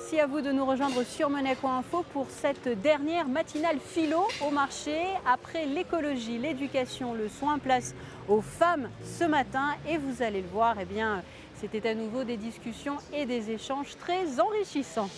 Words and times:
Merci 0.00 0.20
à 0.20 0.28
vous 0.28 0.40
de 0.40 0.52
nous 0.52 0.64
rejoindre 0.64 1.02
sur 1.02 1.28
Monaco.info 1.28 2.04
pour 2.12 2.28
cette 2.30 2.68
dernière 2.68 3.26
matinale 3.26 3.80
philo 3.80 4.28
au 4.46 4.52
marché. 4.52 4.96
Après 5.26 5.66
l'écologie, 5.66 6.38
l'éducation, 6.38 7.14
le 7.14 7.28
soin, 7.28 7.58
place 7.58 7.96
aux 8.28 8.40
femmes 8.40 8.90
ce 9.02 9.24
matin. 9.24 9.74
Et 9.88 9.98
vous 9.98 10.22
allez 10.22 10.42
le 10.42 10.46
voir, 10.46 10.76
eh 10.80 10.84
bien, 10.84 11.24
c'était 11.56 11.88
à 11.88 11.96
nouveau 11.96 12.22
des 12.22 12.36
discussions 12.36 12.98
et 13.12 13.26
des 13.26 13.50
échanges 13.50 13.96
très 13.96 14.38
enrichissants. 14.38 15.10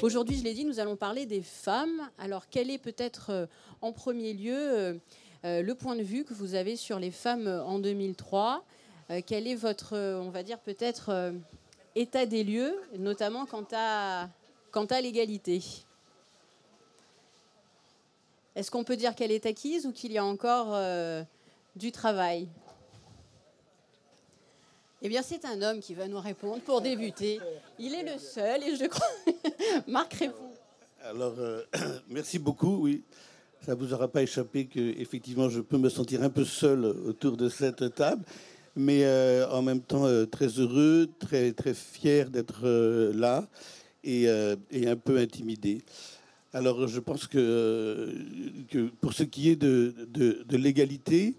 Aujourd'hui, 0.00 0.36
je 0.36 0.44
l'ai 0.44 0.54
dit, 0.54 0.64
nous 0.64 0.78
allons 0.78 0.94
parler 0.94 1.26
des 1.26 1.42
femmes. 1.42 2.08
Alors, 2.18 2.44
quel 2.48 2.70
est 2.70 2.78
peut-être 2.78 3.30
euh, 3.30 3.46
en 3.80 3.92
premier 3.92 4.32
lieu 4.32 4.54
euh, 4.56 4.94
le 5.62 5.72
point 5.72 5.96
de 5.96 6.02
vue 6.02 6.24
que 6.24 6.34
vous 6.34 6.54
avez 6.54 6.76
sur 6.76 6.98
les 6.98 7.10
femmes 7.10 7.46
en 7.46 7.78
2003 7.78 8.64
Quel 9.26 9.46
est 9.46 9.54
votre, 9.54 9.96
on 9.96 10.30
va 10.30 10.42
dire 10.42 10.58
peut-être, 10.58 11.32
état 11.94 12.26
des 12.26 12.44
lieux, 12.44 12.74
notamment 12.98 13.46
quant 13.46 13.66
à, 13.72 14.28
quant 14.70 14.86
à 14.86 15.00
l'égalité? 15.00 15.62
Est-ce 18.54 18.70
qu'on 18.70 18.84
peut 18.84 18.96
dire 18.96 19.14
qu'elle 19.14 19.32
est 19.32 19.46
acquise 19.46 19.86
ou 19.86 19.92
qu'il 19.92 20.12
y 20.12 20.18
a 20.18 20.24
encore 20.24 20.76
du 21.76 21.92
travail? 21.92 22.48
Eh 25.00 25.08
bien, 25.08 25.22
c'est 25.22 25.44
un 25.44 25.62
homme 25.62 25.78
qui 25.78 25.94
va 25.94 26.08
nous 26.08 26.18
répondre 26.18 26.60
pour 26.62 26.80
débuter. 26.80 27.40
Il 27.78 27.94
est 27.94 28.02
le 28.02 28.18
seul 28.18 28.64
et 28.64 28.74
je 28.74 28.84
crois. 28.86 29.06
Marc 29.86 30.14
répond. 30.14 30.50
Alors, 31.02 31.34
euh, 31.38 31.62
merci 32.08 32.40
beaucoup. 32.40 32.78
Oui, 32.82 33.04
ça 33.68 33.74
ne 33.74 33.80
vous 33.80 33.92
aura 33.92 34.08
pas 34.08 34.22
échappé 34.22 34.64
que 34.64 34.80
effectivement, 34.98 35.50
je 35.50 35.60
peux 35.60 35.76
me 35.76 35.90
sentir 35.90 36.22
un 36.22 36.30
peu 36.30 36.46
seul 36.46 36.86
autour 36.86 37.36
de 37.36 37.50
cette 37.50 37.94
table, 37.94 38.24
mais 38.74 39.04
euh, 39.04 39.46
en 39.50 39.60
même 39.60 39.82
temps 39.82 40.06
euh, 40.06 40.24
très 40.24 40.46
heureux, 40.46 41.06
très 41.18 41.52
très 41.52 41.74
fier 41.74 42.30
d'être 42.30 42.66
là 43.14 43.46
et, 44.04 44.26
un 44.26 44.96
peu 44.96 45.18
intimidé. 45.18 45.82
Alors, 46.54 46.88
je 46.88 46.98
pense 46.98 47.26
que, 47.26 48.10
que 48.70 48.88
pour 49.02 49.12
ce 49.12 49.24
qui 49.24 49.50
est 49.50 49.56
de, 49.56 49.94
de, 50.08 50.44
de 50.48 50.56
l'égalité, 50.56 51.36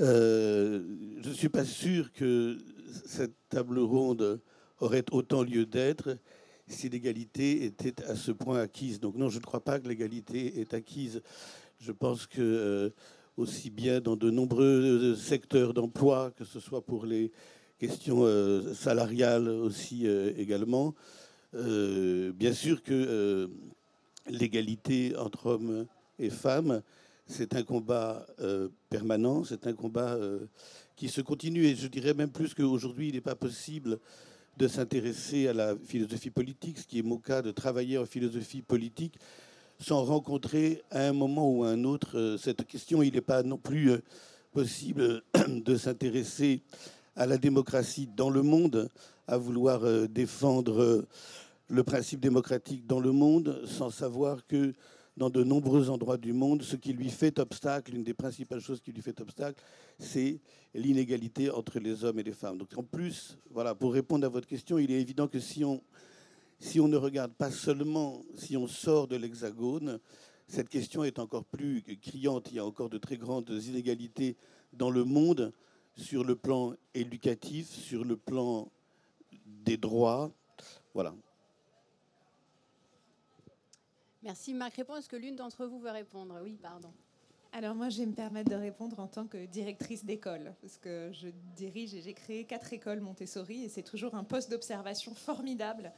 je 0.00 0.80
ne 1.28 1.34
suis 1.34 1.50
pas 1.50 1.66
sûr 1.66 2.14
que 2.14 2.56
cette 3.04 3.34
table 3.50 3.78
ronde 3.78 4.40
aurait 4.80 5.04
autant 5.10 5.42
lieu 5.42 5.66
d'être 5.66 6.16
si 6.68 6.88
l'égalité 6.88 7.64
était 7.64 8.02
à 8.04 8.14
ce 8.14 8.32
point 8.32 8.60
acquise. 8.60 9.00
Donc 9.00 9.16
non, 9.16 9.28
je 9.28 9.38
ne 9.38 9.44
crois 9.44 9.64
pas 9.64 9.78
que 9.78 9.88
l'égalité 9.88 10.60
est 10.60 10.74
acquise. 10.74 11.22
Je 11.80 11.92
pense 11.92 12.26
que 12.26 12.40
euh, 12.40 12.90
aussi 13.36 13.70
bien 13.70 14.00
dans 14.00 14.16
de 14.16 14.30
nombreux 14.30 15.14
secteurs 15.14 15.74
d'emploi, 15.74 16.32
que 16.36 16.44
ce 16.44 16.60
soit 16.60 16.84
pour 16.84 17.06
les 17.06 17.30
questions 17.78 18.24
euh, 18.24 18.74
salariales 18.74 19.48
aussi 19.48 20.06
euh, 20.06 20.32
également, 20.36 20.94
bien 21.52 22.52
sûr 22.52 22.82
que 22.82 23.48
l'égalité 24.28 25.16
entre 25.16 25.46
hommes 25.46 25.86
et 26.18 26.28
femmes, 26.28 26.82
c'est 27.26 27.54
un 27.54 27.62
combat 27.62 28.26
permanent, 28.90 29.44
c'est 29.44 29.66
un 29.66 29.72
combat 29.72 30.18
qui 30.94 31.08
se 31.08 31.22
continue. 31.22 31.64
Et 31.64 31.74
je 31.74 31.88
dirais 31.88 32.12
même 32.12 32.30
plus 32.30 32.52
qu'aujourd'hui, 32.52 33.08
il 33.08 33.14
n'est 33.14 33.22
pas 33.22 33.34
possible 33.34 33.98
de 34.58 34.66
s'intéresser 34.66 35.46
à 35.46 35.52
la 35.52 35.76
philosophie 35.76 36.30
politique, 36.30 36.78
ce 36.78 36.86
qui 36.86 36.98
est 36.98 37.02
mon 37.02 37.18
cas, 37.18 37.42
de 37.42 37.52
travailler 37.52 37.96
en 37.96 38.06
philosophie 38.06 38.60
politique, 38.60 39.16
sans 39.78 40.02
rencontrer 40.02 40.82
à 40.90 41.06
un 41.06 41.12
moment 41.12 41.48
ou 41.48 41.62
à 41.62 41.68
un 41.68 41.84
autre 41.84 42.18
euh, 42.18 42.36
cette 42.36 42.66
question. 42.66 43.00
Il 43.00 43.14
n'est 43.14 43.20
pas 43.20 43.44
non 43.44 43.56
plus 43.56 43.92
euh, 43.92 44.02
possible 44.52 45.22
de 45.48 45.76
s'intéresser 45.76 46.62
à 47.14 47.26
la 47.26 47.38
démocratie 47.38 48.08
dans 48.16 48.30
le 48.30 48.42
monde, 48.42 48.90
à 49.28 49.38
vouloir 49.38 49.84
euh, 49.84 50.08
défendre 50.08 51.06
le 51.68 51.84
principe 51.84 52.18
démocratique 52.18 52.84
dans 52.84 52.98
le 52.98 53.12
monde, 53.12 53.62
sans 53.64 53.90
savoir 53.90 54.44
que 54.48 54.74
dans 55.18 55.30
de 55.30 55.42
nombreux 55.42 55.90
endroits 55.90 56.16
du 56.16 56.32
monde, 56.32 56.62
ce 56.62 56.76
qui 56.76 56.92
lui 56.92 57.10
fait 57.10 57.40
obstacle, 57.40 57.94
une 57.94 58.04
des 58.04 58.14
principales 58.14 58.60
choses 58.60 58.80
qui 58.80 58.92
lui 58.92 59.02
fait 59.02 59.20
obstacle, 59.20 59.60
c'est 59.98 60.40
l'inégalité 60.74 61.50
entre 61.50 61.80
les 61.80 62.04
hommes 62.04 62.20
et 62.20 62.22
les 62.22 62.32
femmes. 62.32 62.56
Donc 62.56 62.68
en 62.76 62.84
plus, 62.84 63.36
voilà, 63.50 63.74
pour 63.74 63.92
répondre 63.92 64.24
à 64.24 64.28
votre 64.28 64.46
question, 64.46 64.78
il 64.78 64.92
est 64.92 65.00
évident 65.00 65.26
que 65.26 65.40
si 65.40 65.64
on, 65.64 65.82
si 66.60 66.78
on 66.78 66.86
ne 66.86 66.96
regarde 66.96 67.32
pas 67.32 67.50
seulement, 67.50 68.24
si 68.36 68.56
on 68.56 68.68
sort 68.68 69.08
de 69.08 69.16
l'hexagone, 69.16 69.98
cette 70.46 70.68
question 70.68 71.02
est 71.02 71.18
encore 71.18 71.44
plus 71.44 71.82
criante. 72.00 72.48
Il 72.52 72.56
y 72.56 72.58
a 72.60 72.64
encore 72.64 72.88
de 72.88 72.98
très 72.98 73.16
grandes 73.16 73.50
inégalités 73.50 74.36
dans 74.72 74.90
le 74.90 75.02
monde 75.02 75.52
sur 75.96 76.22
le 76.22 76.36
plan 76.36 76.74
éducatif, 76.94 77.68
sur 77.68 78.04
le 78.04 78.16
plan 78.16 78.70
des 79.44 79.76
droits. 79.76 80.30
Voilà. 80.94 81.12
Merci. 84.22 84.52
Marc 84.52 84.74
répond. 84.74 84.96
Est-ce 84.96 85.08
que 85.08 85.16
l'une 85.16 85.36
d'entre 85.36 85.66
vous 85.66 85.78
veut 85.78 85.90
répondre 85.90 86.38
Oui, 86.42 86.58
pardon. 86.60 86.92
Alors 87.52 87.74
moi, 87.74 87.88
je 87.88 87.98
vais 87.98 88.06
me 88.06 88.14
permettre 88.14 88.50
de 88.50 88.56
répondre 88.56 88.98
en 89.00 89.06
tant 89.06 89.26
que 89.26 89.46
directrice 89.46 90.04
d'école, 90.04 90.52
parce 90.60 90.76
que 90.76 91.10
je 91.12 91.28
dirige 91.56 91.94
et 91.94 92.02
j'ai 92.02 92.12
créé 92.12 92.44
quatre 92.44 92.72
écoles 92.72 93.00
Montessori, 93.00 93.64
et 93.64 93.68
c'est 93.68 93.82
toujours 93.82 94.14
un 94.14 94.24
poste 94.24 94.50
d'observation 94.50 95.14
formidable 95.14 95.92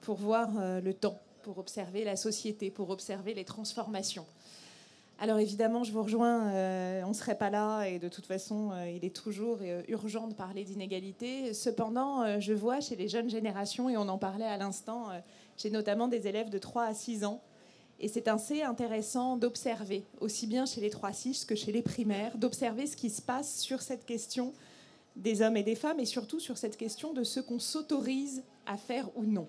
pour 0.00 0.16
voir 0.16 0.50
euh, 0.58 0.80
le 0.80 0.94
temps, 0.94 1.18
pour 1.42 1.58
observer 1.58 2.02
la 2.02 2.16
société, 2.16 2.70
pour 2.70 2.90
observer 2.90 3.34
les 3.34 3.44
transformations. 3.44 4.26
Alors 5.18 5.38
évidemment, 5.38 5.84
je 5.84 5.92
vous 5.92 6.02
rejoins, 6.02 6.48
euh, 6.48 7.02
on 7.04 7.10
ne 7.10 7.14
serait 7.14 7.38
pas 7.38 7.50
là, 7.50 7.84
et 7.84 7.98
de 7.98 8.08
toute 8.08 8.26
façon, 8.26 8.72
euh, 8.72 8.90
il 8.90 9.04
est 9.04 9.14
toujours 9.14 9.58
urgent 9.88 10.26
de 10.26 10.34
parler 10.34 10.64
d'inégalité. 10.64 11.54
Cependant, 11.54 12.40
je 12.40 12.52
vois 12.52 12.80
chez 12.80 12.96
les 12.96 13.08
jeunes 13.08 13.30
générations, 13.30 13.88
et 13.88 13.96
on 13.96 14.08
en 14.08 14.18
parlait 14.18 14.44
à 14.44 14.56
l'instant, 14.56 15.08
j'ai 15.56 15.70
notamment 15.70 16.08
des 16.08 16.26
élèves 16.26 16.50
de 16.50 16.58
3 16.58 16.82
à 16.82 16.94
6 16.94 17.24
ans, 17.24 17.42
et 17.98 18.08
c'est 18.08 18.28
assez 18.28 18.62
intéressant 18.62 19.36
d'observer, 19.36 20.04
aussi 20.20 20.46
bien 20.46 20.66
chez 20.66 20.80
les 20.80 20.90
3-6 20.90 21.46
que 21.46 21.54
chez 21.54 21.72
les 21.72 21.82
primaires, 21.82 22.36
d'observer 22.36 22.86
ce 22.86 22.96
qui 22.96 23.10
se 23.10 23.22
passe 23.22 23.58
sur 23.58 23.80
cette 23.80 24.04
question 24.04 24.52
des 25.16 25.40
hommes 25.40 25.56
et 25.56 25.62
des 25.62 25.74
femmes 25.74 25.98
et 25.98 26.04
surtout 26.04 26.40
sur 26.40 26.58
cette 26.58 26.76
question 26.76 27.14
de 27.14 27.24
ce 27.24 27.40
qu'on 27.40 27.58
s'autorise 27.58 28.42
à 28.66 28.76
faire 28.76 29.08
ou 29.16 29.24
non. 29.24 29.48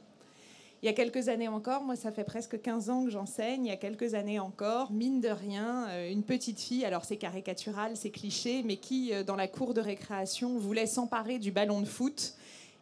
Il 0.82 0.86
y 0.86 0.90
a 0.90 0.94
quelques 0.94 1.28
années 1.28 1.48
encore, 1.48 1.84
moi 1.84 1.96
ça 1.96 2.12
fait 2.12 2.24
presque 2.24 2.62
15 2.62 2.90
ans 2.90 3.04
que 3.04 3.10
j'enseigne, 3.10 3.66
il 3.66 3.70
y 3.70 3.74
a 3.74 3.78
quelques 3.78 4.14
années 4.14 4.40
encore, 4.40 4.92
mine 4.92 5.20
de 5.20 5.30
rien, 5.30 5.88
euh, 5.90 6.12
une 6.12 6.24
petite 6.24 6.60
fille, 6.60 6.86
alors 6.86 7.04
c'est 7.04 7.18
caricatural, 7.18 7.98
c'est 7.98 8.12
cliché, 8.12 8.62
mais 8.64 8.78
qui 8.78 9.12
euh, 9.12 9.24
dans 9.24 9.36
la 9.36 9.48
cour 9.48 9.74
de 9.74 9.82
récréation 9.82 10.58
voulait 10.58 10.86
s'emparer 10.86 11.40
du 11.40 11.52
ballon 11.52 11.82
de 11.82 11.88
foot, 11.88 12.36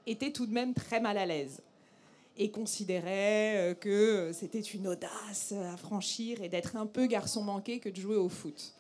était 0.08 0.32
tout 0.32 0.46
de 0.46 0.54
même 0.54 0.74
très 0.74 1.00
mal 1.00 1.18
à 1.18 1.26
l'aise 1.26 1.62
et 2.38 2.52
considérait 2.52 3.58
euh, 3.58 3.74
que 3.74 4.32
c'était 4.34 4.60
une 4.62 4.88
audace 4.88 5.54
à 5.54 5.78
franchir 5.78 6.42
et 6.42 6.50
d'être 6.50 6.76
un 6.76 6.86
peu 6.86 7.08
garçon 7.08 7.44
manqué 7.44 7.80
que 7.80 7.90
de 7.90 7.96
jouer 7.96 8.18
au 8.18 8.30
foot. 8.30 8.74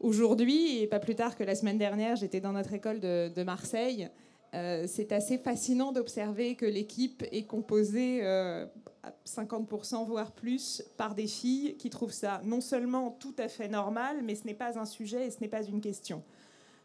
Aujourd'hui, 0.00 0.78
et 0.78 0.86
pas 0.86 0.98
plus 0.98 1.14
tard 1.14 1.36
que 1.36 1.44
la 1.44 1.54
semaine 1.54 1.76
dernière, 1.76 2.16
j'étais 2.16 2.40
dans 2.40 2.52
notre 2.52 2.72
école 2.72 3.00
de, 3.00 3.42
Marseille. 3.42 4.08
Euh, 4.54 4.86
c'est 4.88 5.12
assez 5.12 5.36
fascinant 5.36 5.92
d'observer 5.92 6.54
que 6.56 6.64
l'équipe 6.64 7.22
est 7.30 7.44
composée 7.44 8.20
euh, 8.22 8.66
à 9.02 9.12
50% 9.26 10.06
voire 10.06 10.32
plus 10.32 10.82
par 10.96 11.14
des 11.14 11.26
filles 11.26 11.76
qui 11.76 11.90
trouvent 11.90 12.12
ça 12.12 12.40
non 12.44 12.60
seulement 12.60 13.10
tout 13.10 13.34
à 13.38 13.48
fait 13.48 13.68
normal, 13.68 14.22
mais 14.24 14.34
ce 14.34 14.46
n'est 14.46 14.54
pas 14.54 14.78
un 14.78 14.86
sujet 14.86 15.26
et 15.26 15.30
ce 15.30 15.40
n'est 15.40 15.48
pas 15.48 15.62
une 15.62 15.80
question. 15.82 16.22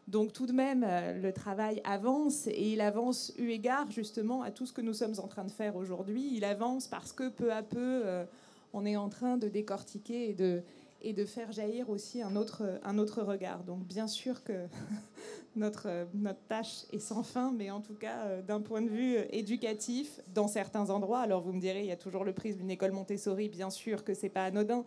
Donc 0.08 0.32
tout 0.32 0.46
de 0.46 0.52
même, 0.52 0.84
euh, 0.86 1.20
le 1.20 1.32
travail 1.32 1.80
avance 1.84 2.46
et 2.46 2.72
il 2.72 2.80
avance 2.80 3.32
eu 3.38 3.48
égard 3.48 3.90
justement 3.90 4.42
à 4.42 4.52
tout 4.52 4.64
ce 4.64 4.72
que 4.72 4.80
nous 4.80 4.92
sommes 4.92 5.14
en 5.18 5.26
train 5.26 5.44
de 5.44 5.50
faire 5.50 5.74
aujourd'hui. 5.74 6.30
Il 6.32 6.44
avance 6.44 6.86
parce 6.86 7.12
que 7.12 7.28
peu 7.28 7.52
à 7.52 7.62
peu, 7.62 8.02
euh, 8.04 8.24
on 8.72 8.86
est 8.86 8.96
en 8.96 9.08
train 9.08 9.36
de 9.36 9.48
décortiquer 9.48 10.30
et 10.30 10.32
de, 10.32 10.62
et 11.02 11.12
de 11.12 11.24
faire 11.24 11.50
jaillir 11.50 11.90
aussi 11.90 12.22
un 12.22 12.36
autre, 12.36 12.78
un 12.84 12.98
autre 12.98 13.20
regard. 13.22 13.64
Donc 13.64 13.84
bien 13.84 14.06
sûr 14.06 14.44
que 14.44 14.52
notre, 15.56 16.06
notre 16.14 16.46
tâche 16.46 16.84
est 16.92 17.00
sans 17.00 17.24
fin, 17.24 17.50
mais 17.50 17.72
en 17.72 17.80
tout 17.80 17.94
cas, 17.94 18.26
euh, 18.26 18.42
d'un 18.42 18.60
point 18.60 18.82
de 18.82 18.88
vue 18.88 19.16
éducatif, 19.30 20.20
dans 20.32 20.46
certains 20.46 20.88
endroits, 20.90 21.18
alors 21.20 21.42
vous 21.42 21.52
me 21.52 21.60
direz, 21.60 21.80
il 21.80 21.86
y 21.86 21.92
a 21.92 21.96
toujours 21.96 22.24
le 22.24 22.32
prisme 22.32 22.60
d'une 22.60 22.70
école 22.70 22.92
Montessori, 22.92 23.48
bien 23.48 23.70
sûr 23.70 24.04
que 24.04 24.14
c'est 24.14 24.28
pas 24.28 24.44
anodin. 24.44 24.84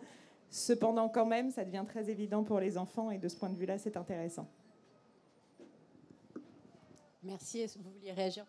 Cependant, 0.48 1.10
quand 1.10 1.26
même, 1.26 1.50
ça 1.50 1.62
devient 1.62 1.84
très 1.86 2.08
évident 2.08 2.42
pour 2.42 2.58
les 2.58 2.78
enfants 2.78 3.10
et 3.10 3.18
de 3.18 3.28
ce 3.28 3.36
point 3.36 3.50
de 3.50 3.56
vue-là, 3.56 3.76
c'est 3.76 3.98
intéressant. 3.98 4.48
Merci. 7.22 7.60
Est-ce 7.60 7.74
que 7.74 7.82
vous 7.82 7.90
vouliez 7.90 8.12
réagir? 8.12 8.46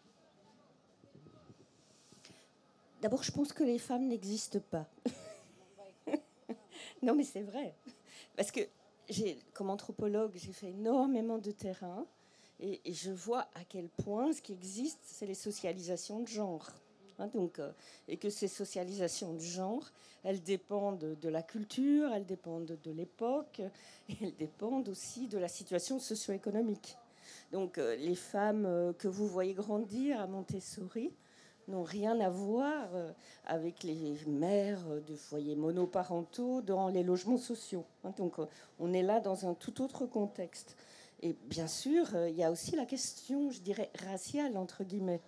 D'abord, 3.01 3.23
je 3.23 3.31
pense 3.31 3.51
que 3.51 3.63
les 3.63 3.79
femmes 3.79 4.07
n'existent 4.07 4.59
pas. 4.69 4.87
non, 7.01 7.15
mais 7.15 7.23
c'est 7.23 7.41
vrai. 7.41 7.73
Parce 8.35 8.51
que 8.51 8.61
comme 9.53 9.69
anthropologue, 9.69 10.31
j'ai 10.35 10.53
fait 10.53 10.69
énormément 10.69 11.37
de 11.37 11.51
terrain 11.51 12.05
et, 12.59 12.79
je 12.93 13.11
vois 13.11 13.47
à 13.55 13.63
quel 13.67 13.89
point 13.89 14.31
ce 14.33 14.41
qui 14.41 14.53
existe, 14.53 14.99
c'est 15.03 15.25
les 15.25 15.33
socialisations 15.33 16.19
de 16.19 16.27
genre. 16.27 16.69
Hein, 17.17 17.27
donc, 17.33 17.59
euh, 17.59 17.71
et 18.07 18.17
que 18.17 18.29
ces 18.29 18.47
socialisations 18.47 19.33
de 19.33 19.39
genre, 19.39 19.83
elles 20.23 20.41
dépendent 20.41 21.17
de 21.19 21.29
la 21.29 21.41
culture, 21.41 22.13
elles 22.13 22.25
dépendent 22.25 22.77
de 22.83 22.91
l'époque, 22.91 23.61
elles 24.21 24.35
dépendent 24.35 24.89
aussi 24.89 25.27
de 25.27 25.39
la 25.39 25.47
situation 25.47 25.99
socio-économique. 25.99 26.97
Donc 27.51 27.77
euh, 27.77 27.95
les 27.95 28.15
femmes 28.15 28.65
euh, 28.65 28.93
que 28.93 29.07
vous 29.07 29.27
voyez 29.27 29.53
grandir 29.53 30.19
à 30.19 30.27
Montessori 30.27 31.13
n'ont 31.67 31.83
rien 31.83 32.19
à 32.19 32.29
voir 32.29 32.89
avec 33.45 33.83
les 33.83 34.17
mères 34.27 34.83
de 35.07 35.15
foyers 35.15 35.55
monoparentaux 35.55 36.61
dans 36.61 36.89
les 36.89 37.03
logements 37.03 37.37
sociaux. 37.37 37.85
Hein, 38.03 38.13
donc 38.17 38.37
on 38.79 38.91
est 38.93 39.03
là 39.03 39.19
dans 39.19 39.47
un 39.47 39.53
tout 39.53 39.81
autre 39.81 40.05
contexte. 40.05 40.75
Et 41.21 41.35
bien 41.45 41.67
sûr, 41.67 42.07
il 42.27 42.35
y 42.35 42.43
a 42.43 42.51
aussi 42.51 42.75
la 42.75 42.85
question, 42.85 43.51
je 43.51 43.61
dirais, 43.61 43.91
raciale, 44.03 44.57
entre 44.57 44.83
guillemets. 44.83 45.21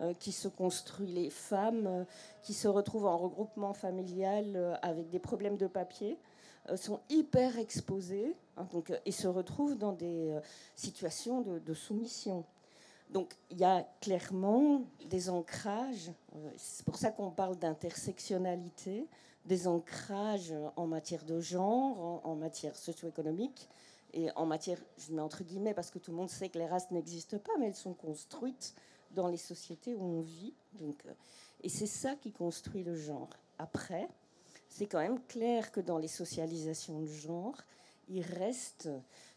Euh, 0.00 0.14
qui 0.14 0.30
se 0.30 0.46
construit, 0.46 1.08
les 1.08 1.28
femmes 1.28 1.86
euh, 1.88 2.04
qui 2.44 2.54
se 2.54 2.68
retrouvent 2.68 3.06
en 3.06 3.18
regroupement 3.18 3.74
familial 3.74 4.52
euh, 4.54 4.76
avec 4.80 5.10
des 5.10 5.18
problèmes 5.18 5.56
de 5.56 5.66
papier 5.66 6.16
sont 6.76 7.00
hyper 7.08 7.58
exposées 7.58 8.34
hein, 8.56 8.66
donc, 8.72 8.92
et 9.06 9.12
se 9.12 9.26
retrouvent 9.26 9.76
dans 9.76 9.92
des 9.92 10.36
situations 10.74 11.42
de, 11.42 11.74
soumission. 11.74 12.44
Donc 13.10 13.34
il 13.50 13.58
y 13.58 13.64
a 13.64 13.86
clairement 14.00 14.82
des 15.06 15.30
ancrages, 15.30 16.10
c'est 16.56 16.84
pour 16.84 16.96
ça 16.96 17.10
qu'on 17.10 17.30
parle 17.30 17.56
d'intersectionnalité, 17.56 19.06
des 19.46 19.66
ancrages 19.66 20.52
en 20.76 20.86
matière 20.86 21.24
de 21.24 21.40
genre, 21.40 21.98
en, 21.98 22.20
en 22.24 22.34
matière 22.34 22.76
socio-économique 22.76 23.68
et 24.12 24.30
en 24.36 24.46
matière, 24.46 24.78
je 24.96 25.12
mets 25.12 25.20
entre 25.20 25.44
guillemets 25.44 25.74
parce 25.74 25.90
que 25.90 25.98
tout 25.98 26.10
le 26.10 26.16
monde 26.16 26.30
sait 26.30 26.48
que 26.48 26.58
les 26.58 26.66
races 26.66 26.90
n'existent 26.90 27.38
pas, 27.38 27.52
mais 27.58 27.66
elles 27.66 27.74
sont 27.74 27.94
construites 27.94 28.74
dans 29.10 29.28
les 29.28 29.36
sociétés 29.36 29.94
où 29.94 30.02
on 30.02 30.20
vit. 30.20 30.54
Donc, 30.72 31.04
euh, 31.06 31.12
et 31.62 31.68
c'est 31.68 31.86
ça 31.86 32.14
qui 32.16 32.32
construit 32.32 32.84
le 32.84 32.94
genre. 32.94 33.28
Après, 33.58 34.08
c'est 34.78 34.86
quand 34.86 35.00
même 35.00 35.20
clair 35.26 35.72
que 35.72 35.80
dans 35.80 35.98
les 35.98 36.08
socialisations 36.08 37.00
de 37.00 37.06
genre, 37.06 37.56
il 38.08 38.22
reste, 38.22 38.88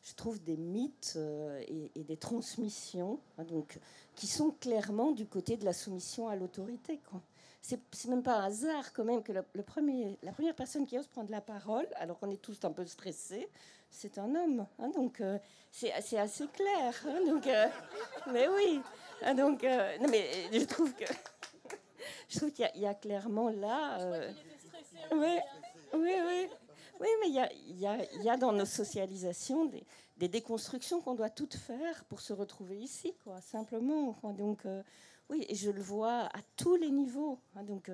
je 0.04 0.14
trouve, 0.14 0.42
des 0.44 0.56
mythes 0.56 1.14
euh, 1.16 1.62
et, 1.68 2.04
des 2.04 2.18
transmissions 2.18 3.20
hein, 3.38 3.44
donc, 3.44 3.80
qui 4.16 4.28
sont 4.28 4.52
clairement 4.52 5.12
du 5.12 5.26
côté 5.26 5.58
de 5.58 5.66
la 5.66 5.74
soumission 5.74 6.30
à 6.30 6.36
l'autorité. 6.36 7.00
C'est, 7.62 7.80
même 8.08 8.24
pas 8.24 8.38
un 8.38 8.46
hasard 8.46 8.94
quand 8.94 9.04
même 9.04 9.24
que 9.24 9.34
le, 9.34 9.64
premier, 9.64 10.18
la 10.24 10.32
première 10.32 10.56
personne 10.56 10.86
qui 10.86 10.98
ose 10.98 11.08
prendre 11.08 11.32
la 11.32 11.42
parole, 11.42 11.88
alors 11.96 12.20
qu'on 12.20 12.32
est 12.32 12.42
tous 12.42 12.60
un 12.64 12.72
peu 12.72 12.86
stressés, 12.86 13.50
c'est 13.90 14.20
un 14.20 14.36
homme. 14.36 14.68
Hein, 14.80 14.90
donc 14.90 15.22
euh, 15.22 15.40
c'est, 15.72 15.92
assez 15.92 16.48
clair. 16.48 16.94
Hein, 17.08 17.20
donc, 17.28 17.48
mais 18.32 18.48
oui, 18.48 18.82
donc, 19.36 19.64
euh, 19.64 19.98
non, 20.00 20.08
mais 20.10 20.30
euh, 20.54 20.60
je 20.60 20.66
trouve 20.66 20.94
que 20.94 21.06
je 22.30 22.38
trouve 22.38 22.52
qu'il 22.52 22.70
y, 22.76 22.86
a 22.86 22.94
clairement 22.94 23.50
là. 23.50 24.00
Euh, 25.12 25.18
oui, 25.18 25.40
oui, 25.94 26.16
oui. 26.26 26.48
Oui, 27.00 27.08
mais 27.22 27.30
il 27.68 27.80
y 27.80 28.30
a, 28.30 28.38
dans 28.38 28.52
nos 28.52 28.66
socialisations 28.66 29.72
des, 30.18 30.28
déconstructions 30.28 31.02
qu'on 31.02 31.16
doit 31.16 31.32
toutes 31.32 31.56
faire 31.56 32.04
pour 32.06 32.22
se 32.22 32.32
retrouver 32.32 32.78
ici, 32.78 33.16
simplement. 33.42 34.16
Donc, 34.38 34.60
oui, 35.30 35.44
et 35.50 35.56
je 35.56 35.72
le 35.72 35.82
vois 35.82 36.26
à 36.26 36.42
tous 36.58 36.76
les 36.76 36.92
niveaux. 36.92 37.40
Hein, 37.56 37.64
donc, 37.64 37.90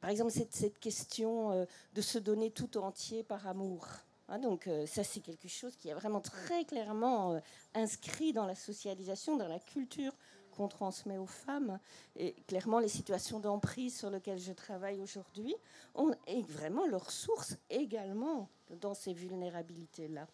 par 0.00 0.10
exemple, 0.10 0.32
cette, 0.32 0.52
cette 0.52 0.80
question 0.80 1.64
de 1.94 2.00
se 2.00 2.18
donner 2.18 2.50
tout 2.50 2.76
entier 2.76 3.22
par 3.22 3.46
amour. 3.46 3.86
Hein, 4.28 4.40
donc 4.40 4.68
ça, 4.86 5.04
c'est 5.04 5.20
quelque 5.20 5.46
chose 5.46 5.76
qui 5.76 5.90
est 5.90 5.94
vraiment 5.94 6.20
très 6.20 6.64
clairement 6.64 7.40
inscrit 7.72 8.32
dans 8.32 8.46
la 8.46 8.56
socialisation, 8.56 9.36
dans 9.36 9.48
la 9.48 9.60
culture 9.60 10.12
qu'on 10.54 10.68
transmet 10.68 11.18
aux 11.18 11.26
femmes. 11.26 11.78
Et 12.16 12.34
clairement, 12.46 12.78
les 12.78 12.88
situations 12.88 13.40
d'emprise 13.40 13.98
sur 13.98 14.10
lesquelles 14.10 14.38
je 14.38 14.52
travaille 14.52 15.00
aujourd'hui 15.00 15.54
ont 15.94 16.14
vraiment 16.48 16.86
leur 16.86 17.10
source 17.10 17.56
également 17.70 18.48
dans 18.80 18.94
ces 18.94 19.12
vulnérabilités-là. 19.12 20.26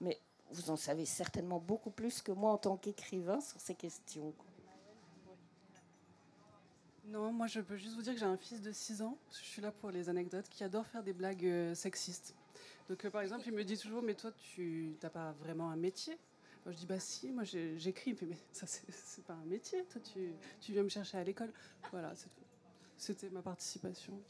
Mais 0.00 0.18
vous 0.50 0.70
en 0.70 0.76
savez 0.76 1.04
certainement 1.04 1.58
beaucoup 1.58 1.90
plus 1.90 2.22
que 2.22 2.32
moi 2.32 2.52
en 2.52 2.58
tant 2.58 2.76
qu'écrivain 2.76 3.40
sur 3.40 3.60
ces 3.60 3.74
questions. 3.74 4.32
Non, 7.04 7.32
moi 7.32 7.46
je 7.46 7.60
peux 7.60 7.76
juste 7.76 7.94
vous 7.94 8.02
dire 8.02 8.12
que 8.12 8.20
j'ai 8.20 8.26
un 8.26 8.36
fils 8.36 8.60
de 8.60 8.70
6 8.70 9.00
ans, 9.00 9.16
je 9.30 9.38
suis 9.38 9.62
là 9.62 9.72
pour 9.72 9.90
les 9.90 10.10
anecdotes, 10.10 10.46
qui 10.50 10.62
adore 10.62 10.86
faire 10.86 11.02
des 11.02 11.14
blagues 11.14 11.46
euh, 11.46 11.74
sexistes. 11.74 12.34
Donc 12.88 13.02
euh, 13.02 13.10
par 13.10 13.22
exemple, 13.22 13.44
il 13.46 13.54
me 13.54 13.64
dit 13.64 13.78
toujours, 13.78 14.02
mais 14.02 14.14
toi 14.14 14.30
tu 14.32 14.94
n'as 15.02 15.08
pas 15.08 15.32
vraiment 15.32 15.70
un 15.70 15.76
métier 15.76 16.18
je 16.66 16.76
dis, 16.76 16.86
bah 16.86 17.00
si, 17.00 17.30
moi 17.30 17.44
j'écris. 17.44 18.16
Mais 18.22 18.36
ça, 18.52 18.66
c'est 18.66 19.24
pas 19.24 19.34
un 19.34 19.44
métier. 19.44 19.84
Toi, 19.90 20.00
tu, 20.00 20.32
tu 20.60 20.72
viens 20.72 20.82
me 20.82 20.88
chercher 20.88 21.18
à 21.18 21.24
l'école. 21.24 21.52
Voilà, 21.90 22.12
c'était 22.96 23.30
ma 23.30 23.42
participation. 23.42 24.20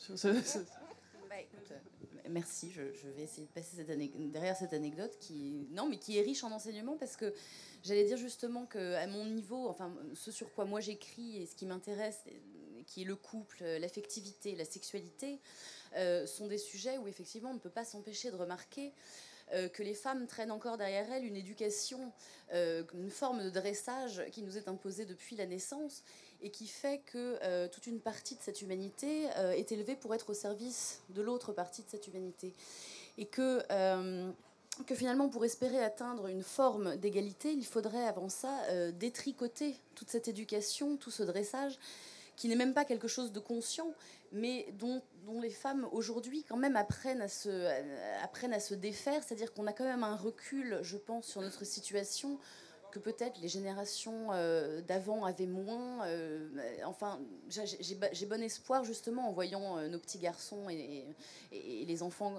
Bah, 1.29 1.37
euh, 1.71 2.29
merci. 2.31 2.71
Je, 2.71 3.09
vais 3.09 3.23
essayer 3.23 3.47
de 3.47 3.53
passer 3.53 3.85
derrière 3.85 4.57
cette 4.57 4.73
anecdote 4.73 5.17
qui, 5.21 5.67
non, 5.71 5.89
mais 5.89 5.99
qui 5.99 6.19
est 6.19 6.23
riche 6.23 6.45
en 6.45 6.53
enseignements 6.53 6.97
parce 6.97 7.17
que 7.17 7.35
j'allais 7.83 8.05
dire 8.05 8.17
justement 8.17 8.67
que 8.67 8.95
à 8.95 9.07
mon 9.07 9.27
niveau, 9.27 9.69
enfin, 9.69 9.95
ce 10.15 10.31
sur 10.31 10.53
quoi 10.53 10.65
moi 10.65 10.81
j'écris 10.81 11.43
et 11.43 11.47
ce 11.47 11.55
qui 11.55 11.67
m'intéresse, 11.67 12.25
qui 12.87 13.03
est 13.03 13.05
le 13.05 13.17
couple, 13.17 13.65
l'affectivité, 13.65 14.57
la 14.57 14.65
sexualité, 14.65 15.41
euh, 15.97 16.27
sont 16.27 16.49
des 16.49 16.59
sujets 16.59 16.99
où 16.99 17.09
effectivement 17.09 17.51
on 17.51 17.55
ne 17.55 17.59
peut 17.59 17.71
pas 17.71 17.85
s'empêcher 17.85 18.31
de 18.31 18.37
remarquer 18.37 18.93
euh, 19.53 19.69
que 19.69 19.83
les 19.83 19.95
femmes 19.95 20.27
traînent 20.27 20.51
encore 20.51 20.77
derrière 20.77 21.11
elles 21.13 21.25
une 21.25 21.37
éducation, 21.37 22.13
euh, 22.53 22.83
une 22.95 23.11
forme 23.11 23.43
de 23.43 23.51
dressage 23.51 24.23
qui 24.33 24.43
nous 24.43 24.57
est 24.57 24.69
imposée 24.69 25.05
depuis 25.05 25.37
la 25.37 25.47
naissance 25.47 26.03
et 26.43 26.51
qui 26.51 26.67
fait 26.67 27.01
que 27.07 27.39
euh, 27.43 27.69
toute 27.69 27.87
une 27.87 28.01
partie 28.01 28.37
de 28.37 28.43
cette 28.43 28.63
humanité 28.63 29.25
est 29.57 29.73
élevée 29.73 29.97
pour 29.97 30.15
être 30.15 30.31
au 30.31 30.35
service 30.35 31.01
de 31.11 31.23
l'autre 31.23 31.53
partie 31.53 31.83
de 31.83 31.89
cette 31.89 32.07
humanité. 32.07 32.55
Et 33.17 33.27
que 33.27 33.63
que 34.87 34.95
finalement, 34.95 35.29
pour 35.29 35.45
espérer 35.45 35.83
atteindre 35.83 36.29
une 36.29 36.45
forme 36.45 36.95
d'égalité, 36.99 37.51
il 37.51 37.67
faudrait 37.67 38.07
avant 38.07 38.29
ça 38.29 38.93
détricoter 38.93 39.75
toute 39.97 40.09
cette 40.09 40.29
éducation, 40.29 40.97
tout 40.97 41.11
ce 41.11 41.25
dressage, 41.25 41.81
qui 42.39 42.47
n'est 42.47 42.57
même 42.57 42.73
pas 42.73 42.85
quelque 42.85 43.09
chose 43.09 43.33
de 43.33 43.41
conscient, 43.41 43.93
mais 44.31 44.69
dont, 44.79 45.03
les 45.43 45.51
femmes 45.51 45.87
aujourd'hui 45.93 46.45
quand 46.45 46.57
même 46.57 46.77
apprennent 46.77 47.21
à 47.21 47.29
se, 47.29 48.75
défaire. 48.75 49.23
C'est-à-dire 49.23 49.53
qu'on 49.53 49.67
a 49.67 49.73
quand 49.73 49.85
même 49.85 50.05
un 50.05 50.17
recul, 50.17 50.79
je 50.83 50.97
pense, 50.97 51.27
sur 51.27 51.43
notre 51.43 51.65
situation 51.65 52.39
que 52.93 52.99
peut-être 52.99 53.39
les 53.43 53.49
générations 53.49 54.29
euh, 54.33 54.81
d'avant 54.81 55.25
avaient 55.27 55.47
moins. 55.47 56.07
Euh, 56.07 56.49
enfin, 56.87 57.21
j'ai 57.49 58.27
bon 58.27 58.43
espoir 58.43 58.85
justement 58.85 59.29
en 59.29 59.33
voyant 59.33 59.77
euh, 59.77 59.89
nos 59.89 59.99
petits 59.99 60.19
garçons 60.19 60.71
et, 60.71 61.05
les 61.53 62.03
enfants 62.03 62.37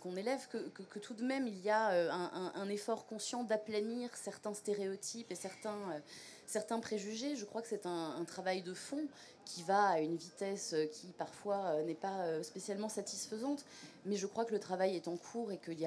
qu'on 0.00 0.16
élève 0.16 0.48
que, 0.48 0.98
tout 0.98 1.14
de 1.14 1.24
même 1.24 1.46
il 1.46 1.58
y 1.60 1.70
a 1.70 2.10
un 2.54 2.68
effort 2.68 3.06
conscient 3.06 3.44
d'aplanir 3.44 4.14
certains 4.16 4.54
stéréotypes 4.54 5.30
et 5.30 5.34
certains 5.34 6.02
certains 6.48 6.80
préjugés. 6.80 7.36
Je 7.36 7.44
crois 7.44 7.62
que 7.62 7.68
c'est 7.68 7.86
un, 7.86 8.24
travail 8.26 8.62
de 8.62 8.74
fond 8.74 9.06
qui 9.44 9.62
va 9.62 9.90
à 9.90 10.00
une 10.00 10.16
vitesse 10.16 10.74
qui 10.92 11.06
parfois 11.16 11.64
euh, 11.66 11.84
n'est 11.84 11.94
pas 11.94 12.22
euh, 12.22 12.42
spécialement 12.42 12.88
satisfaisante, 12.88 13.64
mais 14.04 14.16
je 14.16 14.26
crois 14.26 14.44
que 14.44 14.52
le 14.52 14.60
travail 14.60 14.96
est 14.96 15.08
en 15.08 15.16
cours 15.16 15.52
et 15.52 15.58
qu'il 15.58 15.78
y, 15.78 15.82
y, 15.82 15.86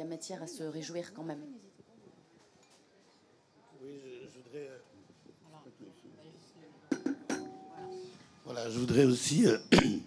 a 0.00 0.04
matière 0.04 0.42
à 0.42 0.46
se 0.46 0.62
réjouir 0.62 1.12
quand 1.12 1.24
même. 1.24 1.42
Oui, 3.82 4.00
je, 4.22 4.38
voudrais. 4.38 4.68
Euh, 4.68 4.78
voilà, 8.44 8.70
je 8.70 8.78
voudrais 8.78 9.04
aussi 9.04 9.46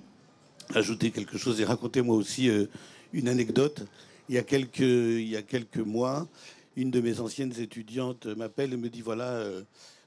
ajouter 0.73 1.11
quelque 1.11 1.37
chose 1.37 1.61
et 1.61 1.65
raconter 1.65 2.01
moi 2.01 2.15
aussi 2.15 2.49
une 3.13 3.27
anecdote. 3.27 3.83
Il 4.29 4.35
y 4.35 4.37
a 4.39 4.43
quelques, 4.43 4.79
il 4.79 5.27
y 5.27 5.35
a 5.35 5.43
quelques 5.43 5.77
mois, 5.77 6.27
une 6.75 6.89
de 6.89 7.01
mes 7.01 7.19
anciennes 7.19 7.53
étudiantes 7.59 8.25
m'appelle 8.25 8.73
et 8.73 8.77
me 8.77 8.89
dit 8.89 9.01
voilà, 9.01 9.45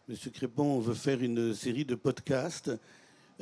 Monsieur 0.09 0.31
Crépon, 0.31 0.65
on 0.65 0.81
veut 0.81 0.95
faire 0.95 1.23
une 1.23 1.55
série 1.55 1.85
de 1.85 1.95
podcasts 1.95 2.71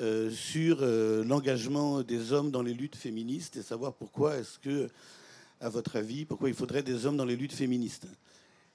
euh, 0.01 0.33
sur 0.33 0.79
euh, 0.81 1.23
l'engagement 1.23 2.03
des 2.03 2.33
hommes 2.33 2.51
dans 2.51 2.63
les 2.63 2.75
luttes 2.75 2.97
féministes 2.97 3.57
et 3.57 3.63
savoir 3.63 3.95
pourquoi 3.95 4.39
est-ce 4.39 4.59
que, 4.59 4.89
à 5.61 5.69
votre 5.69 5.95
avis, 5.95 6.25
pourquoi 6.25 6.49
il 6.49 6.57
faudrait 6.57 6.83
des 6.83 7.07
hommes 7.07 7.17
dans 7.17 7.25
les 7.25 7.37
luttes 7.37 7.53
féministes. 7.53 8.09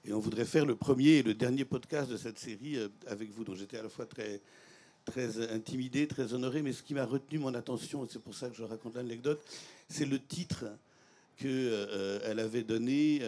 Et 0.06 0.14
on 0.14 0.20
voudrait 0.20 0.46
faire 0.46 0.66
le 0.66 0.78
premier 0.78 1.18
et 1.18 1.24
le 1.24 1.34
dernier 1.34 1.66
podcast 1.66 2.10
de 2.10 2.16
cette 2.16 2.40
série 2.40 2.78
euh, 2.78 2.88
avec 3.08 3.30
vous. 3.30 3.44
Donc 3.44 3.58
j'étais 3.58 3.78
à 3.78 3.84
la 3.84 3.90
fois 3.90 4.06
très, 4.06 4.40
très 5.04 5.52
intimidé, 5.52 6.08
très 6.08 6.34
honoré, 6.34 6.62
mais 6.62 6.72
ce 6.72 6.84
qui 6.84 6.94
m'a 6.94 7.06
retenu 7.06 7.40
mon 7.40 7.54
attention, 7.56 8.06
et 8.06 8.08
c'est 8.10 8.24
pour 8.24 8.36
ça 8.36 8.48
que 8.48 8.56
je 8.56 8.64
raconte 8.64 8.96
l'anecdote, 8.96 9.44
c'est 9.90 10.06
le 10.06 10.18
titre 10.18 10.64
qu'elle 11.36 12.40
avait 12.40 12.64
donné 12.64 13.22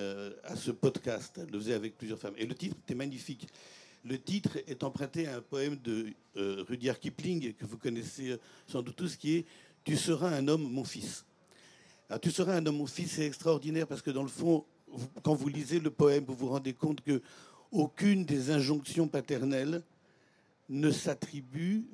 à 0.46 0.56
ce 0.56 0.72
podcast. 0.72 1.38
Elle 1.38 1.52
le 1.52 1.60
faisait 1.60 1.74
avec 1.74 1.98
plusieurs 1.98 2.20
femmes. 2.20 2.36
Et 2.38 2.46
le 2.46 2.56
titre 2.56 2.78
était 2.82 2.96
magnifique. 2.96 3.48
Le 4.06 4.20
titre 4.20 4.58
est 4.68 4.84
emprunté 4.84 5.28
à 5.28 5.38
un 5.38 5.42
poème 5.42 5.78
de 5.78 6.08
euh, 6.36 6.66
Rudyard 6.68 7.00
Kipling, 7.00 7.54
que 7.54 7.66
vous 7.66 7.78
connaissez 7.78 8.38
sans 8.68 8.82
doute 8.82 8.98
tous, 8.98 9.16
qui 9.16 9.36
est 9.36 9.46
Tu 9.84 9.96
seras 9.96 10.30
un 10.30 10.48
homme, 10.48 10.64
mon 10.64 10.84
fils. 10.84 11.26
Alors, 12.10 12.20
tu 12.20 12.32
seras 12.32 12.56
un 12.56 12.66
homme, 12.66 12.78
mon 12.78 12.86
fils, 12.86 13.14
c'est 13.14 13.26
extraordinaire 13.26 13.88
parce 13.88 14.02
que 14.02 14.12
dans 14.12 14.24
le 14.24 14.30
fond, 14.30 14.66
quand 15.24 15.34
vous 15.34 15.48
lisez 15.48 15.80
le 15.80 15.90
poème, 15.90 16.26
vous 16.26 16.36
vous 16.36 16.50
rendez 16.50 16.74
compte 16.74 17.02
que 17.02 17.22
aucune 17.72 18.26
des 18.26 18.52
injonctions 18.52 19.08
paternelles 19.08 19.82
ne 20.70 20.92
s'attribue 20.92 21.86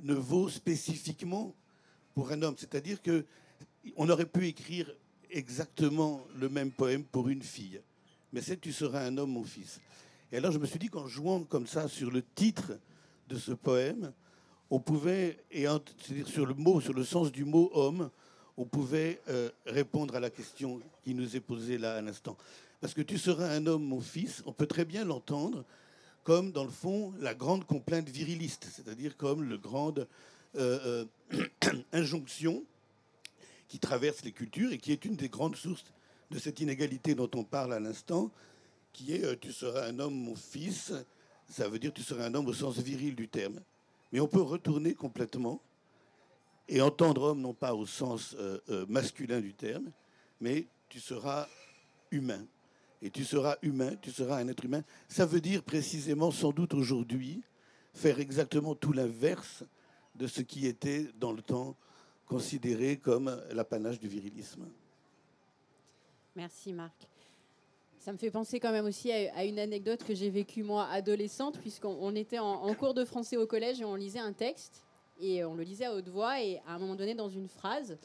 ne 0.00 0.14
vaut 0.14 0.48
spécifiquement 0.48 1.54
pour 2.14 2.30
un 2.30 2.42
homme. 2.42 2.54
C'est-à-dire 2.56 3.02
que 3.02 3.24
on 3.96 4.08
aurait 4.08 4.26
pu 4.26 4.46
écrire 4.46 4.90
exactement 5.30 6.24
le 6.38 6.48
même 6.48 6.70
poème 6.70 7.04
pour 7.04 7.28
une 7.28 7.42
fille. 7.42 7.80
Mais 8.32 8.40
c'est 8.40 8.60
Tu 8.60 8.72
seras 8.72 9.04
un 9.04 9.16
homme, 9.18 9.32
mon 9.32 9.44
fils. 9.44 9.80
Et 10.32 10.38
alors 10.38 10.52
je 10.52 10.58
me 10.58 10.66
suis 10.66 10.78
dit 10.78 10.88
qu'en 10.88 11.06
jouant 11.06 11.44
comme 11.44 11.66
ça 11.66 11.88
sur 11.88 12.10
le 12.10 12.22
titre 12.22 12.72
de 13.28 13.36
ce 13.36 13.52
poème, 13.52 14.12
on 14.70 14.80
pouvait, 14.80 15.38
et 15.50 15.66
c'est-à-dire 16.00 16.26
sur 16.26 16.46
le 16.46 16.54
mot, 16.54 16.80
sur 16.80 16.92
le 16.92 17.04
sens 17.04 17.30
du 17.30 17.44
mot 17.44 17.70
homme, 17.72 18.10
on 18.56 18.64
pouvait 18.64 19.20
euh, 19.28 19.50
répondre 19.66 20.16
à 20.16 20.20
la 20.20 20.30
question 20.30 20.80
qui 21.04 21.14
nous 21.14 21.36
est 21.36 21.40
posée 21.40 21.78
là 21.78 21.96
à 21.96 22.00
l'instant. 22.00 22.36
Parce 22.80 22.94
que 22.94 23.02
tu 23.02 23.18
seras 23.18 23.48
un 23.48 23.66
homme, 23.66 23.84
mon 23.84 24.00
fils, 24.00 24.42
on 24.46 24.52
peut 24.52 24.66
très 24.66 24.84
bien 24.84 25.04
l'entendre 25.04 25.64
comme, 26.24 26.50
dans 26.50 26.64
le 26.64 26.70
fond, 26.70 27.12
la 27.20 27.34
grande 27.34 27.64
complainte 27.64 28.08
viriliste, 28.08 28.66
c'est-à-dire 28.72 29.16
comme 29.16 29.44
le 29.44 29.58
grande 29.58 30.08
euh, 30.56 31.06
euh, 31.32 31.44
injonction 31.92 32.64
qui 33.68 33.78
traverse 33.78 34.24
les 34.24 34.32
cultures 34.32 34.72
et 34.72 34.78
qui 34.78 34.90
est 34.90 35.04
une 35.04 35.14
des 35.14 35.28
grandes 35.28 35.54
sources 35.54 35.84
de 36.32 36.38
cette 36.40 36.58
inégalité 36.58 37.14
dont 37.14 37.30
on 37.34 37.44
parle 37.44 37.72
à 37.72 37.78
l'instant, 37.78 38.32
qui 38.96 39.12
est 39.12 39.38
tu 39.40 39.52
seras 39.52 39.86
un 39.86 39.98
homme, 39.98 40.14
mon 40.14 40.34
fils, 40.34 40.94
ça 41.48 41.68
veut 41.68 41.78
dire 41.78 41.92
tu 41.92 42.02
seras 42.02 42.24
un 42.24 42.34
homme 42.34 42.46
au 42.46 42.54
sens 42.54 42.78
viril 42.78 43.14
du 43.14 43.28
terme. 43.28 43.60
Mais 44.10 44.20
on 44.20 44.26
peut 44.26 44.40
retourner 44.40 44.94
complètement 44.94 45.60
et 46.66 46.80
entendre 46.80 47.22
homme 47.22 47.42
non 47.42 47.52
pas 47.52 47.74
au 47.74 47.84
sens 47.84 48.34
euh, 48.38 48.58
euh, 48.70 48.86
masculin 48.88 49.40
du 49.40 49.52
terme, 49.52 49.90
mais 50.40 50.66
tu 50.88 50.98
seras 50.98 51.46
humain. 52.10 52.46
Et 53.02 53.10
tu 53.10 53.24
seras 53.24 53.56
humain, 53.60 53.94
tu 54.00 54.10
seras 54.10 54.38
un 54.38 54.48
être 54.48 54.64
humain. 54.64 54.82
Ça 55.08 55.26
veut 55.26 55.42
dire 55.42 55.62
précisément, 55.62 56.30
sans 56.30 56.50
doute 56.50 56.72
aujourd'hui, 56.72 57.42
faire 57.92 58.18
exactement 58.18 58.74
tout 58.74 58.92
l'inverse 58.92 59.62
de 60.14 60.26
ce 60.26 60.40
qui 60.40 60.66
était 60.66 61.10
dans 61.20 61.32
le 61.32 61.42
temps 61.42 61.76
considéré 62.24 62.96
comme 62.96 63.38
l'apanage 63.52 64.00
du 64.00 64.08
virilisme. 64.08 64.66
Merci 66.34 66.72
Marc. 66.72 67.06
Ça 68.06 68.12
me 68.12 68.18
fait 68.18 68.30
penser 68.30 68.60
quand 68.60 68.70
même 68.70 68.84
aussi 68.84 69.10
à, 69.10 69.44
une 69.44 69.58
anecdote 69.58 70.04
que 70.04 70.14
j'ai 70.14 70.30
vécue 70.30 70.62
moi 70.62 70.86
adolescente, 70.92 71.58
puisqu'on 71.58 72.14
était 72.14 72.38
en, 72.38 72.72
cours 72.74 72.94
de 72.94 73.04
français 73.04 73.36
au 73.36 73.48
collège 73.48 73.80
et 73.80 73.84
on 73.84 73.96
lisait 73.96 74.20
un 74.20 74.32
texte, 74.32 74.84
et 75.18 75.44
on 75.44 75.56
le 75.56 75.64
lisait 75.64 75.86
à 75.86 75.92
haute 75.92 76.08
voix, 76.08 76.40
et 76.40 76.60
à 76.68 76.74
un 76.74 76.78
moment 76.78 76.94
donné, 76.94 77.16
dans 77.16 77.28
une 77.28 77.48
phrase, 77.48 77.98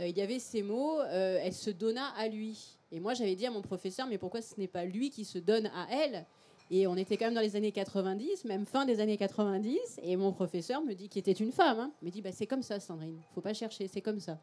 euh, 0.00 0.08
il 0.08 0.18
y 0.18 0.22
avait 0.22 0.40
ces 0.40 0.64
mots, 0.64 0.98
euh, 0.98 1.38
elle 1.40 1.52
se 1.52 1.70
donna 1.70 2.08
à 2.18 2.26
lui. 2.26 2.80
Et 2.90 2.98
moi, 2.98 3.14
j'avais 3.14 3.36
dit 3.36 3.46
à 3.46 3.52
mon 3.52 3.62
professeur, 3.62 4.08
mais 4.08 4.18
pourquoi 4.18 4.42
ce 4.42 4.58
n'est 4.58 4.66
pas 4.66 4.84
lui 4.84 5.10
qui 5.10 5.24
se 5.24 5.38
donne 5.38 5.66
à 5.66 5.86
elle? 5.88 6.26
Et 6.72 6.88
on 6.88 6.96
était 6.96 7.16
quand 7.16 7.26
même 7.26 7.34
dans 7.34 7.40
les 7.40 7.54
années 7.54 7.70
90, 7.70 8.46
même 8.46 8.66
fin 8.66 8.84
des 8.84 8.98
années 8.98 9.18
90, 9.18 10.00
et 10.02 10.16
mon 10.16 10.32
professeur 10.32 10.82
me 10.82 10.94
dit 10.94 11.08
qu'il 11.08 11.20
était 11.20 11.30
une 11.30 11.52
femme. 11.52 11.78
Hein, 11.78 11.92
me 12.02 12.10
dit, 12.10 12.22
bah, 12.22 12.32
c'est 12.32 12.48
comme 12.48 12.62
ça, 12.64 12.80
Sandrine, 12.80 13.20
faut 13.36 13.40
pas 13.40 13.54
chercher, 13.54 13.86
c'est 13.86 14.00
comme 14.00 14.18
ça. 14.18 14.40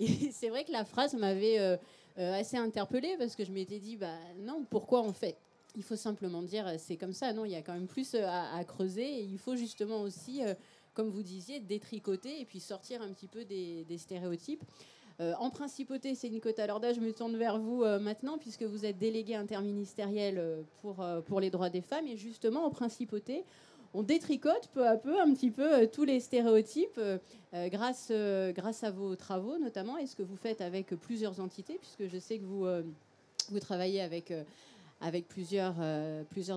Et 0.00 0.08
c'est 0.32 0.48
vrai 0.48 0.64
que 0.64 0.72
la 0.72 0.84
phrase 0.84 1.14
m'avait... 1.14 1.60
Euh, 1.60 1.76
euh, 1.76 1.76
assez 2.16 2.56
interpellée 2.56 3.16
parce 3.18 3.34
que 3.36 3.44
je 3.44 3.52
m'étais 3.52 3.78
dit, 3.78 3.96
bah 3.96 4.18
non, 4.38 4.64
pourquoi 4.68 5.02
on 5.02 5.12
fait? 5.12 5.36
Il 5.76 5.82
faut 5.82 5.96
simplement 5.96 6.42
dire, 6.42 6.66
euh, 6.66 6.74
c'est 6.78 6.96
comme 6.96 7.12
ça. 7.12 7.32
Non, 7.32 7.44
il 7.44 7.52
y 7.52 7.56
a 7.56 7.62
quand 7.62 7.74
même 7.74 7.86
plus 7.86 8.14
euh, 8.14 8.26
à, 8.26 8.62
creuser. 8.64 9.22
Il 9.22 9.38
faut 9.38 9.56
justement 9.56 10.02
aussi, 10.02 10.42
comme 10.94 11.10
vous 11.10 11.22
disiez, 11.22 11.60
détricoter 11.60 12.40
et 12.40 12.44
puis 12.44 12.60
sortir 12.60 13.02
un 13.02 13.12
petit 13.12 13.28
peu 13.28 13.44
des, 13.44 13.86
stéréotypes. 13.98 14.62
en 15.18 15.50
principauté, 15.50 16.14
c'est 16.14 16.28
une 16.28 16.40
Alors 16.58 16.80
là, 16.80 16.92
je 16.92 17.00
me 17.00 17.12
tourne 17.12 17.36
vers 17.36 17.58
vous 17.58 17.84
maintenant, 18.00 18.38
puisque 18.38 18.62
vous 18.62 18.84
êtes 18.84 18.98
délégué 18.98 19.34
interministériel 19.34 20.64
pour, 20.80 21.04
pour 21.26 21.40
les 21.40 21.50
droits 21.50 21.70
des 21.70 21.82
femmes. 21.82 22.06
Et 22.06 22.16
justement, 22.16 22.64
en 22.64 22.70
principauté, 22.70 23.44
on 23.94 24.02
détricote 24.02 24.68
peu 24.72 24.86
à 24.86 24.96
peu 24.96 25.20
un 25.20 25.32
petit 25.34 25.50
peu 25.50 25.74
euh, 25.74 25.86
tous 25.86 26.04
les 26.04 26.20
stéréotypes 26.20 26.98
euh, 26.98 27.18
euh, 27.54 27.68
grâce, 27.68 28.84
à 28.84 28.90
vos 28.90 29.16
travaux 29.16 29.58
notamment 29.58 29.98
et 29.98 30.06
ce 30.06 30.14
que 30.14 30.22
vous 30.22 30.36
faites 30.36 30.60
avec 30.60 30.88
plusieurs 30.94 31.40
entités, 31.40 31.78
puisque 31.78 32.12
je 32.12 32.18
sais 32.18 32.38
que 32.38 32.44
vous, 32.44 32.66
vous 33.50 33.60
travaillez 33.60 34.00
avec, 34.00 34.32
plusieurs, 35.28 35.74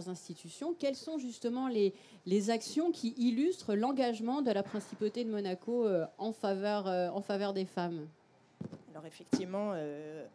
institutions. 0.08 0.76
Quelles 0.78 0.96
sont 0.96 1.18
justement 1.18 1.68
les, 1.68 2.50
actions 2.52 2.92
qui 2.92 3.16
illustrent 3.18 3.74
l'engagement 3.74 4.44
de 4.44 4.52
la 4.52 4.62
principauté 4.62 5.24
de 5.24 5.32
Monaco 5.32 5.88
en, 6.20 6.32
faveur, 6.32 6.86
en 6.86 7.22
faveur 7.22 7.54
des 7.54 7.66
femmes? 7.66 8.08
Alors 8.92 9.08
effectivement, 9.08 9.74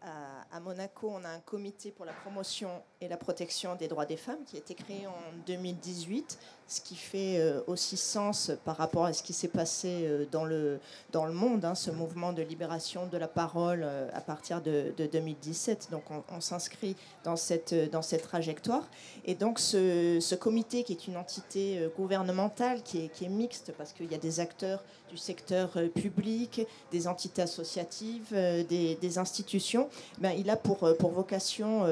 à, 0.02 0.60
Monaco, 0.60 1.08
on 1.08 1.24
a 1.24 1.28
un 1.28 1.40
comité 1.40 1.92
pour 1.92 2.04
la 2.04 2.12
promotion 2.12 2.70
et 3.00 3.06
la 3.06 3.16
protection 3.16 3.76
des 3.76 3.86
droits 3.86 4.06
des 4.06 4.16
femmes 4.16 4.42
qui 4.44 4.56
a 4.56 4.58
été 4.58 4.74
créé 4.74 5.06
en 5.06 5.14
2018 5.46 6.36
ce 6.68 6.82
qui 6.82 6.96
fait 6.96 7.38
euh, 7.38 7.62
aussi 7.66 7.96
sens 7.96 8.52
par 8.66 8.76
rapport 8.76 9.06
à 9.06 9.14
ce 9.14 9.22
qui 9.22 9.32
s'est 9.32 9.48
passé 9.48 10.02
euh, 10.04 10.26
dans 10.30 10.44
le, 10.44 10.78
dans 11.12 11.24
le 11.24 11.32
monde, 11.32 11.64
hein, 11.64 11.74
ce 11.74 11.90
mouvement 11.90 12.34
de 12.34 12.42
libération 12.42 13.06
de 13.06 13.16
la 13.16 13.26
parole 13.26 13.80
euh, 13.82 14.08
à 14.12 14.20
partir 14.20 14.60
de, 14.60 14.92
2017. 14.98 15.88
Donc 15.90 16.02
on, 16.30 16.40
s'inscrit 16.40 16.94
dans 17.24 17.36
cette, 17.36 17.74
dans 17.90 18.02
cette 18.02 18.22
trajectoire. 18.22 18.86
Et 19.24 19.34
donc 19.34 19.58
ce, 19.58 20.18
ce, 20.20 20.34
comité, 20.34 20.84
qui 20.84 20.92
est 20.92 21.08
une 21.08 21.16
entité 21.16 21.88
gouvernementale, 21.96 22.82
qui 22.82 23.06
est, 23.06 23.08
qui 23.08 23.24
est 23.24 23.30
mixte, 23.30 23.72
parce 23.78 23.92
qu'il 23.92 24.12
y 24.12 24.14
a 24.14 24.18
des 24.18 24.40
acteurs 24.40 24.84
du 25.08 25.16
secteur 25.16 25.70
public, 25.94 26.66
des 26.92 27.08
entités 27.08 27.40
associatives, 27.40 28.30
des, 28.30 28.98
des 29.00 29.18
institutions, 29.18 29.88
ben, 30.18 30.32
il 30.36 30.50
a 30.50 30.56
pour, 30.56 30.94
pour 30.98 31.12
vocation 31.12 31.84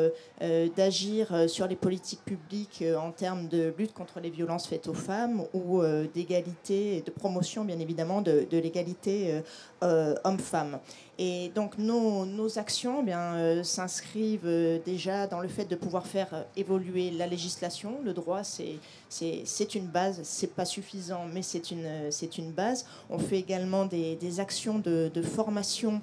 d'agir 0.77 1.49
sur 1.49 1.67
les 1.67 1.77
politiques 1.77 2.25
publiques 2.25 2.85
en 2.99 3.11
termes 3.11 3.49
de 3.49 3.73
lutte 3.79 3.95
contre 3.95 4.21
les 4.21 4.31
violences 4.31 4.66
faites 4.67 4.89
aux 4.89 4.95
femmes 4.95 5.45
ou 5.55 5.81
euh, 5.81 6.07
d'égalité 6.15 7.03
de 7.05 7.11
promotion, 7.11 7.65
bien 7.65 7.79
évidemment, 7.79 8.21
de, 8.21 8.47
l'égalité 8.51 9.33
euh, 9.33 9.41
euh, 9.83 10.15
homme-femme. 10.25 10.79
Et 11.19 11.51
donc 11.55 11.79
nos, 11.79 12.27
nos 12.27 12.59
actions 12.59 12.99
eh 13.01 13.05
bien 13.05 13.65
s'inscrivent 13.65 14.81
déjà 14.85 15.27
dans 15.27 15.41
le 15.41 15.49
fait 15.49 15.65
de 15.65 15.75
pouvoir 15.75 16.07
faire 16.07 16.45
évoluer 16.57 17.11
la 17.11 17.27
législation. 17.27 17.99
Le 18.05 18.13
droit, 18.13 18.45
c'est 18.45 18.77
c'est 19.09 19.75
une 19.75 19.87
base, 19.87 20.21
c'est 20.25 20.55
pas 20.55 20.67
suffisant, 20.67 21.25
mais 21.33 21.41
c'est 21.41 21.71
une, 21.71 22.11
une 22.37 22.53
base. 22.53 22.85
On 23.09 23.19
fait 23.19 23.39
également 23.39 23.87
des, 23.87 24.17
des 24.17 24.41
actions 24.41 24.79
de, 24.79 25.11
de 25.13 25.23
formation 25.23 26.03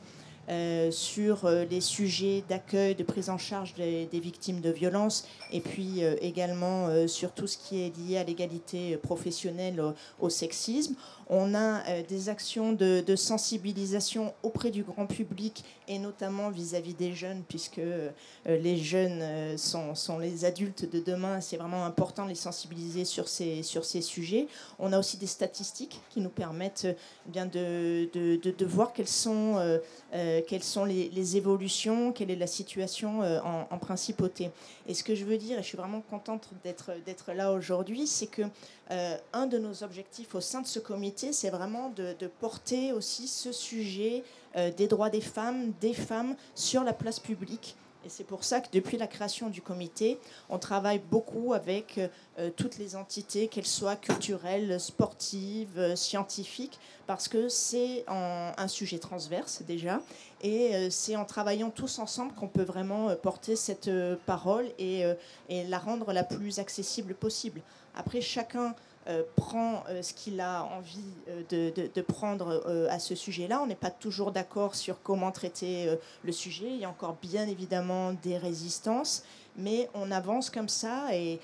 euh, 0.50 0.92
sur 0.92 1.46
euh, 1.46 1.64
les 1.70 1.80
sujets 1.80 2.44
d'accueil, 2.50 2.96
de 2.96 3.04
prise 3.04 3.30
en 3.30 3.38
charge 3.38 3.74
des, 3.76 4.08
victimes 4.12 4.60
de 4.60 4.70
violences, 4.70 5.26
et 5.54 5.62
puis 5.62 6.04
euh, 6.04 6.16
également 6.22 7.08
sur 7.08 7.32
tout 7.32 7.48
ce 7.48 7.58
qui 7.58 7.82
est 7.82 7.98
lié 7.98 8.18
à 8.18 8.24
l'égalité 8.24 8.98
professionnelle, 8.98 9.82
au 10.20 10.30
sexisme. 10.30 10.96
On 11.30 11.54
a 11.54 11.88
euh, 11.88 12.04
des 12.08 12.30
actions 12.30 12.74
de, 12.74 13.04
sensibilisation 13.16 14.34
auprès 14.44 14.72
du 14.72 14.84
grand 14.84 15.06
public 15.06 15.64
et 15.88 16.00
notamment 16.00 16.50
vis-à-vis 16.50 16.94
des 16.94 17.14
jeunes, 17.14 17.44
puisque 17.48 17.78
euh, 17.78 18.10
les 18.46 18.78
jeunes 18.78 19.20
euh, 19.22 19.58
sont, 19.58 19.94
sont, 19.96 20.18
les 20.18 20.46
adultes 20.46 20.90
de 20.90 21.00
demain. 21.00 21.42
C'est 21.42 21.58
vraiment 21.58 21.86
important 21.86 22.24
de 22.24 22.30
les 22.30 22.36
sensibiliser 22.36 23.06
sur 23.06 23.28
ces, 23.28 23.64
sur 23.64 23.86
ces 23.86 24.02
sujets. 24.02 24.48
On 24.80 24.92
a 24.94 25.00
aussi 25.00 25.18
des 25.18 25.28
statistiques 25.28 26.02
qui 26.10 26.22
nous 26.22 26.30
permettent 26.30 26.88
bien 27.28 27.46
de, 27.46 28.10
de, 28.14 28.38
de, 28.38 28.66
voir 28.66 28.94
quelles 28.94 29.08
sont, 29.08 29.80
quelles 30.12 30.64
sont 30.64 30.86
les, 30.86 31.38
évolutions, 31.38 32.12
quelle 32.12 32.32
est 32.32 32.36
la 32.36 32.48
situation 32.48 33.22
en, 33.22 33.68
en, 33.70 33.78
principauté. 33.78 34.52
Et 34.88 34.94
ce 34.94 35.04
que 35.04 35.16
je 35.16 35.26
veux 35.26 35.38
dire, 35.38 35.60
et 35.60 35.62
je 35.62 35.68
suis 35.68 35.78
vraiment 35.78 36.02
contente 36.02 36.50
d'être 36.64 37.34
là 37.34 37.52
aujourd'hui, 37.52 38.08
c'est 38.08 38.28
que 38.28 38.44
un 38.90 39.48
de 39.48 39.58
nos 39.58 39.84
objectifs 39.84 40.36
au 40.36 40.42
sein 40.42 40.62
de 40.62 40.68
ce 40.68 40.80
comité, 40.80 41.14
c'est 41.32 41.50
vraiment 41.50 41.90
de, 41.90 42.28
porter 42.40 42.92
aussi 42.92 43.28
ce 43.28 43.52
sujet 43.52 44.24
euh, 44.56 44.72
des 44.72 44.88
droits 44.88 45.10
des 45.10 45.22
femmes, 45.22 45.72
des 45.80 45.94
femmes 45.94 46.36
sur 46.56 46.84
la 46.84 46.94
place 46.94 47.20
publique. 47.20 47.76
Et 48.06 48.10
c'est 48.10 48.26
pour 48.26 48.44
ça 48.44 48.60
que 48.60 48.68
depuis 48.74 48.98
la 48.98 49.08
création 49.08 49.50
du 49.50 49.62
comité, 49.62 50.20
on 50.50 50.60
travaille 50.60 51.00
beaucoup 51.00 51.54
avec 51.54 51.98
euh, 52.38 52.50
toutes 52.58 52.78
les 52.78 52.98
entités, 52.98 53.48
qu'elles 53.48 53.66
soient 53.66 53.96
culturelles, 53.96 54.78
sportives, 54.78 55.80
euh, 55.80 55.96
scientifiques, 55.96 56.80
parce 57.08 57.30
que 57.30 57.48
c'est 57.48 58.04
un 58.08 58.68
sujet 58.68 58.98
transverse 59.00 59.62
déjà. 59.62 60.02
Et 60.42 60.90
c'est 60.90 61.16
en 61.16 61.24
travaillant 61.26 61.70
tous 61.70 62.00
ensemble 62.00 62.34
qu'on 62.34 62.48
peut 62.48 62.64
vraiment 62.64 63.14
porter 63.16 63.56
cette 63.56 63.90
parole 64.26 64.66
et, 64.80 65.04
et 65.50 65.64
la 65.66 65.80
rendre 65.80 66.14
la 66.14 66.24
plus 66.24 66.60
accessible 66.60 67.14
possible. 67.14 67.62
Après, 67.96 68.22
chacun 68.22 68.74
euh, 69.10 69.24
prend 69.36 69.84
euh, 69.90 70.02
ce 70.02 70.14
qu'il 70.14 70.40
a 70.40 70.64
envie 70.64 71.04
euh, 71.28 71.72
de, 71.94 72.02
prendre 72.02 72.64
à 72.90 73.00
ce 73.00 73.16
sujet-là. 73.16 73.62
On 73.62 73.68
n'est 73.68 73.76
pas 73.76 73.92
toujours 73.92 74.32
d'accord 74.32 74.76
sur 74.76 75.02
comment 75.02 75.32
traiter 75.32 75.98
le 76.24 76.32
sujet. 76.32 76.68
Il 76.68 76.78
y 76.78 76.86
a 76.86 76.90
encore 76.90 77.18
bien 77.22 77.48
évidemment 77.48 78.14
des 78.14 78.38
résistances, 78.38 79.24
mais 79.58 79.90
on 79.94 80.12
avance 80.12 80.50
comme 80.50 80.70
ça 80.70 81.08
et, 81.14 81.40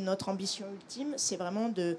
notre 0.00 0.28
ambition 0.28 0.66
ultime, 0.72 1.14
c'est 1.16 1.36
vraiment 1.36 1.68
de 1.68 1.96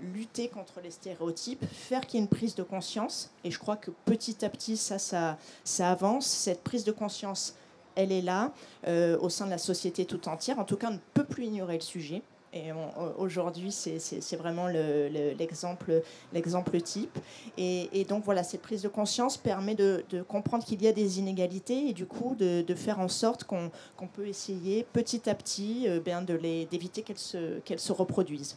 lutter 0.00 0.48
contre 0.48 0.80
les 0.82 0.90
stéréotypes, 0.90 1.64
faire 1.72 2.06
qu'il 2.06 2.20
y 2.20 2.22
ait 2.22 2.24
une 2.24 2.28
prise 2.30 2.54
de 2.54 2.62
conscience. 2.62 3.30
Et 3.44 3.50
je 3.50 3.58
crois 3.58 3.76
que 3.76 3.90
petit 4.04 4.44
à 4.44 4.50
petit, 4.50 4.76
ça, 4.76 4.98
ça, 4.98 5.38
ça 5.64 5.90
avance. 5.90 6.26
Cette 6.26 6.62
prise 6.62 6.84
de 6.84 6.92
conscience, 6.92 7.54
elle 7.94 8.12
est 8.12 8.22
là 8.22 8.52
au 8.86 9.28
sein 9.28 9.46
de 9.46 9.50
la 9.50 9.58
société 9.58 10.04
tout 10.04 10.28
entière. 10.28 10.58
En 10.58 10.64
tout 10.64 10.76
cas, 10.76 10.88
on 10.88 10.94
ne 10.94 10.98
peut 11.14 11.24
plus 11.24 11.46
ignorer 11.46 11.74
le 11.74 11.82
sujet. 11.82 12.22
Et 12.52 12.70
aujourd'hui, 13.18 13.70
c'est 13.70 14.36
vraiment 14.36 14.68
l'exemple 14.68 16.02
l'exemple 16.32 16.80
type. 16.80 17.18
Et, 17.58 18.04
donc 18.08 18.24
voilà, 18.24 18.42
cette 18.42 18.62
prise 18.62 18.82
de 18.82 18.88
conscience 18.88 19.36
permet 19.36 19.74
de, 19.74 20.02
comprendre 20.26 20.64
qu'il 20.64 20.82
y 20.82 20.88
a 20.88 20.92
des 20.92 21.18
inégalités 21.18 21.88
et 21.88 21.92
du 21.92 22.06
coup 22.06 22.34
de, 22.38 22.74
faire 22.74 23.00
en 23.00 23.08
sorte 23.08 23.44
qu'on 23.44 23.70
peut 24.12 24.26
essayer 24.26 24.86
petit 24.92 25.28
à 25.28 25.34
petit 25.34 25.86
euh, 25.88 26.00
ben, 26.00 26.24
d'éviter 26.24 27.02
qu'elles 27.02 27.18
se, 27.18 27.58
qu'elles 27.60 27.80
se 27.80 27.92
reproduisent. 27.92 28.56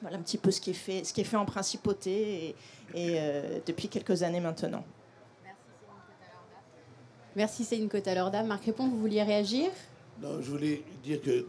Voilà 0.00 0.16
un 0.16 0.22
petit 0.22 0.38
peu 0.38 0.50
ce 0.50 0.60
qui 0.60 0.70
est 0.70 0.74
fait, 0.74 1.04
ce 1.04 1.12
qui 1.12 1.20
est 1.20 1.24
fait 1.24 1.36
en 1.36 1.44
principauté 1.44 2.54
et, 2.94 3.18
euh, 3.18 3.58
depuis 3.66 3.88
quelques 3.88 4.22
années 4.22 4.40
maintenant. 4.40 4.84
Merci 7.36 7.64
Céline 7.64 7.88
Cotalorda. 7.88 8.42
Marc 8.42 8.64
Répond, 8.64 8.88
vous 8.88 8.98
vouliez 8.98 9.22
réagir? 9.22 9.70
Non, 10.20 10.40
je 10.40 10.50
voulais 10.50 10.82
dire 11.04 11.20
que 11.20 11.46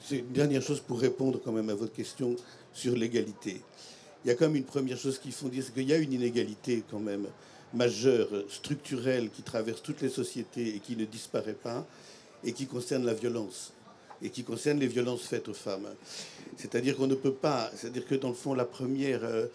c'est 0.00 0.18
une 0.18 0.32
dernière 0.32 0.62
chose 0.62 0.80
pour 0.80 1.00
répondre 1.00 1.40
quand 1.44 1.52
même 1.52 1.70
à 1.70 1.74
votre 1.74 1.92
question 1.92 2.36
sur 2.72 2.94
l'égalité. 2.94 3.60
Il 4.24 4.28
y 4.28 4.30
a 4.30 4.34
quand 4.34 4.46
même 4.46 4.56
une 4.56 4.64
première 4.64 4.98
chose 4.98 5.18
qu'il 5.18 5.32
faut 5.32 5.48
dire, 5.48 5.62
c'est 5.64 5.72
qu'il 5.72 5.88
y 5.88 5.92
a 5.92 5.98
une 5.98 6.12
inégalité 6.12 6.82
quand 6.90 7.00
même 7.00 7.26
majeure, 7.74 8.28
structurelle, 8.48 9.30
qui 9.30 9.42
traverse 9.42 9.82
toutes 9.82 10.00
les 10.00 10.08
sociétés 10.08 10.74
et 10.74 10.78
qui 10.80 10.96
ne 10.96 11.04
disparaît 11.04 11.54
pas, 11.54 11.86
et 12.44 12.52
qui 12.52 12.66
concerne 12.66 13.04
la 13.04 13.14
violence, 13.14 13.72
et 14.22 14.30
qui 14.30 14.42
concerne 14.42 14.78
les 14.78 14.86
violences 14.86 15.22
faites 15.22 15.48
aux 15.48 15.54
femmes. 15.54 15.88
C'est-à-dire 16.56 16.96
qu'on 16.96 17.06
ne 17.06 17.14
peut 17.14 17.32
pas, 17.32 17.70
c'est-à-dire 17.74 18.06
que 18.06 18.14
dans 18.14 18.28
le 18.28 18.34
fond, 18.34 18.54
la 18.54 18.64
première, 18.64 19.24
euh, 19.24 19.46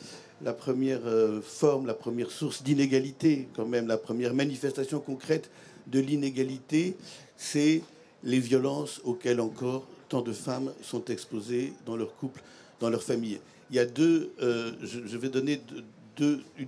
euh, 0.45 1.41
forme, 1.41 1.88
la 1.88 1.93
première 1.93 2.31
source 2.31 2.63
d'inégalité, 2.63 3.47
quand 3.55 3.65
même, 3.65 3.88
la 3.88 3.97
première 3.97 4.33
manifestation 4.33 5.00
concrète 5.00 5.50
de 5.88 6.00
l'inégalité, 6.00 6.95
c'est 7.35 7.81
les 8.23 8.39
violences 8.39 9.01
auxquelles 9.03 9.41
encore 9.41 9.85
de 10.22 10.34
femmes 10.34 10.74
sont 10.82 11.05
exposées 11.05 11.74
dans 11.86 11.96
leur 11.96 12.15
couple, 12.15 12.41
dans 12.79 12.89
leur 12.89 13.03
famille. 13.03 13.39
Il 13.70 13.75
y 13.75 13.79
a 13.79 13.86
deux, 13.86 14.34
euh, 14.41 14.72
je, 14.82 15.17
vais 15.17 15.29
donner 15.29 15.62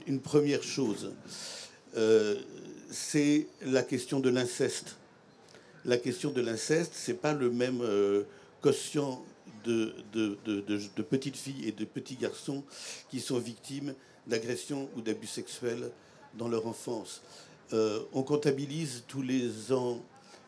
une, 0.07 0.19
première 0.19 0.63
chose, 0.63 1.13
c'est 2.89 3.47
la 3.61 3.83
question 3.83 4.19
de 4.19 4.29
l'inceste. 4.29 4.97
La 5.85 5.97
question 5.97 6.31
de 6.31 6.41
l'inceste, 6.41 6.93
c'est 6.95 7.21
pas 7.21 7.33
le 7.33 7.51
même 7.51 7.81
quotient 8.61 9.23
de, 9.65 11.03
petites 11.09 11.37
filles 11.37 11.67
et 11.67 11.71
de 11.71 11.85
petits 11.85 12.15
garçons 12.15 12.63
qui 13.09 13.19
sont 13.19 13.39
victimes 13.39 13.93
d'agressions 14.27 14.89
ou 14.95 15.01
d'abus 15.01 15.27
sexuels 15.27 15.91
dans 16.35 16.47
leur 16.47 16.67
enfance. 16.67 17.21
Euh, 17.73 18.01
on 18.13 18.23
comptabilise 18.23 19.03
tous 19.07 19.21
les 19.21 19.71
ans 19.71 19.99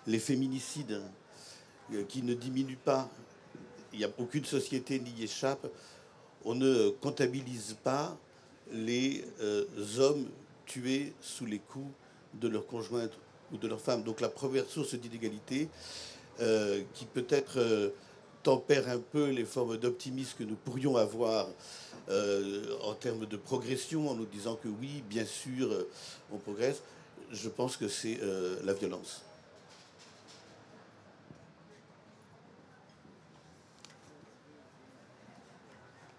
les 0.06 0.20
féminicides 0.20 0.92
euh, 0.92 1.08
qui 2.08 2.22
ne 2.24 2.34
diminuent 2.34 2.78
pas. 2.84 3.10
Aucune 4.18 4.46
société 4.46 5.00
n'y 5.00 5.24
échappe. 5.24 5.68
On 6.46 6.56
ne 6.56 6.90
comptabilise 7.02 7.76
pas 7.84 8.18
les 8.72 9.26
euh, 9.42 9.66
hommes 10.00 10.28
tués 10.66 11.14
sous 11.22 11.46
les 11.46 11.60
coups 11.60 11.92
de 12.34 12.48
leur 12.48 12.68
conjointe 12.68 13.12
ou 13.52 13.58
de 13.58 13.68
leur 13.68 13.82
femme. 13.82 14.04
Donc 14.04 14.22
la 14.22 14.30
première 14.30 14.66
source 14.66 14.96
d'inégalité, 14.96 15.70
qui 16.94 17.06
peut 17.06 17.26
être 17.30 17.92
tempère 18.44 18.88
un 18.88 19.00
peu 19.00 19.30
les 19.30 19.44
formes 19.44 19.78
d'optimisme 19.78 20.38
que 20.38 20.44
nous 20.44 20.56
pourrions 20.56 20.96
avoir 20.96 21.48
euh, 22.10 22.78
en 22.84 22.94
termes 22.94 23.26
de 23.26 23.36
progression, 23.36 24.10
en 24.10 24.16
nous 24.16 24.26
disant 24.26 24.56
que 24.56 24.70
oui, 24.70 25.04
bien 25.10 25.26
sûr, 25.26 25.70
euh, 25.70 25.90
on 26.32 26.38
progresse, 26.38 26.82
je 27.32 27.50
pense 27.50 27.76
que 27.76 27.90
c'est 27.90 28.20
euh, 28.22 28.56
la 28.64 28.74
violence. 28.74 29.24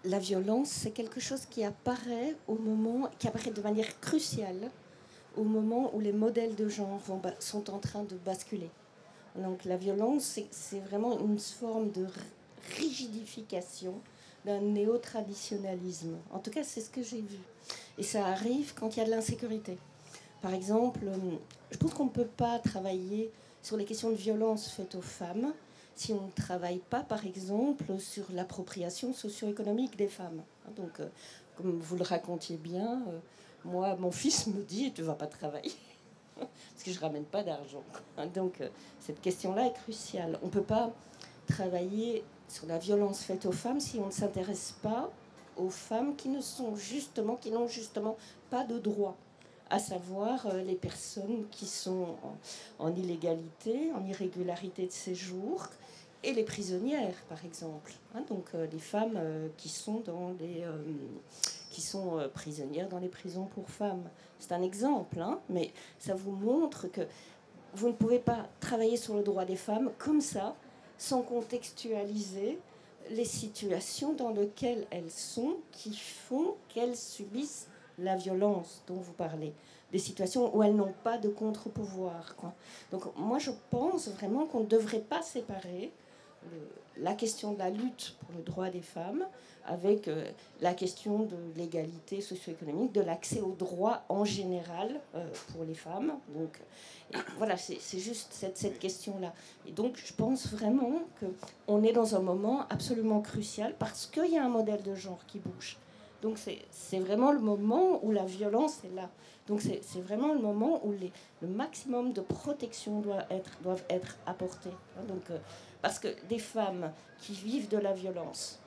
La 0.09 0.17
violence, 0.17 0.69
c'est 0.69 0.89
quelque 0.89 1.19
chose 1.19 1.45
qui 1.45 1.63
apparaît 1.63 2.35
au 2.47 2.55
moment, 2.55 3.11
qui 3.19 3.27
apparaît 3.27 3.51
de 3.51 3.61
manière 3.61 3.99
cruciale 3.99 4.71
au 5.37 5.43
moment 5.43 5.91
où 5.93 5.99
les 5.99 6.13
modèles 6.13 6.55
de 6.55 6.67
genre 6.67 6.99
sont 7.37 7.69
en 7.69 7.77
train 7.77 8.03
de 8.05 8.15
basculer. 8.15 8.71
Donc 9.35 9.65
la 9.65 9.77
violence, 9.77 10.39
c'est 10.49 10.79
vraiment 10.79 11.19
une 11.19 11.37
forme 11.37 11.91
de 11.91 12.07
rigidification 12.75 14.01
d'un 14.45 14.59
néo-traditionnalisme. 14.61 16.17
En 16.31 16.39
tout 16.39 16.49
cas, 16.49 16.63
c'est 16.63 16.81
ce 16.81 16.89
que 16.89 17.03
j'ai 17.03 17.21
vu. 17.21 17.37
Et 17.99 18.03
ça 18.03 18.25
arrive 18.25 18.73
quand 18.73 18.95
il 18.95 19.01
y 19.01 19.03
a 19.03 19.05
de 19.05 19.11
l'insécurité. 19.11 19.77
Par 20.41 20.55
exemple, 20.55 21.01
je 21.69 21.77
pense 21.77 21.93
qu'on 21.93 22.05
ne 22.05 22.09
peut 22.09 22.25
pas 22.25 22.57
travailler 22.57 23.31
sur 23.61 23.77
les 23.77 23.85
questions 23.85 24.09
de 24.09 24.15
violence 24.15 24.71
faites 24.71 24.95
aux 24.95 25.01
femmes 25.01 25.53
si 25.99 26.13
on 26.13 26.27
ne 26.27 26.31
travaille 26.31 26.79
pas, 26.89 27.01
par 27.01 27.25
exemple, 27.25 27.99
sur 27.99 28.23
l'appropriation 28.31 29.13
socio-économique 29.13 29.97
des 29.97 30.07
femmes. 30.07 30.41
Donc, 30.77 31.01
euh, 31.01 31.09
comme 31.57 31.77
vous 31.77 31.97
le 31.97 32.03
racontiez 32.03 32.55
bien, 32.55 33.03
euh, 33.09 33.19
moi, 33.65 33.97
mon 33.97 34.09
fils 34.09 34.47
me 34.47 34.63
dit, 34.63 34.93
tu 34.93 35.01
ne 35.01 35.07
vas 35.07 35.15
pas 35.15 35.27
travailler 35.27 35.73
parce 36.37 36.83
que 36.85 36.91
je 36.91 36.99
ramène 37.01 37.25
pas 37.25 37.43
d'argent. 37.43 37.83
Donc 38.33 38.61
euh, 38.61 38.69
cette 39.01 39.19
question-là 39.19 39.65
est 39.65 39.73
cruciale. 39.73 40.39
On 40.41 40.45
ne 40.45 40.51
peut 40.51 40.63
pas 40.63 40.93
travailler 41.47 42.23
sur 42.47 42.65
la 42.67 42.77
violence 42.77 43.23
faite 43.23 43.45
aux 43.45 43.51
femmes 43.51 43.81
si 43.81 43.99
on 43.99 44.05
ne 44.05 44.11
s'intéresse 44.11 44.75
pas 44.81 45.11
aux 45.57 45.69
femmes 45.69 46.15
qui 46.15 46.29
ne 46.29 46.39
sont 46.39 46.77
justement, 46.77 47.35
qui 47.35 47.51
n'ont 47.51 47.67
justement 47.67 48.15
pas 48.49 48.63
de 48.63 48.79
droit, 48.79 49.17
à 49.69 49.79
savoir 49.79 50.47
les 50.65 50.75
personnes 50.75 51.45
qui 51.51 51.65
sont 51.65 52.15
en, 52.79 52.95
illégalité, 52.95 53.91
en 53.93 54.05
irrégularité 54.05 54.87
de 54.87 54.91
séjour, 54.93 55.67
et 56.23 56.33
les 56.33 56.43
prisonnières, 56.43 57.15
par 57.29 57.43
exemple. 57.45 57.93
Hein. 58.13 58.23
donc 58.27 58.49
euh, 58.53 58.67
les 58.71 58.79
femmes 58.79 59.19
qui 59.57 59.69
sont 59.69 60.01
dans 60.01 60.35
les 60.39 60.63
qui 61.69 61.81
sont 61.81 62.19
prisonnières 62.33 62.89
dans 62.89 62.99
les 62.99 63.09
prisons 63.09 63.45
pour 63.45 63.69
femmes. 63.69 64.09
C'est 64.39 64.51
un 64.53 64.63
exemple, 64.63 65.21
hein, 65.21 65.39
mais 65.49 65.71
ça 65.99 66.15
vous 66.15 66.31
montre 66.31 66.87
que 66.87 67.01
vous 67.73 67.87
ne 67.87 67.93
pouvez 67.93 68.19
pas 68.19 68.47
travailler 68.59 68.97
sur 68.97 69.15
le 69.15 69.23
droit 69.23 69.45
des 69.45 69.55
femmes 69.55 69.91
comme 69.97 70.21
ça, 70.21 70.55
sans 70.97 71.21
contextualiser 71.21 72.59
les 73.11 73.25
situations 73.25 74.13
dans 74.13 74.31
lesquelles 74.31 74.85
elles 74.91 75.11
sont, 75.11 75.57
qui 75.71 75.95
font 75.95 76.55
qu'elles 76.67 76.95
subissent 76.95 77.67
la 77.97 78.15
violence 78.15 78.83
dont 78.87 78.95
vous 78.95 79.13
parlez. 79.13 79.53
Des 79.91 79.99
situations 79.99 80.55
où 80.55 80.61
elles 80.61 80.75
n'ont 80.75 80.93
pas 81.03 81.17
de 81.17 81.29
contre-pouvoir. 81.29 82.35
Donc 82.91 83.03
moi, 83.17 83.39
je 83.39 83.51
pense 83.71 84.07
vraiment 84.09 84.45
qu'on 84.45 84.61
ne 84.61 84.67
devrait 84.67 84.99
pas 84.99 85.21
séparer 85.21 85.91
la 86.97 87.13
question 87.13 87.53
de 87.53 87.59
la 87.59 87.69
lutte 87.69 88.15
pour 88.19 88.35
le 88.35 88.43
droit 88.43 88.69
des 88.69 88.81
femmes 88.81 89.25
avec 89.65 90.07
euh, 90.07 90.25
la 90.61 90.73
question 90.73 91.19
de 91.19 91.35
l'égalité 91.55 92.21
socio-économique, 92.21 92.91
de 92.91 93.01
l'accès 93.01 93.39
aux 93.39 93.53
droits 93.53 94.01
en 94.09 94.25
général 94.25 94.99
euh, 95.15 95.27
pour 95.51 95.63
les 95.63 95.75
femmes. 95.75 96.13
Donc 96.33 96.59
voilà, 97.37 97.55
c'est 97.57 97.99
juste 97.99 98.29
cette, 98.31 98.57
cette 98.57 98.79
question-là. 98.79 99.33
Et 99.67 99.71
donc 99.71 99.97
je 100.03 100.13
pense 100.13 100.47
vraiment 100.47 101.01
qu'on 101.19 101.83
est 101.83 101.93
dans 101.93 102.15
un 102.15 102.19
moment 102.19 102.65
absolument 102.69 103.21
crucial 103.21 103.75
parce 103.77 104.07
qu'il 104.07 104.31
y 104.31 104.37
a 104.37 104.43
un 104.43 104.49
modèle 104.49 104.81
de 104.83 104.95
genre 104.95 105.19
qui 105.27 105.39
bouge. 105.39 105.77
Donc 106.21 106.37
c'est 106.37 106.99
vraiment 106.99 107.31
le 107.31 107.39
moment 107.39 108.03
où 108.03 108.11
la 108.11 108.25
violence 108.25 108.83
est 108.83 108.95
là. 108.95 109.09
Donc 109.47 109.61
c'est 109.61 110.01
vraiment 110.01 110.33
le 110.33 110.39
moment 110.39 110.85
où 110.85 110.91
les, 110.91 111.11
le 111.41 111.47
maximum 111.47 112.13
de 112.13 112.21
protection 112.21 112.99
doit 112.99 113.25
être, 113.31 113.51
doivent 113.63 113.85
être 113.89 114.17
apportés. 114.25 114.69
Donc, 115.07 115.23
euh, 115.31 115.39
parce 115.81 115.99
que 115.99 116.07
des 116.27 116.39
femmes 116.39 116.91
qui 117.19 117.33
vivent 117.33 117.69
de 117.69 117.77
la 117.77 117.93
violence, 117.93 118.59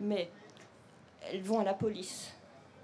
mais 0.00 0.30
elles 1.30 1.42
vont 1.42 1.60
à 1.60 1.64
la 1.64 1.74
police 1.74 2.32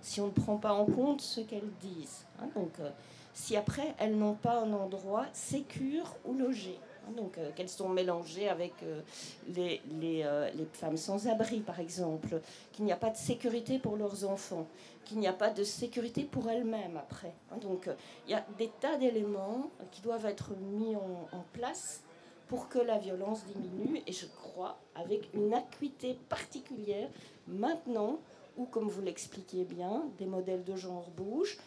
si 0.02 0.20
on 0.20 0.26
ne 0.26 0.32
prend 0.32 0.56
pas 0.56 0.72
en 0.72 0.86
compte 0.86 1.20
ce 1.20 1.40
qu'elles 1.40 1.70
disent. 1.80 2.24
Hein. 2.40 2.48
donc, 2.54 2.72
euh, 2.80 2.90
si 3.34 3.56
après 3.56 3.94
elles 3.98 4.16
n'ont 4.16 4.34
pas 4.34 4.60
un 4.60 4.72
endroit 4.72 5.26
sécure 5.32 6.16
ou 6.24 6.34
logé, 6.34 6.78
hein. 7.06 7.12
donc 7.16 7.36
euh, 7.38 7.50
qu'elles 7.54 7.68
sont 7.68 7.88
mélangées 7.88 8.48
avec 8.48 8.72
euh, 8.82 9.02
les, 9.48 9.82
les, 10.00 10.50
les, 10.54 10.66
femmes 10.72 10.96
sans 10.96 11.28
abri, 11.28 11.60
par 11.60 11.80
exemple, 11.80 12.40
qu'il 12.72 12.86
n'y 12.86 12.92
a 12.92 12.96
pas 12.96 13.10
de 13.10 13.16
sécurité 13.16 13.78
pour 13.78 13.96
leurs 13.96 14.24
enfants, 14.24 14.66
qu'il 15.04 15.18
n'y 15.18 15.28
a 15.28 15.32
pas 15.32 15.50
de 15.50 15.64
sécurité 15.64 16.24
pour 16.24 16.48
elles-mêmes 16.48 16.96
après. 16.96 17.34
Hein. 17.52 17.58
donc, 17.58 17.88
il 18.26 18.30
y 18.30 18.34
a 18.34 18.44
des 18.58 18.70
tas 18.80 18.96
d'éléments 18.96 19.70
qui 19.90 20.00
doivent 20.00 20.26
être 20.26 20.52
mis 20.56 20.96
en, 20.96 21.28
en 21.32 21.44
place 21.52 22.02
pour 22.50 22.68
que 22.68 22.80
la 22.80 22.98
violence 22.98 23.44
diminue, 23.44 24.02
et 24.08 24.12
je 24.12 24.26
crois 24.26 24.76
avec 24.96 25.32
une 25.34 25.54
acuité 25.54 26.18
particulière 26.28 27.08
maintenant 27.46 28.18
où, 28.56 28.64
comme 28.64 28.88
vous 28.88 29.02
l'expliquiez 29.02 29.64
bien, 29.64 30.02
des 30.18 30.26
modèles 30.26 30.64
de 30.64 30.74
genre 30.74 31.08
bougent 31.10 31.58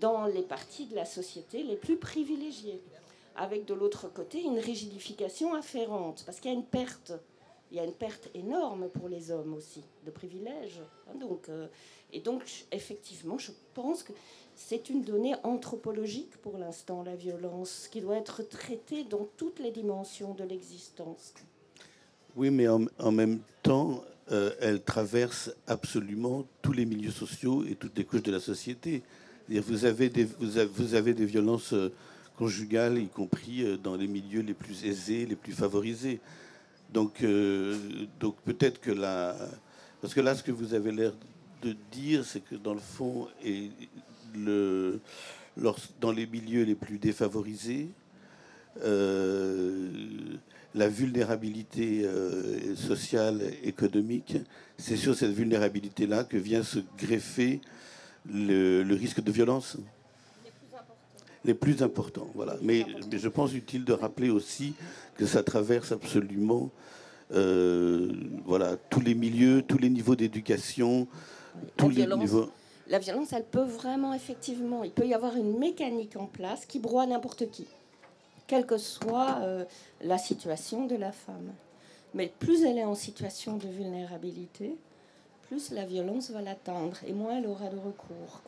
dans 0.00 0.26
les 0.26 0.42
parties 0.42 0.86
de 0.86 0.96
la 0.96 1.04
société 1.04 1.62
les 1.62 1.76
plus 1.76 1.96
privilégiées, 1.98 2.82
avec 3.36 3.64
de 3.64 3.74
l'autre 3.74 4.08
côté 4.12 4.42
une 4.42 4.58
rigidification 4.58 5.54
afférente, 5.54 6.24
parce 6.26 6.40
qu'il 6.40 6.50
y 6.50 6.54
a 6.54 6.58
une 6.58 6.66
perte. 6.66 7.12
Il 7.70 7.76
y 7.76 7.80
a 7.80 7.84
une 7.84 7.94
perte 7.94 8.28
énorme 8.34 8.88
pour 8.88 9.08
les 9.08 9.30
hommes 9.30 9.54
aussi 9.54 9.82
de 10.04 10.10
privilèges. 10.10 10.80
Hein, 11.08 11.18
donc, 11.18 11.48
euh, 11.48 11.66
et 12.12 12.20
donc, 12.20 12.66
effectivement, 12.70 13.38
je 13.38 13.52
pense 13.72 14.02
que 14.02 14.12
c'est 14.56 14.90
une 14.90 15.02
donnée 15.02 15.34
anthropologique 15.42 16.36
pour 16.42 16.58
l'instant, 16.58 17.02
la 17.02 17.16
violence, 17.16 17.88
qui 17.90 18.00
doit 18.00 18.16
être 18.16 18.42
traitée 18.42 19.04
dans 19.04 19.28
toutes 19.36 19.58
les 19.58 19.70
dimensions 19.70 20.34
de 20.34 20.44
l'existence. 20.44 21.34
Oui, 22.36 22.50
mais 22.50 22.66
en, 22.68 23.12
même 23.12 23.40
temps, 23.62 24.02
euh, 24.32 24.50
elle 24.60 24.82
traverse 24.82 25.54
absolument 25.66 26.44
tous 26.62 26.72
les 26.72 26.84
milieux 26.84 27.10
sociaux 27.10 27.64
et 27.64 27.74
toutes 27.74 27.96
les 27.96 28.04
couches 28.04 28.22
de 28.22 28.32
la 28.32 28.40
société. 28.40 29.02
Vous 29.48 29.84
avez, 29.84 30.08
des, 30.08 30.24
vous, 30.24 30.58
avez, 30.58 30.70
vous 30.74 30.94
avez 30.94 31.14
des 31.14 31.26
violences 31.26 31.74
euh, 31.74 31.92
conjugales, 32.36 32.98
y 32.98 33.08
compris 33.08 33.62
euh, 33.62 33.76
dans 33.76 33.94
les 33.96 34.08
milieux 34.08 34.40
les 34.40 34.54
plus 34.54 34.84
aisés, 34.84 35.26
les 35.26 35.36
plus 35.36 35.52
favorisés. 35.52 36.20
Donc, 36.92 37.24
donc 38.20 38.36
peut-être 38.44 38.80
que 38.80 38.92
là, 38.92 39.34
parce 40.00 40.14
que 40.14 40.20
là, 40.20 40.36
ce 40.36 40.44
que 40.44 40.52
vous 40.52 40.74
avez 40.74 40.92
l'air 40.92 41.12
de 41.62 41.74
dire, 41.90 42.24
c'est 42.24 42.38
que 42.40 42.54
dans 42.54 42.74
le 42.74 42.78
fond, 42.78 43.26
et 43.44 43.70
le, 44.34 45.00
dans 46.00 46.12
les 46.12 46.26
milieux 46.26 46.64
les 46.64 46.74
plus 46.74 46.98
défavorisés, 46.98 47.88
euh, 48.82 49.88
la 50.74 50.88
vulnérabilité 50.88 52.02
euh, 52.04 52.74
sociale, 52.74 53.40
économique, 53.62 54.36
c'est 54.76 54.96
sur 54.96 55.14
cette 55.14 55.30
vulnérabilité-là 55.30 56.24
que 56.24 56.36
vient 56.36 56.64
se 56.64 56.80
greffer 56.98 57.60
le, 58.32 58.82
le, 58.82 58.94
risque 58.94 59.22
de 59.22 59.30
violence. 59.30 59.76
Les 61.44 61.54
plus 61.54 61.82
importants, 61.82 62.28
voilà. 62.34 62.56
Mais, 62.62 62.84
mais, 63.10 63.18
je 63.18 63.28
pense 63.28 63.54
utile 63.54 63.84
de 63.84 63.92
rappeler 63.92 64.30
aussi 64.30 64.74
que 65.16 65.26
ça 65.26 65.42
traverse 65.42 65.92
absolument 65.92 66.72
euh, 67.32 68.12
voilà, 68.44 68.76
tous 68.90 69.00
les 69.00 69.14
milieux, 69.14 69.62
tous 69.62 69.78
les 69.78 69.90
niveaux 69.90 70.16
d'éducation, 70.16 71.06
tous 71.76 71.90
les 71.90 72.06
niveaux. 72.06 72.50
La 72.88 72.98
violence, 72.98 73.32
elle 73.32 73.44
peut 73.44 73.62
vraiment, 73.62 74.12
effectivement, 74.12 74.84
il 74.84 74.90
peut 74.90 75.06
y 75.06 75.14
avoir 75.14 75.36
une 75.36 75.58
mécanique 75.58 76.16
en 76.16 76.26
place 76.26 76.66
qui 76.66 76.78
broie 76.78 77.06
n'importe 77.06 77.50
qui 77.50 77.66
quelle 78.46 78.66
que 78.66 78.78
soit 78.78 79.38
euh, 79.40 79.64
la 80.00 80.18
situation 80.18 80.86
de 80.86 80.96
la 80.96 81.12
femme. 81.12 81.52
Mais 82.14 82.32
plus 82.38 82.64
elle 82.64 82.78
est 82.78 82.84
en 82.84 82.94
situation 82.94 83.56
de 83.56 83.66
vulnérabilité, 83.66 84.76
plus 85.42 85.70
la 85.72 85.84
violence 85.84 86.30
va 86.30 86.42
l'atteindre 86.42 86.96
et 87.06 87.12
moins 87.12 87.38
elle 87.38 87.46
aura 87.46 87.68
de 87.68 87.76
recours. 87.76 88.40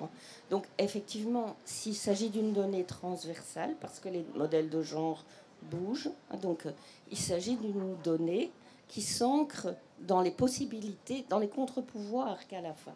Donc 0.50 0.66
effectivement, 0.78 1.56
s'il 1.64 1.94
s'agit 1.94 2.30
d'une 2.30 2.52
donnée 2.52 2.84
transversale, 2.84 3.74
parce 3.80 3.98
que 3.98 4.08
les 4.08 4.24
modèles 4.34 4.70
de 4.70 4.82
genre 4.82 5.24
bougent, 5.62 6.10
hein, 6.30 6.36
donc 6.36 6.66
euh, 6.66 6.72
il 7.10 7.18
s'agit 7.18 7.56
d'une 7.56 7.96
donnée 8.04 8.50
qui 8.88 9.02
s'ancre 9.02 9.74
dans 10.00 10.20
les 10.20 10.30
possibilités, 10.30 11.24
dans 11.28 11.38
les 11.38 11.48
contre-pouvoirs 11.48 12.46
qu'a 12.46 12.60
la 12.60 12.74
femme. 12.74 12.94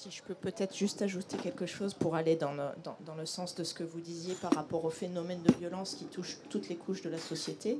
Si 0.00 0.10
je 0.10 0.22
peux 0.22 0.32
peut-être 0.32 0.74
juste 0.74 1.02
ajouter 1.02 1.36
quelque 1.36 1.66
chose 1.66 1.92
pour 1.92 2.14
aller 2.14 2.34
dans 2.34 2.52
le, 2.52 2.68
dans, 2.82 2.96
dans 3.04 3.14
le, 3.14 3.26
sens 3.26 3.54
de 3.54 3.64
ce 3.64 3.74
que 3.74 3.84
vous 3.84 4.00
disiez 4.00 4.34
par 4.34 4.50
rapport 4.54 4.86
au 4.86 4.88
phénomène 4.88 5.42
de 5.42 5.52
violence 5.52 5.94
qui 5.94 6.06
touche 6.06 6.38
toutes 6.48 6.70
les 6.70 6.76
couches 6.76 7.02
de 7.02 7.10
la 7.10 7.18
société. 7.18 7.78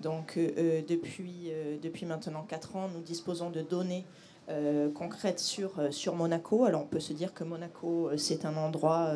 Donc 0.00 0.38
euh, 0.38 0.80
depuis, 0.88 1.50
euh, 1.50 1.76
depuis 1.82 2.06
maintenant 2.06 2.42
4 2.44 2.76
ans, 2.76 2.88
nous 2.88 3.02
disposons 3.02 3.50
de 3.50 3.60
données 3.60 4.06
euh, 4.48 4.88
concrètes 4.90 5.40
sur, 5.40 5.72
sur 5.90 6.14
Monaco. 6.14 6.64
Alors 6.64 6.82
on 6.82 6.86
peut 6.86 7.00
se 7.00 7.12
dire 7.12 7.34
que 7.34 7.44
Monaco, 7.44 8.10
c'est 8.16 8.44
un 8.44 8.56
endroit 8.56 9.12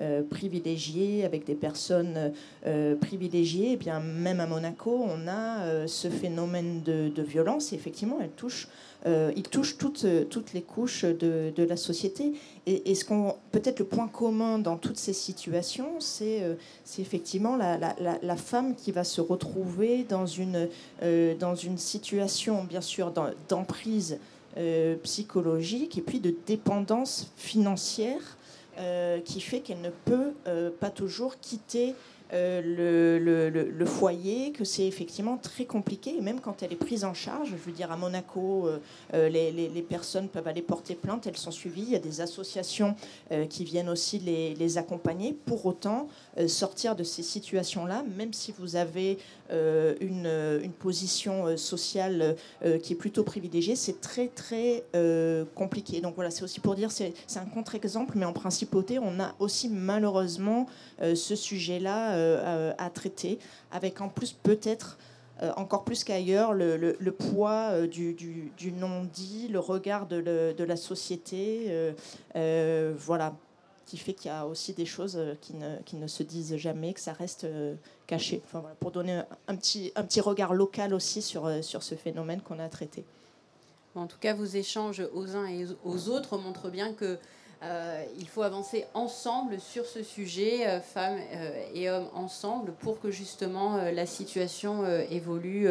euh, 0.00 0.22
privilégié 0.22 1.24
avec 1.24 1.44
des 1.44 1.54
personnes 1.54 2.32
privilégiées. 3.00 3.72
Et 3.72 3.76
bien 3.76 4.00
même 4.00 4.40
à 4.40 4.46
Monaco, 4.46 5.04
on 5.04 5.28
a 5.28 5.86
ce 5.86 6.08
phénomène 6.08 6.82
de, 6.82 7.22
violence. 7.22 7.72
Et 7.72 7.76
effectivement, 7.76 8.18
elle 8.20 8.30
touche 8.30 8.68
euh, 9.04 9.32
il 9.36 9.42
touche 9.42 9.78
toutes, 9.78 10.06
toutes 10.28 10.52
les 10.52 10.62
couches 10.62 11.04
de, 11.04 11.52
de 11.54 11.62
la 11.64 11.76
société. 11.76 12.34
Et, 12.66 12.94
ce 12.94 13.04
qu'on, 13.04 13.34
peut-être 13.50 13.80
le 13.80 13.84
point 13.84 14.06
commun 14.06 14.58
dans 14.58 14.76
toutes 14.76 14.98
ces 14.98 15.12
situations, 15.12 15.98
c'est, 15.98 16.42
euh, 16.42 16.54
c'est 16.84 17.02
effectivement 17.02 17.56
la, 17.56 17.76
la, 17.76 17.94
la, 17.98 18.36
femme 18.36 18.76
qui 18.76 18.92
va 18.92 19.02
se 19.02 19.20
retrouver 19.20 20.04
dans 20.04 20.26
une, 20.26 20.68
euh, 21.02 21.34
dans 21.34 21.56
une 21.56 21.78
situation, 21.78 22.62
bien 22.62 22.80
sûr, 22.80 23.12
d'emprise 23.48 24.18
euh, 24.58 24.96
psychologique 25.02 25.96
et 25.96 26.02
puis 26.02 26.20
de 26.20 26.34
dépendance 26.46 27.32
financière 27.36 28.36
euh, 28.78 29.20
qui 29.20 29.40
fait 29.40 29.60
qu'elle 29.60 29.80
ne 29.80 29.90
peut 30.04 30.32
euh, 30.46 30.70
pas 30.70 30.90
toujours 30.90 31.38
quitter 31.40 31.94
le, 32.32 33.50
le, 33.50 33.86
foyer, 33.86 34.52
que 34.52 34.64
c'est 34.64 34.86
effectivement 34.86 35.36
très 35.36 35.64
compliqué, 35.64 36.16
et 36.16 36.20
même 36.20 36.40
quand 36.40 36.62
elle 36.62 36.72
est 36.72 36.76
prise 36.76 37.04
en 37.04 37.14
charge, 37.14 37.50
je 37.50 37.56
veux 37.56 37.72
dire 37.72 37.92
à 37.92 37.96
Monaco, 37.96 38.68
euh, 39.12 39.28
les, 39.28 39.52
les, 39.52 39.68
les, 39.68 39.82
personnes 39.82 40.28
peuvent 40.28 40.48
aller 40.48 40.62
porter 40.62 40.94
plainte, 40.94 41.26
elles 41.26 41.36
sont 41.36 41.50
suivies, 41.50 41.82
il 41.82 41.90
y 41.90 41.96
a 41.96 42.00
des 42.00 42.20
associations 42.20 42.94
euh, 43.32 43.46
qui 43.46 43.64
viennent 43.64 43.88
aussi 43.88 44.18
les, 44.18 44.54
les 44.54 44.78
accompagner. 44.78 45.36
Pour 45.44 45.66
autant, 45.66 46.08
sortir 46.46 46.96
de 46.96 47.04
ces 47.04 47.22
situations-là, 47.22 48.04
même 48.16 48.32
si 48.32 48.54
vous 48.58 48.76
avez 48.76 49.18
une, 49.50 50.26
une, 50.62 50.72
position 50.72 51.56
sociale 51.58 52.36
qui 52.82 52.94
est 52.94 52.96
plutôt 52.96 53.22
privilégiée, 53.22 53.76
c'est 53.76 54.00
très 54.00 54.28
très 54.28 54.84
compliqué. 55.54 56.00
Donc 56.00 56.14
voilà, 56.14 56.30
c'est 56.30 56.42
aussi 56.42 56.60
pour 56.60 56.74
dire, 56.74 56.90
c'est 56.90 57.12
un 57.36 57.44
contre-exemple, 57.44 58.14
mais 58.16 58.24
en 58.24 58.32
principauté, 58.32 58.98
on 58.98 59.20
a 59.20 59.34
aussi 59.38 59.68
malheureusement 59.68 60.66
ce 61.00 61.36
sujet-là 61.36 62.16
euh, 62.21 62.21
à 62.78 62.90
traiter, 62.90 63.38
avec 63.70 64.00
en 64.00 64.08
plus 64.08 64.32
peut-être 64.32 64.98
euh, 65.42 65.50
encore 65.56 65.82
plus 65.82 66.04
qu'ailleurs 66.04 66.52
le, 66.52 66.76
le, 66.76 67.12
poids 67.12 67.70
euh, 67.72 67.86
du, 67.88 68.14
du, 68.14 68.72
non-dit, 68.72 69.48
le 69.48 69.58
regard 69.58 70.06
de, 70.06 70.16
le, 70.16 70.52
de 70.52 70.64
la 70.64 70.76
société, 70.76 71.92
voilà, 72.34 73.34
qui 73.86 73.96
fait 73.96 74.12
qu'il 74.12 74.30
y 74.30 74.34
a 74.34 74.46
aussi 74.46 74.72
des 74.72 74.86
choses 74.86 75.18
qui 75.40 75.54
ne, 75.54 75.78
qui 75.84 75.96
ne, 75.96 76.06
se 76.06 76.22
disent 76.22 76.56
jamais, 76.56 76.92
que 76.92 77.00
ça 77.00 77.12
reste 77.12 77.46
caché. 78.06 78.42
Enfin, 78.44 78.62
pour 78.78 78.92
donner 78.92 79.22
un 79.48 79.56
petit, 79.56 79.92
un 79.96 80.04
petit 80.04 80.20
regard 80.20 80.54
local 80.54 80.94
aussi 80.94 81.22
sur, 81.22 81.50
sur 81.64 81.82
ce 81.82 81.94
phénomène 81.94 82.40
qu'on 82.40 82.58
a 82.58 82.68
traité. 82.68 83.04
En 83.94 84.06
tout 84.06 84.18
cas, 84.18 84.34
vos 84.34 84.44
échanges 84.44 85.02
aux 85.12 85.36
uns 85.36 85.46
et 85.46 85.66
aux 85.84 86.08
autres 86.08 86.38
montrent 86.38 86.70
bien 86.70 86.94
que 86.94 87.18
euh, 87.62 88.04
il 88.18 88.26
faut 88.26 88.42
avancer 88.42 88.86
ensemble 88.92 89.60
sur 89.60 89.86
ce 89.86 90.02
sujet, 90.02 90.66
euh, 90.66 90.80
femmes 90.80 91.20
euh, 91.32 91.64
et 91.74 91.88
hommes 91.88 92.08
ensemble, 92.12 92.72
pour 92.72 93.00
que 93.00 93.12
justement 93.12 93.76
la 93.76 94.06
situation 94.06 94.84
évolue 95.10 95.68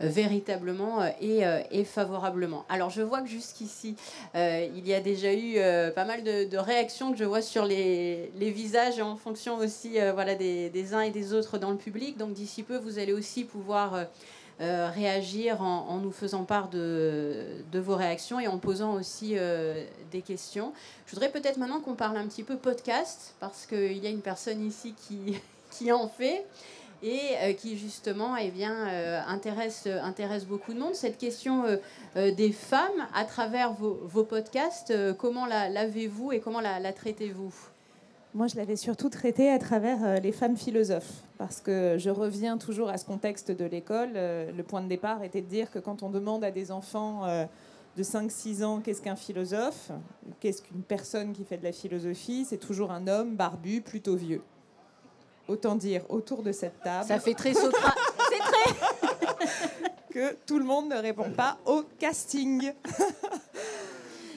véritablement 0.00 1.04
et, 1.20 1.42
et, 1.70 1.84
favorablement. 1.84 2.64
Alors 2.68 2.90
je 2.90 3.02
vois 3.02 3.20
que 3.20 3.28
jusqu'ici, 3.28 3.96
il 4.34 4.86
y 4.86 4.94
a 4.94 5.00
déjà 5.00 5.32
eu 5.34 5.58
pas 5.94 6.04
mal 6.04 6.22
de, 6.22 6.44
de, 6.44 6.58
réactions 6.58 7.12
que 7.12 7.18
je 7.18 7.24
vois 7.24 7.42
sur 7.42 7.64
les, 7.64 8.30
les 8.38 8.50
visages 8.50 9.00
en 9.00 9.16
fonction 9.16 9.56
aussi 9.56 9.98
voilà, 10.14 10.34
des, 10.34 10.70
des, 10.70 10.94
uns 10.94 11.00
et 11.00 11.10
des 11.10 11.32
autres 11.32 11.58
dans 11.58 11.70
le 11.70 11.76
public. 11.76 12.16
Donc 12.16 12.32
d'ici 12.32 12.62
peu, 12.62 12.76
vous 12.76 12.98
allez 12.98 13.12
aussi 13.12 13.44
pouvoir 13.44 14.06
euh, 14.62 14.88
réagir 14.88 15.60
en, 15.60 15.98
nous 15.98 16.10
faisant 16.10 16.44
part 16.44 16.70
de, 16.70 17.62
vos 17.74 17.94
réactions 17.94 18.40
et 18.40 18.48
en 18.48 18.56
posant 18.56 18.94
aussi 18.94 19.32
euh, 19.36 19.84
des 20.10 20.22
questions. 20.22 20.72
Je 21.04 21.12
voudrais 21.12 21.30
peut-être 21.30 21.58
maintenant 21.58 21.80
qu'on 21.80 21.94
parle 21.94 22.16
un 22.16 22.26
petit 22.26 22.42
peu 22.42 22.56
podcast, 22.56 23.34
parce 23.38 23.66
qu'il 23.66 23.98
y 23.98 24.06
a 24.06 24.10
une 24.10 24.22
personne 24.22 24.64
ici 24.64 24.94
qui, 24.96 25.38
qui 25.70 25.92
en 25.92 26.08
fait 26.08 26.46
et 27.02 27.20
euh, 27.42 27.52
qui 27.52 27.76
justement 27.76 28.34
eh 28.38 28.50
bien, 28.50 28.86
intéresse, 29.28 29.86
intéresse 29.86 30.46
beaucoup 30.46 30.72
de 30.72 30.78
monde. 30.78 30.94
Cette 30.94 31.18
question 31.18 31.64
des 32.14 32.52
femmes 32.52 33.06
à 33.14 33.26
travers 33.26 33.74
vos, 33.74 34.00
vos 34.04 34.24
podcasts, 34.24 34.94
comment 35.18 35.44
l'avez-vous 35.44 36.32
et 36.32 36.40
comment 36.40 36.62
la 36.62 36.92
traitez-vous? 36.94 37.52
Moi, 38.36 38.48
je 38.48 38.56
l'avais 38.56 38.76
surtout 38.76 39.08
traité 39.08 39.50
à 39.50 39.58
travers 39.58 40.04
euh, 40.04 40.16
les 40.16 40.30
femmes 40.30 40.58
philosophes, 40.58 41.22
parce 41.38 41.62
que 41.62 41.96
je 41.98 42.10
reviens 42.10 42.58
toujours 42.58 42.90
à 42.90 42.98
ce 42.98 43.06
contexte 43.06 43.50
de 43.50 43.64
l'école. 43.64 44.10
Euh, 44.14 44.52
le 44.52 44.62
point 44.62 44.82
de 44.82 44.88
départ 44.88 45.22
était 45.22 45.40
de 45.40 45.46
dire 45.46 45.70
que 45.70 45.78
quand 45.78 46.02
on 46.02 46.10
demande 46.10 46.44
à 46.44 46.50
des 46.50 46.70
enfants 46.70 47.24
euh, 47.24 47.46
de 47.96 48.02
5-6 48.02 48.62
ans 48.62 48.80
qu'est-ce 48.80 49.00
qu'un 49.00 49.16
philosophe, 49.16 49.90
qu'est-ce 50.38 50.60
qu'une 50.60 50.82
personne 50.82 51.32
qui 51.32 51.44
fait 51.44 51.56
de 51.56 51.64
la 51.64 51.72
philosophie, 51.72 52.44
c'est 52.46 52.58
toujours 52.58 52.92
un 52.92 53.08
homme 53.08 53.36
barbu, 53.36 53.80
plutôt 53.80 54.16
vieux. 54.16 54.42
Autant 55.48 55.74
dire 55.74 56.02
autour 56.10 56.42
de 56.42 56.52
cette 56.52 56.78
table. 56.82 57.06
Ça 57.06 57.18
fait 57.18 57.34
très 57.34 57.54
Socrate. 57.54 57.96
c'est 58.28 58.38
très. 58.38 59.86
que 60.10 60.36
tout 60.46 60.58
le 60.58 60.64
monde 60.64 60.90
ne 60.90 60.96
répond 60.96 61.30
pas 61.30 61.56
au 61.64 61.84
casting. 61.98 62.70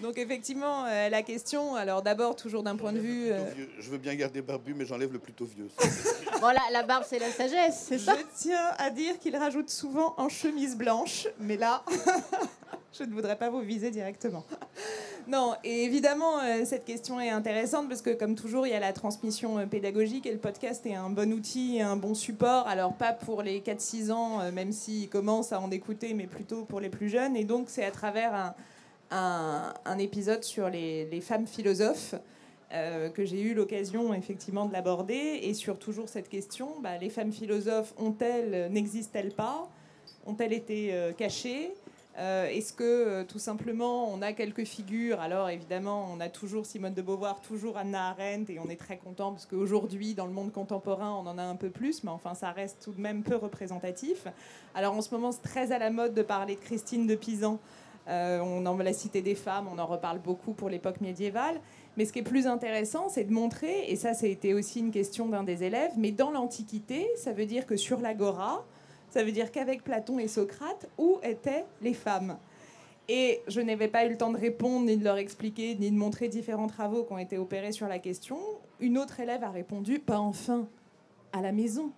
Donc 0.02 0.18
effectivement, 0.18 0.86
euh, 0.86 1.10
la 1.10 1.22
question, 1.22 1.76
alors 1.76 2.02
d'abord 2.02 2.36
toujours 2.36 2.64
d'un 2.64 2.76
point 2.76 2.94
de 2.94 3.00
vue... 3.00 3.32
Euh... 3.32 3.40
Je 3.80 3.90
veux 3.90 3.98
bien 3.98 4.16
garder 4.16 4.42
barbu, 4.42 4.74
mais 4.74 4.86
j'enlève 4.86 5.12
le 5.12 5.20
plutôt 5.20 5.46
vieux. 5.46 5.68
voilà, 6.40 6.62
la 6.72 6.84
barbe 6.84 7.04
c'est 7.08 7.20
la 7.20 7.32
sagesse, 7.32 7.86
c'est 7.88 8.00
ça 8.00 8.16
Je 8.18 8.24
tiens 8.36 8.72
à 8.78 8.90
dire 8.90 9.20
qu'il 9.20 9.36
rajoute 9.36 9.70
souvent 9.70 10.14
en 10.18 10.30
chemise 10.30 10.78
blanche, 10.78 11.28
mais 11.40 11.58
là, 11.58 11.84
je 12.98 13.04
ne 13.04 13.14
voudrais 13.14 13.38
pas 13.38 13.50
vous 13.50 13.62
viser 13.62 13.92
directement. 13.92 14.46
Non, 15.30 15.54
et 15.64 15.84
évidemment, 15.84 16.40
euh, 16.40 16.66
cette 16.66 16.86
question 16.86 17.20
est 17.20 17.30
intéressante 17.30 17.88
parce 17.88 18.02
que, 18.02 18.10
comme 18.10 18.34
toujours, 18.34 18.66
il 18.66 18.72
y 18.72 18.76
a 18.76 18.80
la 18.80 18.94
transmission 18.94 19.60
euh, 19.60 19.68
pédagogique 19.68 20.26
et 20.26 20.32
le 20.32 20.40
podcast 20.40 20.84
est 20.88 20.96
un 20.96 21.12
bon 21.12 21.32
outil 21.32 21.78
et 21.78 21.82
un 21.84 21.98
bon 21.98 22.16
support. 22.16 22.68
Alors, 22.68 22.94
pas 22.94 23.14
pour 23.14 23.44
les 23.44 23.60
4-6 23.60 24.12
ans, 24.12 24.42
euh, 24.42 24.52
même 24.52 24.72
s'ils 24.72 25.08
commencent 25.08 25.54
à 25.54 25.60
en 25.60 25.70
écouter, 25.70 26.16
mais 26.16 26.26
plutôt 26.26 26.64
pour 26.64 26.80
les 26.80 26.90
plus 26.90 27.10
jeunes. 27.10 27.36
Et 27.36 27.44
donc, 27.44 27.70
c'est 27.70 27.86
à 27.86 27.92
travers 27.92 28.34
un, 28.34 28.56
un, 29.12 29.98
épisode 29.98 30.44
sur 30.44 30.70
les, 30.70 31.22
femmes 31.22 31.48
philosophes 31.48 32.16
euh, 32.72 33.10
que 33.10 33.26
j'ai 33.26 33.42
eu 33.42 33.54
l'occasion 33.54 34.14
effectivement 34.14 34.66
de 34.66 34.74
l'aborder 34.74 35.40
et 35.42 35.54
sur 35.56 35.80
toujours 35.80 36.08
cette 36.08 36.30
question 36.30 36.80
bah, 36.82 36.98
les 36.98 37.10
femmes 37.10 37.32
philosophes 37.32 37.94
ont-elles, 37.98 38.72
n'existent-elles 38.72 39.34
pas? 39.34 39.68
Ont-elles 40.26 40.54
été 40.54 40.94
cachées? 41.18 41.72
Euh, 42.20 42.48
est-ce 42.48 42.74
que 42.74 42.84
euh, 42.84 43.24
tout 43.24 43.40
simplement 43.40 44.12
on 44.12 44.22
a 44.22 44.34
quelques 44.34 44.66
figures? 44.66 45.22
Alors 45.22 45.48
évidemment, 45.48 46.10
on 46.12 46.20
a 46.20 46.28
toujours 46.28 46.66
Simone 46.66 46.94
de 46.94 47.02
Beauvoir, 47.02 47.40
toujours 47.40 47.78
Anna 47.78 48.10
Arendt, 48.10 48.52
et 48.52 48.60
on 48.60 48.68
est 48.70 48.76
très 48.76 48.98
content 48.98 49.32
parce 49.32 49.46
qu'aujourd'hui, 49.46 50.16
dans 50.16 50.26
le 50.26 50.34
monde 50.34 50.52
contemporain, 50.52 51.12
on 51.12 51.28
en 51.28 51.38
a 51.38 51.44
un 51.44 51.56
peu 51.56 51.70
plus, 51.70 52.04
mais 52.04 52.12
enfin, 52.12 52.34
ça 52.34 52.52
reste 52.52 52.82
tout 52.84 52.92
de 52.92 53.00
même 53.00 53.24
peu 53.24 53.38
représentatif. 53.38 54.28
Alors 54.76 54.96
en 54.96 55.02
ce 55.02 55.14
moment, 55.14 55.32
c'est 55.32 55.44
très 55.44 55.72
à 55.72 55.80
la 55.80 55.92
mode 55.92 56.14
de 56.14 56.22
parler 56.22 56.56
de 56.56 56.60
Christine 56.60 57.08
de 57.08 57.16
Pisan. 57.16 57.58
Euh, 58.10 58.40
on 58.42 58.66
en 58.66 58.78
la 58.78 58.94
cité 58.94 59.22
des 59.22 59.36
femmes, 59.36 59.68
on 59.72 59.78
en 59.78 59.86
reparle 59.86 60.20
beaucoup 60.20 60.54
pour 60.54 60.70
l'époque 60.70 61.00
médiévale. 61.00 61.62
Mais 61.96 62.06
ce 62.06 62.14
qui 62.14 62.20
est 62.20 62.24
plus 62.24 62.48
intéressant, 62.48 63.10
c'est 63.10 63.24
de 63.24 63.34
montrer, 63.34 63.90
et 63.90 63.96
ça, 63.96 64.14
c'était 64.14 64.54
aussi 64.54 64.80
une 64.80 64.92
question 64.92 65.28
d'un 65.28 65.44
des 65.44 65.64
élèves, 65.64 65.92
mais 65.98 66.12
dans 66.12 66.32
l'Antiquité, 66.32 67.08
ça 67.16 67.34
veut 67.34 67.46
dire 67.46 67.66
que 67.66 67.76
sur 67.76 68.00
l'agora, 68.00 68.66
ça 69.10 69.24
veut 69.24 69.32
dire 69.32 69.52
qu'avec 69.52 69.84
Platon 69.84 70.18
et 70.18 70.28
Socrate, 70.28 70.88
où 70.98 71.20
étaient 71.24 71.66
les 71.82 71.94
femmes? 71.94 72.38
Et 73.10 73.42
je 73.48 73.60
n'avais 73.60 73.88
pas 73.88 74.06
eu 74.06 74.10
le 74.10 74.18
temps 74.18 74.32
de 74.32 74.38
répondre, 74.38 74.86
ni 74.86 74.96
de 74.96 75.04
leur 75.04 75.18
expliquer, 75.18 75.76
ni 75.76 75.92
de 75.92 75.98
montrer 75.98 76.30
différents 76.30 76.68
travaux 76.68 77.04
qui 77.04 77.14
ont 77.14 77.18
été 77.18 77.38
opérés 77.38 77.72
sur 77.72 77.88
la 77.88 78.00
question. 78.00 78.38
Une 78.80 78.98
autre 78.98 79.20
élève 79.20 79.44
a 79.44 79.50
répondu, 79.50 80.00
pas 80.00 80.20
enfin, 80.20 80.68
à 81.34 81.42
la 81.42 81.52
maison. 81.52 81.92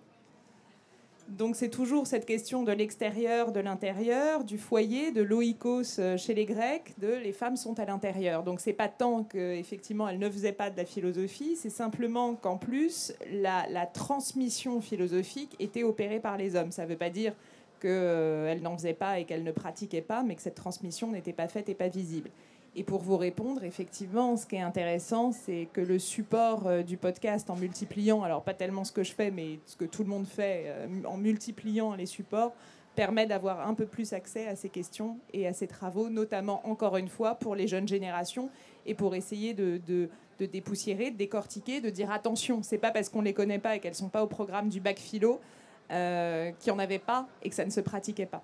Donc 1.28 1.56
c'est 1.56 1.70
toujours 1.70 2.06
cette 2.06 2.26
question 2.26 2.62
de 2.62 2.72
l'extérieur, 2.72 3.52
de 3.52 3.60
l'intérieur, 3.60 4.44
du 4.44 4.58
foyer, 4.58 5.12
de 5.12 5.22
l'oikos 5.22 5.98
euh, 5.98 6.16
chez 6.16 6.34
les 6.34 6.44
Grecs, 6.44 6.94
de 6.98 7.14
les 7.14 7.32
femmes 7.32 7.56
sont 7.56 7.78
à 7.78 7.84
l'intérieur. 7.84 8.42
Donc 8.42 8.60
c'est 8.60 8.72
pas 8.72 8.88
tant 8.88 9.24
qu'effectivement 9.24 10.08
elles 10.08 10.18
ne 10.18 10.28
faisaient 10.28 10.52
pas 10.52 10.70
de 10.70 10.76
la 10.76 10.84
philosophie, 10.84 11.56
c'est 11.56 11.70
simplement 11.70 12.34
qu'en 12.34 12.58
plus 12.58 13.14
la, 13.30 13.86
transmission 13.86 14.80
philosophique 14.80 15.54
était 15.58 15.82
opérée 15.84 16.20
par 16.20 16.36
les 16.36 16.56
hommes. 16.56 16.72
Ça 16.72 16.84
ne 16.84 16.88
veut 16.88 16.96
pas 16.96 17.10
dire 17.10 17.34
qu'elles 17.80 17.90
euh, 17.92 18.54
n'en 18.60 18.76
faisaient 18.76 18.94
pas 18.94 19.18
et 19.18 19.24
qu'elles 19.24 19.44
ne 19.44 19.52
pratiquaient 19.52 20.02
pas, 20.02 20.22
mais 20.22 20.34
que 20.34 20.42
cette 20.42 20.54
transmission 20.54 21.10
n'était 21.10 21.32
pas 21.32 21.48
faite 21.48 21.68
et 21.68 21.74
pas 21.74 21.88
visible. 21.88 22.30
Et 22.74 22.84
pour 22.84 23.02
vous 23.02 23.18
répondre, 23.18 23.64
effectivement, 23.64 24.36
ce 24.36 24.46
qui 24.46 24.56
est 24.56 24.60
intéressant, 24.60 25.32
c'est 25.32 25.68
que 25.74 25.82
le 25.82 25.98
support 25.98 26.66
euh, 26.66 26.82
du 26.82 26.96
podcast 26.96 27.50
en 27.50 27.56
multipliant, 27.56 28.22
alors 28.22 28.42
pas 28.42 28.54
tellement 28.54 28.84
ce 28.84 28.92
que 28.92 29.02
je 29.02 29.12
fais, 29.12 29.30
mais 29.30 29.58
ce 29.66 29.76
que 29.76 29.84
tout 29.84 30.02
le 30.02 30.08
monde 30.08 30.26
fait, 30.26 30.64
euh, 30.66 30.86
en 31.04 31.18
multipliant 31.18 31.94
les 31.94 32.06
supports, 32.06 32.54
permet 32.94 33.26
d'avoir 33.26 33.66
un 33.68 33.74
peu 33.74 33.86
plus 33.86 34.14
accès 34.14 34.48
à 34.48 34.56
ces 34.56 34.70
questions 34.70 35.18
et 35.34 35.46
à 35.46 35.52
ces 35.52 35.66
travaux, 35.66 36.08
notamment, 36.08 36.66
encore 36.66 36.96
une 36.96 37.08
fois, 37.08 37.34
pour 37.34 37.54
les 37.54 37.68
jeunes 37.68 37.88
générations 37.88 38.48
et 38.86 38.94
pour 38.94 39.14
essayer 39.14 39.54
de, 39.54 39.80
dépoussiérer, 40.38 41.10
de 41.10 41.16
décortiquer, 41.16 41.80
de 41.80 41.90
dire 41.90 42.10
attention, 42.10 42.62
c'est 42.62 42.78
pas 42.78 42.90
parce 42.90 43.08
qu'on 43.08 43.22
les 43.22 43.32
connaît 43.32 43.58
pas 43.58 43.76
et 43.76 43.80
qu'elles 43.80 43.94
sont 43.94 44.08
pas 44.08 44.22
au 44.22 44.26
programme 44.26 44.68
du 44.68 44.80
bac 44.80 44.98
philo 44.98 45.40
euh, 45.90 46.50
qu'il 46.58 46.72
n'y 46.72 46.78
en 46.78 46.82
avait 46.82 46.98
pas 46.98 47.28
et 47.42 47.48
que 47.48 47.54
ça 47.54 47.64
ne 47.64 47.70
se 47.70 47.80
pratiquait 47.80 48.26
pas. 48.26 48.42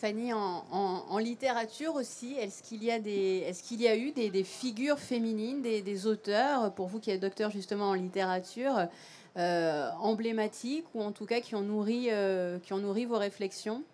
Fanny, 0.00 0.32
en, 0.32 1.18
littérature 1.18 1.94
aussi, 1.94 2.32
est-ce 2.32 2.62
qu'il 2.62 2.82
y 2.82 2.90
a, 2.90 2.98
des, 2.98 3.44
est 3.46 3.62
qu'il 3.62 3.82
y 3.82 3.86
a 3.86 3.94
eu 3.94 4.12
des, 4.12 4.44
figures 4.44 4.98
féminines, 4.98 5.60
des, 5.60 6.06
auteurs, 6.06 6.72
pour 6.72 6.86
vous 6.86 7.00
qui 7.00 7.10
êtes 7.10 7.20
docteur 7.20 7.50
justement 7.50 7.90
en 7.90 7.94
littérature, 7.94 8.88
euh, 9.36 9.90
emblématiques 10.00 10.86
ou 10.94 11.02
en 11.02 11.12
tout 11.12 11.26
cas 11.26 11.40
qui 11.40 11.54
ont 11.54 11.60
nourri, 11.60 12.06
euh, 12.08 12.58
qui 12.60 12.72
ont 12.72 12.78
nourri 12.78 13.04
vos 13.04 13.18
réflexions? 13.18 13.84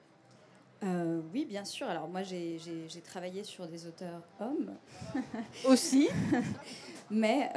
Euh, 0.85 1.21
oui, 1.35 1.45
bien 1.45 1.64
sûr. 1.64 1.88
Alors 1.88 2.07
moi, 2.07 2.23
j'ai 2.23 2.61
travaillé 3.05 3.42
sur 3.42 3.66
des 3.66 3.88
auteurs 3.88 4.23
hommes. 4.38 4.75
Aussi? 5.64 6.09
Mais 7.11 7.51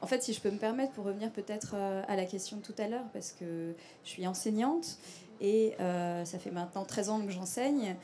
en 0.00 0.06
fait, 0.06 0.22
si 0.22 0.32
je 0.32 0.40
peux 0.40 0.50
me 0.50 0.58
permettre, 0.58 0.92
pour 0.92 1.04
revenir 1.04 1.30
peut-être 1.30 1.74
à 1.74 2.16
la 2.16 2.24
question 2.24 2.58
de 2.58 2.62
tout 2.62 2.74
à 2.78 2.86
l'heure, 2.88 3.06
parce 3.12 3.32
que 3.32 3.74
je 4.04 4.08
suis 4.08 4.26
enseignante 4.26 4.98
et 5.40 5.74
euh, 5.80 6.24
ça 6.24 6.38
fait 6.38 6.50
maintenant 6.50 6.84
13 6.84 7.10
ans 7.10 7.20
que 7.20 7.30
j'enseigne. 7.30 7.96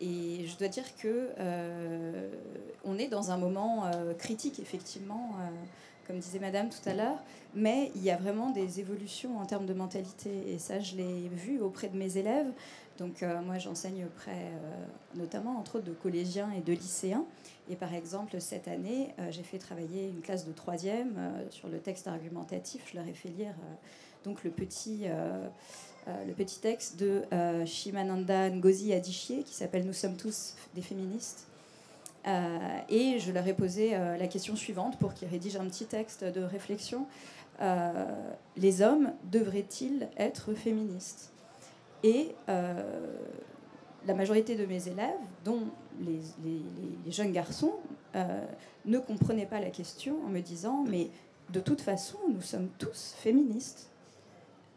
Et 0.00 0.46
je 0.46 0.56
dois 0.58 0.68
dire 0.68 0.84
que 0.96 1.30
euh, 1.38 2.28
on 2.84 2.98
est 2.98 3.08
dans 3.08 3.30
un 3.30 3.36
moment 3.36 3.86
euh, 3.86 4.14
critique, 4.14 4.58
effectivement, 4.58 5.36
comme 6.06 6.18
disait 6.18 6.40
Madame 6.40 6.68
tout 6.70 6.88
à 6.88 6.94
l'heure, 6.94 7.18
mais 7.54 7.92
il 7.94 8.02
y 8.02 8.10
a 8.10 8.16
vraiment 8.16 8.50
des 8.50 8.80
évolutions 8.80 9.38
en 9.38 9.46
termes 9.46 9.66
de 9.66 9.74
mentalité. 9.74 10.30
Et 10.48 10.58
ça, 10.58 10.80
je 10.80 10.96
l'ai 10.96 11.28
vu 11.28 11.60
auprès 11.60 11.88
de 11.88 11.96
mes 11.96 12.18
élèves. 12.18 12.50
Donc 12.98 13.22
moi, 13.44 13.58
j'enseigne 13.58 14.04
auprès, 14.04 14.52
notamment, 15.14 15.58
entre 15.58 15.76
autres, 15.76 15.86
de 15.86 15.92
collégiens 15.92 16.50
et 16.52 16.60
de 16.60 16.72
lycéens. 16.72 17.24
Et 17.70 17.76
par 17.76 17.94
exemple, 17.94 18.40
cette 18.40 18.68
année, 18.68 19.14
j'ai 19.30 19.42
fait 19.42 19.58
travailler 19.58 20.08
une 20.08 20.20
classe 20.20 20.46
de 20.46 20.52
troisième 20.52 21.14
sur 21.50 21.68
le 21.68 21.78
texte 21.78 22.06
argumentatif. 22.06 22.82
Je 22.92 22.98
leur 22.98 23.08
ai 23.08 23.14
fait 23.14 23.30
lire 23.30 23.54
donc 24.24 24.44
le 24.44 24.50
petit 24.50 25.06
euh, 26.08 26.24
le 26.26 26.32
petit 26.32 26.58
texte 26.58 26.98
de 26.98 27.22
euh, 27.32 27.64
Shimananda 27.64 28.50
Ngozi 28.50 28.92
Adichie 28.92 29.44
qui 29.44 29.54
s'appelle 29.54 29.86
Nous 29.86 29.92
sommes 29.92 30.16
tous 30.16 30.56
des 30.74 30.82
féministes. 30.82 31.46
Euh, 32.26 32.58
et 32.88 33.20
je 33.20 33.30
leur 33.30 33.46
ai 33.46 33.54
posé 33.54 33.90
la 33.92 34.26
question 34.28 34.56
suivante 34.56 34.98
pour 34.98 35.14
qu'ils 35.14 35.28
rédigent 35.28 35.60
un 35.60 35.66
petit 35.66 35.86
texte 35.86 36.24
de 36.24 36.42
réflexion. 36.42 37.06
les 38.56 38.82
hommes 38.82 39.12
devraient-ils 39.30 40.08
être 40.16 40.54
féministes? 40.54 41.31
Et 42.02 42.34
la 42.46 44.14
majorité 44.14 44.56
de 44.56 44.66
mes 44.66 44.88
élèves, 44.88 45.20
dont 45.44 45.62
les, 46.00 47.10
jeunes 47.10 47.32
garçons, 47.32 47.74
ne 48.84 48.98
comprenaient 48.98 49.46
pas 49.46 49.60
la 49.60 49.70
question 49.70 50.16
en 50.26 50.28
me 50.28 50.40
disant 50.40 50.84
mais 50.88 51.10
de 51.50 51.60
toute 51.60 51.80
façon, 51.80 52.18
nous 52.32 52.40
sommes 52.40 52.68
tous 52.78 53.14
féministes. 53.18 53.88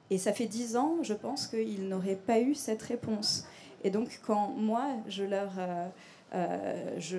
Et 0.09 0.17
ça 0.17 0.33
fait 0.33 0.45
dix 0.45 0.75
ans, 0.75 0.97
je 1.01 1.13
pense 1.13 1.47
qu'ils 1.47 1.87
n'auraient 1.87 2.15
pas 2.15 2.39
eu 2.39 2.53
cette 2.53 2.81
réponse. 2.83 3.45
Et 3.83 3.89
donc, 3.89 4.19
quand 4.25 4.49
moi, 4.49 4.87
je 5.07 5.23
leur. 5.23 5.51
Euh, 5.57 5.87
euh, 6.33 6.99
je, 6.99 7.17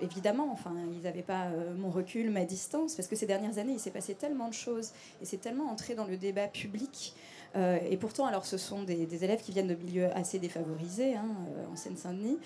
évidemment, 0.00 0.48
enfin, 0.50 0.72
ils 0.92 1.02
n'avaient 1.02 1.22
pas 1.22 1.46
euh, 1.46 1.74
mon 1.74 1.90
recul, 1.90 2.30
ma 2.30 2.44
distance, 2.44 2.94
parce 2.94 3.06
que 3.06 3.16
ces 3.16 3.26
dernières 3.26 3.58
années, 3.58 3.74
il 3.74 3.80
s'est 3.80 3.90
passé 3.90 4.14
tellement 4.14 4.48
de 4.48 4.54
choses 4.54 4.92
et 5.20 5.24
c'est 5.24 5.36
tellement 5.38 5.70
entré 5.70 5.94
dans 5.94 6.06
le 6.06 6.16
débat 6.16 6.46
public. 6.46 7.14
Et 7.56 7.96
pourtant, 7.96 8.26
alors, 8.26 8.44
ce 8.44 8.58
sont 8.58 8.82
des, 8.82 9.24
élèves 9.24 9.40
qui 9.40 9.52
viennent 9.52 9.68
de 9.68 9.74
milieux 9.74 10.14
assez 10.14 10.38
défavorisés, 10.38 11.14
hein, 11.14 11.28
en 11.72 11.76
Seine-Saint-Denis, 11.76 12.38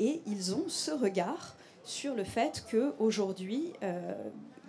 et 0.00 0.20
ils 0.26 0.54
ont 0.54 0.64
ce 0.68 0.90
regard 0.90 1.54
sur 1.84 2.14
le 2.14 2.24
fait 2.24 2.64
qu'aujourd'hui, 2.70 3.72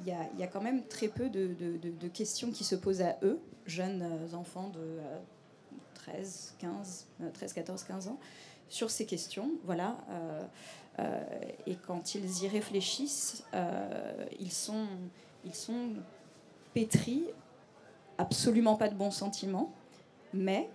il 0.06 0.40
y, 0.40 0.44
a, 0.44 0.48
quand 0.48 0.62
même 0.62 0.84
très 0.88 1.08
peu 1.08 1.30
de, 1.30 2.08
questions 2.08 2.52
qui 2.52 2.64
se 2.64 2.76
posent 2.76 3.02
à 3.02 3.18
eux, 3.24 3.40
jeunes 3.66 4.02
euh, 4.02 4.36
enfants 4.36 4.70
de 4.70 5.00
13, 5.96 6.56
15, 6.60 7.08
13, 7.34 7.54
14, 7.54 7.84
15 7.84 8.08
ans, 8.08 8.20
sur 8.70 8.90
ces 8.90 9.06
questions. 9.06 9.52
Voilà. 9.66 9.98
Euh, 10.10 10.44
euh, 11.00 11.24
et 11.68 11.76
quand 11.76 12.16
ils 12.16 12.44
y 12.44 12.48
réfléchissent, 12.48 13.44
ils, 14.40 14.52
sont, 14.52 14.88
ils 15.46 15.56
sont 15.56 15.90
pétris, 16.74 17.26
absolument 18.22 18.76
pas 18.76 18.88
de 18.88 18.96
bons 18.96 19.12
sentiments, 19.12 19.74
mais 20.34 20.70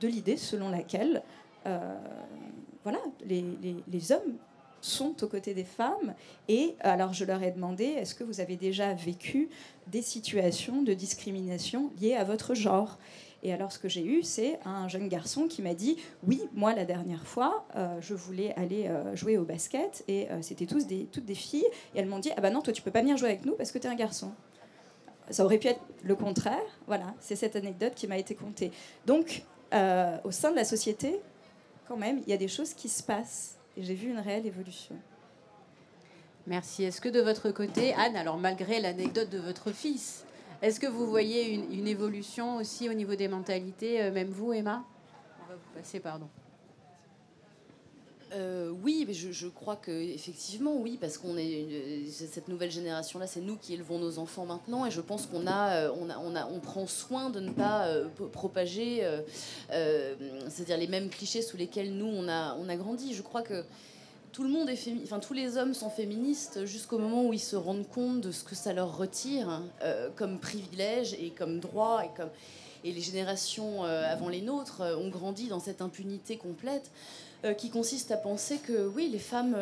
de 0.00 0.08
l'idée 0.08 0.36
selon 0.36 0.68
laquelle 0.68 1.22
voilà, 2.84 2.98
les, 3.24 4.12
hommes 4.12 4.36
sont 4.80 5.22
aux 5.22 5.28
côtés 5.28 5.54
des 5.54 5.64
femmes. 5.64 6.14
Et 6.48 6.76
alors 6.80 7.12
je 7.12 7.24
leur 7.24 7.42
ai 7.42 7.50
demandé, 7.50 7.84
est-ce 7.84 8.14
que 8.14 8.24
vous 8.24 8.40
avez 8.40 8.56
déjà 8.56 8.94
vécu 8.94 9.48
des 9.86 10.02
situations 10.02 10.82
de 10.82 10.94
discrimination 10.94 11.90
liées 12.00 12.14
à 12.14 12.24
votre 12.24 12.54
genre? 12.54 12.98
Et 13.42 13.52
alors, 13.52 13.70
ce 13.70 13.78
que 13.78 13.88
j'ai 13.88 14.04
eu, 14.04 14.22
c'est 14.22 14.58
un 14.64 14.88
jeune 14.88 15.08
garçon 15.08 15.46
qui 15.46 15.62
m'a 15.62 15.74
dit 15.74 15.96
Oui, 16.26 16.42
moi, 16.54 16.74
la 16.74 16.84
dernière 16.84 17.24
fois, 17.24 17.66
euh, 17.76 18.00
je 18.00 18.14
voulais 18.14 18.52
aller 18.56 18.88
euh, 18.88 19.14
jouer 19.14 19.38
au 19.38 19.44
basket 19.44 20.04
et 20.08 20.28
euh, 20.30 20.42
c'était 20.42 20.66
des, 20.66 21.04
toutes 21.04 21.24
des 21.24 21.34
filles. 21.34 21.66
Et 21.94 22.00
elles 22.00 22.06
m'ont 22.06 22.18
dit 22.18 22.30
Ah 22.36 22.40
bah 22.40 22.50
non, 22.50 22.62
toi, 22.62 22.72
tu 22.72 22.82
peux 22.82 22.90
pas 22.90 23.00
venir 23.00 23.16
jouer 23.16 23.28
avec 23.28 23.44
nous 23.44 23.54
parce 23.54 23.70
que 23.70 23.78
tu 23.78 23.86
es 23.86 23.90
un 23.90 23.94
garçon. 23.94 24.32
Ça 25.30 25.44
aurait 25.44 25.58
pu 25.58 25.68
être 25.68 25.80
le 26.04 26.14
contraire. 26.14 26.64
Voilà, 26.86 27.14
c'est 27.20 27.36
cette 27.36 27.56
anecdote 27.56 27.94
qui 27.94 28.06
m'a 28.06 28.18
été 28.18 28.34
contée. 28.34 28.70
Donc, 29.06 29.42
au 29.72 30.30
sein 30.30 30.50
de 30.50 30.56
la 30.56 30.64
société, 30.64 31.20
quand 31.86 31.96
même, 31.96 32.20
il 32.26 32.30
y 32.30 32.32
a 32.32 32.36
des 32.36 32.48
choses 32.48 32.74
qui 32.74 32.88
se 32.88 33.02
passent 33.02 33.56
et 33.76 33.82
j'ai 33.82 33.94
vu 33.94 34.10
une 34.10 34.18
réelle 34.18 34.46
évolution. 34.46 34.96
Merci. 36.46 36.84
Est-ce 36.84 37.00
que 37.00 37.08
de 37.08 37.20
votre 37.20 37.50
côté, 37.50 37.92
Anne, 37.94 38.16
alors 38.16 38.38
malgré 38.38 38.80
l'anecdote 38.80 39.28
de 39.28 39.38
votre 39.38 39.70
fils, 39.70 40.24
est-ce 40.62 40.80
que 40.80 40.86
vous 40.86 41.06
voyez 41.06 41.54
une, 41.54 41.86
évolution 41.86 42.56
aussi 42.56 42.88
au 42.88 42.92
niveau 42.92 43.14
des 43.14 43.28
mentalités, 43.28 44.02
euh, 44.02 44.10
même 44.10 44.28
vous, 44.28 44.52
Emma? 44.52 44.82
On 45.44 45.52
va 45.52 45.54
vous 45.54 45.78
passer, 45.78 46.00
pardon. 46.00 46.28
Euh, 48.32 48.70
oui, 48.82 49.04
mais 49.06 49.14
je, 49.14 49.46
crois 49.48 49.76
que 49.76 49.90
effectivement, 49.90 50.76
oui, 50.76 50.98
parce 51.00 51.16
qu'on 51.16 51.36
est 51.38 52.04
cette 52.10 52.48
nouvelle 52.48 52.70
génération-là, 52.70 53.26
c'est 53.26 53.40
nous 53.40 53.56
qui 53.56 53.74
élevons 53.74 53.98
nos 53.98 54.18
enfants 54.18 54.44
maintenant, 54.44 54.84
et 54.84 54.90
je 54.90 55.00
pense 55.00 55.26
qu'on 55.26 55.46
a, 55.46 55.70
euh, 55.76 55.92
on 55.98 56.10
a, 56.10 56.18
on 56.18 56.36
a, 56.36 56.46
on 56.46 56.60
prend 56.60 56.86
soin 56.86 57.30
de 57.30 57.40
ne 57.40 57.50
pas 57.50 57.86
euh, 57.86 58.06
propager, 58.32 59.02
c'est-à-dire 59.70 60.76
les 60.76 60.88
mêmes 60.88 61.08
clichés 61.08 61.42
sous 61.42 61.56
lesquels 61.56 61.94
nous 61.94 62.06
on 62.06 62.28
a, 62.28 62.54
on 62.56 62.68
a 62.68 62.76
grandi. 62.76 63.14
Je 63.14 63.22
crois 63.22 63.42
que 63.42 63.64
tout 64.32 64.42
le 64.42 64.50
monde 64.50 64.68
est 64.68 64.78
enfin 65.02 65.20
tous 65.20 65.32
les 65.32 65.56
hommes 65.56 65.72
sont 65.72 65.88
féministes 65.88 66.66
jusqu'au 66.66 66.98
moment 66.98 67.24
où 67.26 67.32
ils 67.32 67.40
se 67.40 67.56
rendent 67.56 67.88
compte 67.88 68.20
de 68.20 68.30
ce 68.30 68.44
que 68.44 68.54
ça 68.54 68.72
leur 68.72 68.96
retire 68.96 69.62
comme 70.16 70.38
privilège 70.38 71.14
et 71.14 71.30
comme 71.30 71.60
droit 71.60 72.02
et 72.04 72.10
comme 72.16 72.28
et 72.84 72.92
les 72.92 73.00
générations 73.00 73.82
avant 73.84 74.28
les 74.28 74.42
nôtres 74.42 74.82
ont 74.82 75.08
grandi 75.08 75.48
dans 75.48 75.60
cette 75.60 75.82
impunité 75.82 76.36
complète. 76.36 76.90
Qui 77.56 77.70
consiste 77.70 78.10
à 78.10 78.16
penser 78.16 78.58
que 78.58 78.88
oui, 78.88 79.08
les 79.10 79.18
femmes, 79.18 79.56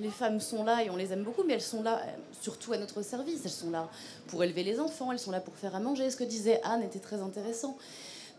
les 0.00 0.10
femmes 0.10 0.40
sont 0.40 0.64
là 0.64 0.82
et 0.82 0.90
on 0.90 0.96
les 0.96 1.12
aime 1.12 1.22
beaucoup, 1.22 1.44
mais 1.44 1.54
elles 1.54 1.60
sont 1.60 1.82
là 1.82 2.02
surtout 2.40 2.72
à 2.72 2.78
notre 2.78 3.02
service. 3.02 3.42
Elles 3.44 3.50
sont 3.50 3.70
là 3.70 3.88
pour 4.26 4.42
élever 4.42 4.64
les 4.64 4.80
enfants, 4.80 5.12
elles 5.12 5.18
sont 5.18 5.30
là 5.30 5.40
pour 5.40 5.54
faire 5.54 5.74
à 5.76 5.80
manger. 5.80 6.10
Ce 6.10 6.16
que 6.16 6.24
disait 6.24 6.60
Anne 6.64 6.82
était 6.82 6.98
très 6.98 7.20
intéressant. 7.20 7.76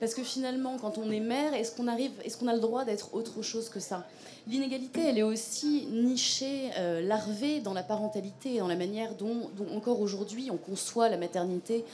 Parce 0.01 0.15
que 0.15 0.23
finalement, 0.23 0.77
quand 0.79 0.97
on 0.97 1.11
est 1.11 1.19
mère, 1.19 1.53
est-ce 1.53 1.75
qu'on 1.75 1.87
arrive, 1.87 2.11
est-ce 2.25 2.35
qu'on 2.35 2.47
a 2.47 2.55
le 2.55 2.59
droit 2.59 2.85
d'être 2.85 3.13
autre 3.13 3.43
chose 3.43 3.69
que 3.69 3.79
ça? 3.79 4.07
L'inégalité, 4.47 5.01
elle 5.07 5.19
est 5.19 5.23
aussi 5.23 5.85
nichée, 5.91 6.71
euh, 6.79 7.01
larvée 7.01 7.59
dans 7.59 7.75
la 7.75 7.83
parentalité, 7.83 8.57
dans 8.57 8.67
la 8.67 8.75
manière 8.75 9.13
dont 9.13 9.51
encore 9.75 10.01
aujourd'hui 10.01 10.49
on 10.49 10.57
conçoit 10.57 11.07
la 11.07 11.17
maternité 11.17 11.85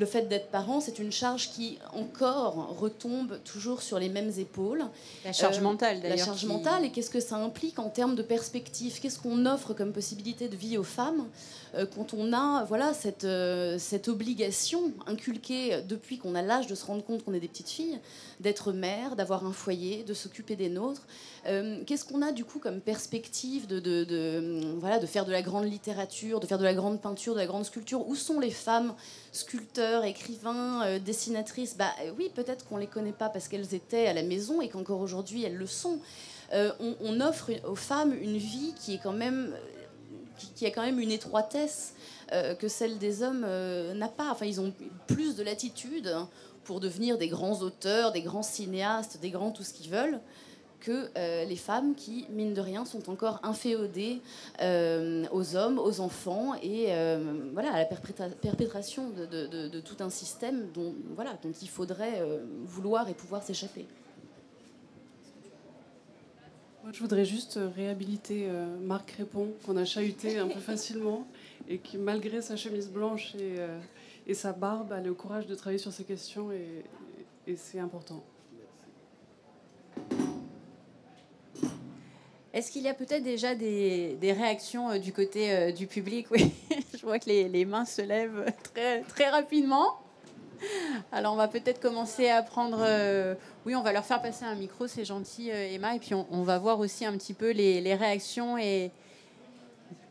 le 0.00 0.06
fait 0.06 0.22
d'être 0.22 0.48
parent, 0.48 0.80
c'est 0.80 0.98
une 0.98 1.12
charge 1.12 1.50
qui 1.50 1.78
encore 1.92 2.74
retombe 2.78 3.38
toujours 3.44 3.82
sur 3.82 3.98
les 3.98 4.08
mêmes 4.08 4.32
épaules. 4.38 4.82
La 5.26 5.34
charge 5.34 5.58
euh, 5.58 5.62
mentale, 5.62 6.00
d'ailleurs. 6.00 6.16
La 6.16 6.24
charge 6.24 6.46
mentale, 6.46 6.86
et 6.86 6.90
qu'est-ce 6.90 7.10
que 7.10 7.20
ça 7.20 7.36
implique 7.36 7.78
en 7.78 7.90
termes 7.90 8.14
de 8.14 8.22
perspective? 8.22 8.98
Qu'est-ce 8.98 9.18
qu'on 9.18 9.44
offre 9.44 9.74
comme 9.74 9.92
possibilité 9.92 10.48
de 10.48 10.56
vie 10.56 10.78
aux 10.78 10.84
femmes 10.84 11.26
euh, 11.74 11.84
quand 11.94 12.14
on 12.14 12.32
a 12.32 12.64
voilà, 12.64 12.94
cette, 12.94 13.24
euh, 13.24 13.78
cette 13.78 14.08
obligation 14.08 14.90
inculquée 15.06 15.82
depuis 15.86 16.16
qu'on 16.16 16.34
a 16.34 16.40
l'âge 16.40 16.66
de 16.66 16.74
se 16.74 16.86
rendre 16.86 17.04
compte 17.04 17.22
qu'on 17.22 17.34
est 17.34 17.40
des 17.40 17.48
petites 17.48 17.68
filles, 17.68 18.00
d'être 18.40 18.72
mère, 18.72 19.16
d'avoir 19.16 19.44
un 19.44 19.52
foyer, 19.52 20.02
de 20.02 20.14
s'occuper 20.14 20.56
des 20.56 20.70
nôtres 20.70 21.06
Qu'est-ce 21.44 22.04
qu'on 22.04 22.22
a 22.22 22.32
du 22.32 22.44
coup 22.44 22.58
comme 22.58 22.80
perspective 22.80 23.66
de, 23.66 24.78
voilà, 24.78 24.98
de 24.98 25.06
faire 25.06 25.24
de 25.24 25.32
la 25.32 25.42
grande 25.42 25.64
littérature, 25.64 26.40
de 26.40 26.46
faire 26.46 26.58
de 26.58 26.64
la 26.64 26.74
grande 26.74 27.00
peinture, 27.00 27.34
de 27.34 27.40
la 27.40 27.46
grande 27.46 27.64
sculpture? 27.64 28.06
Où 28.06 28.14
sont 28.14 28.40
les 28.40 28.50
femmes 28.50 28.94
sculpteurs, 29.32 30.04
écrivains, 30.04 30.82
euh, 30.84 30.98
dessinatrices, 30.98 31.76
bah 31.76 31.90
euh, 32.02 32.12
oui, 32.18 32.30
peut-être 32.34 32.66
qu'on 32.66 32.76
les 32.76 32.86
connaît 32.86 33.12
pas 33.12 33.28
parce 33.28 33.48
qu'elles 33.48 33.74
étaient 33.74 34.06
à 34.06 34.12
la 34.12 34.22
maison 34.22 34.60
et 34.60 34.68
qu'encore 34.68 35.00
aujourd'hui 35.00 35.44
elles 35.44 35.56
le 35.56 35.66
sont. 35.66 36.00
Euh, 36.52 36.72
on, 37.00 37.20
offre 37.20 37.50
aux 37.68 37.76
femmes 37.76 38.12
une 38.12 38.36
vie 38.36 38.74
qui 38.80 38.94
est 38.94 38.98
quand 38.98 39.12
même 39.12 39.54
qui, 40.56 40.66
a 40.66 40.70
quand 40.70 40.82
même 40.82 40.98
une 40.98 41.12
étroitesse 41.12 41.92
que 42.58 42.66
celle 42.66 42.98
des 42.98 43.22
hommes 43.22 43.46
n'a 43.94 44.08
pas. 44.08 44.30
Enfin, 44.30 44.46
ils 44.46 44.60
ont 44.60 44.72
plus 45.06 45.36
de 45.36 45.42
latitude 45.42 46.10
pour 46.64 46.80
devenir 46.80 47.18
des 47.18 47.28
grands 47.28 47.60
auteurs, 47.60 48.10
des 48.10 48.22
grands 48.22 48.42
cinéastes, 48.42 49.18
des 49.20 49.30
grands 49.30 49.50
tout 49.50 49.62
ce 49.62 49.74
qu'ils 49.74 49.90
veulent 49.90 50.18
que 50.80 51.10
euh, 51.16 51.44
les 51.44 51.56
femmes 51.56 51.94
qui, 51.94 52.26
mine 52.30 52.54
de 52.54 52.60
rien, 52.60 52.84
sont 52.84 53.10
encore 53.10 53.38
inféodées 53.42 54.20
euh, 54.60 55.24
aux 55.30 55.54
hommes, 55.54 55.78
aux 55.78 56.00
enfants 56.00 56.54
et 56.62 56.86
euh, 56.88 57.50
voilà, 57.52 57.72
à 57.74 57.78
la 57.78 57.84
perpétration 57.84 59.10
de, 59.10 59.80
tout 59.80 59.96
un 60.00 60.10
système 60.10 60.70
dont, 60.72 60.94
voilà, 61.14 61.38
dont 61.42 61.52
il 61.52 61.68
faudrait 61.68 62.22
vouloir 62.64 63.08
et 63.08 63.14
pouvoir 63.14 63.42
s'échapper. 63.42 63.86
Moi, 66.82 66.92
je 66.92 67.00
voudrais 67.00 67.26
juste 67.26 67.58
réhabiliter 67.76 68.48
Marc 68.82 69.10
Répond, 69.12 69.48
qu'on 69.66 69.76
a 69.76 69.84
chahuté 69.84 70.38
un 70.38 70.48
peu 70.48 70.60
facilement, 70.72 71.26
et 71.68 71.78
qui, 71.78 71.98
malgré 71.98 72.40
sa 72.40 72.56
chemise 72.56 72.88
blanche 72.88 73.34
et, 73.34 73.56
et 74.26 74.34
sa 74.34 74.52
barbe, 74.52 74.92
a 74.92 75.00
le 75.00 75.12
courage 75.12 75.46
de 75.46 75.54
travailler 75.54 75.78
sur 75.78 75.92
ces 75.92 76.04
questions, 76.04 76.50
et, 76.50 76.84
et 77.46 77.56
c'est 77.56 77.78
important. 77.78 78.24
Est-ce 82.52 82.72
qu'il 82.72 82.82
y 82.82 82.88
a 82.88 82.94
peut-être 82.94 83.22
déjà 83.22 83.54
des, 83.54 84.18
réactions 84.22 84.90
euh, 84.90 84.98
du 84.98 85.12
côté 85.12 85.52
euh, 85.52 85.72
du 85.72 85.86
public? 85.86 86.26
Oui, 86.32 86.52
je 86.94 87.00
vois 87.02 87.20
que 87.20 87.28
les, 87.28 87.64
mains 87.64 87.84
se 87.84 88.02
lèvent 88.02 88.52
très, 88.74 89.02
très 89.02 89.28
rapidement. 89.28 89.98
Alors 91.12 91.32
on 91.32 91.36
va 91.36 91.46
peut-être 91.46 91.80
commencer 91.80 92.28
à 92.28 92.42
prendre... 92.42 92.80
Euh, 92.80 93.34
oui, 93.66 93.76
on 93.76 93.82
va 93.82 93.92
leur 93.92 94.04
faire 94.04 94.20
passer 94.20 94.44
un 94.44 94.56
micro, 94.56 94.88
c'est 94.88 95.04
gentil 95.04 95.48
Emma, 95.48 95.94
et 95.94 96.00
puis 96.00 96.14
on, 96.14 96.42
va 96.42 96.58
voir 96.58 96.80
aussi 96.80 97.06
un 97.06 97.16
petit 97.16 97.34
peu 97.34 97.50
les, 97.50 97.94
réactions 97.94 98.58
et 98.58 98.90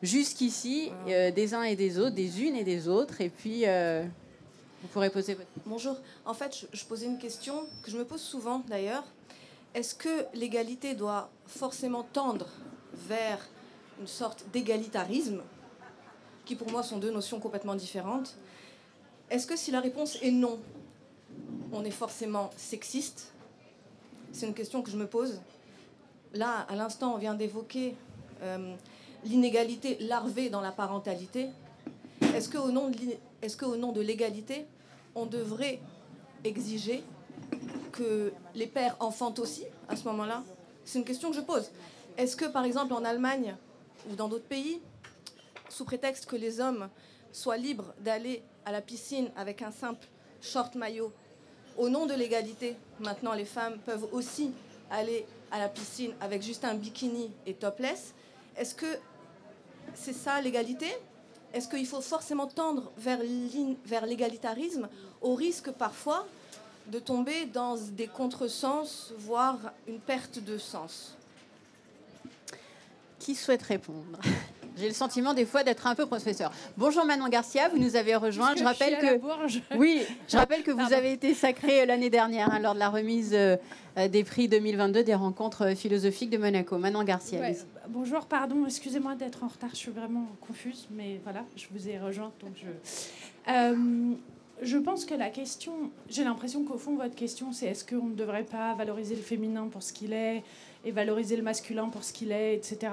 jusqu'ici 0.01 0.91
des 1.05 1.53
uns 1.53 1.61
et 1.63 1.75
des 1.75 1.99
autres, 1.99 2.15
des 2.15 2.41
unes 2.41 2.55
et 2.55 2.63
des 2.63 2.87
autres, 2.87 3.21
et 3.21 3.29
puis 3.29 3.65
vous 4.81 4.87
pourrez 4.91 5.11
poser 5.11 5.35
votre... 5.35 5.49
Bonjour, 5.67 5.97
en 6.25 6.33
fait 6.33 6.65
je 6.73 6.85
posais 6.85 7.05
une 7.05 7.19
question 7.19 7.53
que 7.83 7.91
je 7.91 7.97
me 7.97 8.05
pose 8.05 8.21
souvent 8.21 8.63
d'ailleurs 8.67 9.03
est-ce 9.73 9.95
que 9.95 10.25
l'égalité 10.33 10.95
doit 10.95 11.29
forcément 11.45 12.03
tendre 12.03 12.47
vers 12.93 13.39
une 13.99 14.07
sorte 14.07 14.45
d'égalitarisme, 14.51 15.41
qui 16.45 16.55
pour 16.55 16.71
moi 16.71 16.83
sont 16.83 16.97
deux 16.97 17.11
notions 17.11 17.39
complètement 17.39 17.75
différentes? 17.75 18.35
Est-ce 19.29 19.45
que 19.45 19.55
si 19.55 19.71
la 19.71 19.79
réponse 19.79 20.17
est 20.21 20.31
non, 20.31 20.59
on 21.71 21.83
est 21.83 21.91
forcément 21.91 22.49
sexiste? 22.57 23.31
C'est 24.31 24.47
une 24.47 24.53
question 24.53 24.81
que 24.81 24.89
je 24.89 24.97
me 24.97 25.05
pose. 25.05 25.39
Là, 26.33 26.65
à 26.69 26.75
l'instant, 26.75 27.13
on 27.13 27.17
vient 27.17 27.35
d'évoquer 27.35 27.95
euh, 28.41 28.75
l'inégalité 29.23 29.97
larvée 29.99 30.49
dans 30.49 30.61
la 30.61 30.71
parentalité. 30.71 31.49
Est-ce 32.33 32.49
qu'au 32.49 32.71
nom 32.71 33.91
de 33.91 34.01
l'égalité, 34.01 34.65
on 35.15 35.25
devrait 35.25 35.79
exiger 36.43 37.03
que 37.91 38.31
les 38.55 38.67
pères 38.67 38.95
enfantent 38.99 39.39
aussi 39.39 39.63
à 39.87 39.95
ce 39.95 40.03
moment-là 40.05 40.43
C'est 40.85 40.99
une 40.99 41.05
question 41.05 41.29
que 41.29 41.35
je 41.35 41.41
pose. 41.41 41.69
Est-ce 42.17 42.35
que, 42.35 42.45
par 42.45 42.65
exemple, 42.65 42.93
en 42.93 43.05
Allemagne 43.05 43.55
ou 44.09 44.15
dans 44.15 44.27
d'autres 44.27 44.47
pays, 44.47 44.79
sous 45.69 45.85
prétexte 45.85 46.25
que 46.25 46.35
les 46.35 46.59
hommes 46.59 46.89
soient 47.31 47.57
libres 47.57 47.93
d'aller 47.99 48.41
à 48.65 48.71
la 48.71 48.81
piscine 48.81 49.29
avec 49.35 49.61
un 49.61 49.71
simple 49.71 50.07
short 50.41 50.75
maillot, 50.75 51.11
au 51.77 51.89
nom 51.89 52.05
de 52.05 52.13
l'égalité, 52.13 52.75
maintenant 52.99 53.33
les 53.33 53.45
femmes 53.45 53.77
peuvent 53.85 54.07
aussi 54.11 54.51
aller 54.89 55.25
à 55.51 55.59
la 55.59 55.69
piscine 55.69 56.13
avec 56.19 56.41
juste 56.41 56.65
un 56.65 56.73
bikini 56.73 57.31
et 57.45 57.53
topless? 57.53 58.13
Est-ce 58.57 58.75
que 58.75 58.97
c'est 59.93 60.13
ça 60.13 60.41
l'égalité? 60.41 60.87
Est-ce 61.53 61.67
qu'il 61.67 61.85
faut 61.87 62.01
forcément 62.01 62.47
tendre 62.47 62.91
vers 62.97 64.05
l'égalitarisme 64.05 64.89
au 65.21 65.35
risque 65.35 65.71
parfois 65.71 66.25
de 66.89 66.99
tomber 66.99 67.45
dans 67.45 67.75
des 67.75 68.07
contresens, 68.07 69.13
voire 69.17 69.57
une 69.87 69.99
perte 69.99 70.43
de 70.43 70.57
sens. 70.57 71.15
Qui 73.19 73.35
souhaite 73.35 73.61
répondre? 73.61 74.19
J'ai 74.77 74.87
le 74.87 74.93
sentiment 74.93 75.33
des 75.33 75.45
fois 75.45 75.63
d'être 75.63 75.87
un 75.87 75.95
peu 75.95 76.05
professeur. 76.05 76.51
Bonjour 76.77 77.03
Manon 77.03 77.27
Garcia, 77.27 77.67
vous 77.67 77.77
nous 77.77 77.97
avez 77.97 78.15
rejoint. 78.15 78.55
Je 78.55 78.63
rappelle 78.63 78.97
que 78.97 79.75
oui, 79.77 80.03
je 80.29 80.37
rappelle 80.37 80.63
que 80.63 80.71
vous 80.71 80.93
avez 80.93 81.11
été 81.11 81.33
sacrée 81.33 81.85
l'année 81.85 82.09
dernière 82.09 82.51
hein, 82.53 82.59
lors 82.59 82.75
de 82.75 82.79
la 82.79 82.89
remise 82.89 83.31
euh, 83.33 83.57
des 84.07 84.23
prix 84.23 84.47
2022 84.47 85.03
des 85.03 85.15
rencontres 85.15 85.75
philosophiques 85.75 86.29
de 86.29 86.37
Monaco. 86.37 86.77
Manon 86.77 87.03
Garcia. 87.03 87.41
bonjour, 87.89 88.25
pardon, 88.25 88.65
excusez-moi 88.65 89.15
d'être 89.15 89.43
en 89.43 89.49
retard, 89.49 89.71
je 89.71 89.77
suis 89.77 89.91
vraiment 89.91 90.27
confuse, 90.39 90.87
mais 90.91 91.19
voilà, 91.23 91.43
je 91.57 91.65
vous 91.71 91.89
ai 91.89 91.99
rejointe 91.99 92.33
donc 92.41 92.53
je. 92.55 93.51
Euh, 93.51 94.15
je 94.61 94.77
pense 94.77 95.05
que 95.05 95.13
la 95.13 95.29
question, 95.29 95.91
j'ai 96.09 96.23
l'impression 96.23 96.63
qu'au 96.63 96.77
fond, 96.77 96.95
votre 96.95 97.15
question, 97.15 97.51
c'est 97.51 97.67
est-ce 97.67 97.85
qu'on 97.85 98.07
ne 98.07 98.15
devrait 98.15 98.43
pas 98.43 98.73
valoriser 98.75 99.15
le 99.15 99.21
féminin 99.21 99.67
pour 99.67 99.83
ce 99.83 99.93
qu'il 99.93 100.13
est 100.13 100.43
et 100.85 100.91
valoriser 100.91 101.35
le 101.35 101.43
masculin 101.43 101.89
pour 101.89 102.03
ce 102.03 102.13
qu'il 102.13 102.31
est, 102.31 102.55
etc. 102.55 102.91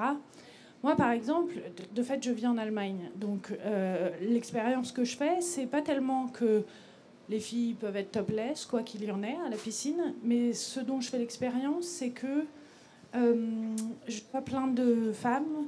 Moi, 0.83 0.95
par 0.97 1.11
exemple, 1.11 1.55
de 1.95 2.03
fait, 2.03 2.23
je 2.23 2.31
vis 2.31 2.47
en 2.47 2.59
Allemagne. 2.59 3.11
Donc, 3.17 3.53
euh, 3.65 4.11
l'expérience 4.21 4.93
que 4.93 5.05
je 5.05 5.17
fais, 5.17 5.41
c'est 5.41 5.67
pas 5.67 5.83
tellement 5.83 6.29
que 6.29 6.65
les 7.29 7.41
filles 7.41 7.75
peuvent 7.75 7.97
être 7.97 8.13
topless, 8.13 8.67
quoi 8.67 8.83
qu'il 8.83 9.05
y 9.05 9.11
en 9.11 9.23
ait 9.23 9.37
à 9.45 9.49
la 9.49 9.57
piscine, 9.57 10.15
mais 10.23 10.53
ce 10.53 10.81
dont 10.81 11.01
je 11.01 11.11
fais 11.11 11.19
l'expérience, 11.19 11.87
c'est 11.87 12.11
que 12.11 12.45
euh, 13.17 13.75
je 14.07 14.21
vois 14.31 14.43
plein 14.43 14.69
de 14.69 15.13
femmes 15.13 15.67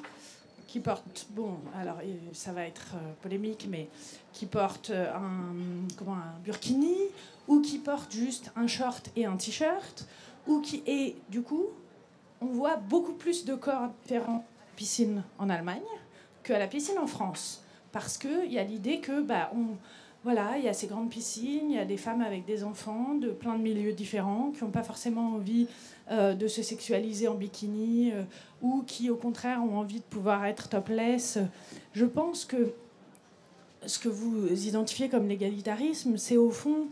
qui 0.69 0.81
portent, 0.81 1.27
bon, 1.31 1.57
alors 1.75 1.97
ça 2.33 2.53
va 2.53 2.65
être 2.65 2.93
euh, 2.95 3.13
polémique, 3.23 3.67
mais 3.69 3.89
qui 4.33 4.47
portent 4.47 4.91
euh, 4.91 5.13
un, 5.15 5.55
comment, 5.97 6.13
un 6.13 6.39
burkini, 6.45 6.95
ou 7.49 7.61
qui 7.62 7.79
portent 7.79 8.12
juste 8.12 8.53
un 8.55 8.66
short 8.66 9.11
et 9.16 9.25
un 9.25 9.37
t-shirt, 9.37 10.07
ou 10.47 10.61
qui, 10.61 10.83
et 10.87 11.16
du 11.31 11.41
coup, 11.41 11.64
on 12.43 12.47
voit 12.47 12.77
beaucoup 12.77 13.14
plus 13.14 13.47
de 13.47 13.55
corps 13.55 13.89
différents 14.03 14.45
à 14.61 14.64
la 14.66 14.77
piscine 14.77 15.23
en 15.39 15.49
Allemagne 15.49 15.81
qu'à 16.43 16.59
la 16.59 16.66
piscine 16.66 16.99
en 16.99 17.07
France. 17.07 17.64
Parce 17.91 18.19
qu'il 18.19 18.53
y 18.53 18.59
a 18.59 18.62
l'idée 18.62 19.01
que, 19.01 19.23
bah, 19.23 19.51
on, 19.55 19.79
voilà, 20.25 20.59
il 20.59 20.64
y 20.64 20.69
a 20.69 20.73
ces 20.73 20.89
grandes 20.89 21.11
piscines, 21.11 21.71
il 21.71 21.77
y 21.77 21.79
a 21.79 21.85
des 21.85 21.97
femmes 21.97 22.23
avec 22.23 22.45
des 22.45 22.64
enfants 22.64 23.14
de 23.14 23.29
plein 23.29 23.57
de 23.57 23.62
milieux 23.62 23.93
différents 23.93 24.51
qui 24.51 24.64
n'ont 24.64 24.71
pas 24.71 24.83
forcément 24.83 25.35
envie 25.35 25.69
euh, 26.11 26.35
de 26.35 26.49
se 26.49 26.62
sexualiser 26.62 27.29
en 27.29 27.35
bikini 27.35 28.12
euh, 28.12 28.25
ou 28.61 28.83
qui 28.87 29.11
au 29.11 29.16
contraire 29.16 29.62
ont 29.62 29.79
envie 29.79 30.01
de 30.01 30.05
pouvoir 30.05 30.45
être 30.47 30.69
topless. 30.69 31.39
Je 31.93 32.05
pense 32.05 32.45
que 32.45 32.73
ce 33.87 33.99
que 33.99 34.09
vous 34.09 34.66
identifiez 34.66 35.09
comme 35.09 35.29
l'égalitarisme, 35.29 36.16
c'est 36.16 36.37
au 36.37 36.51
fond 36.51 36.89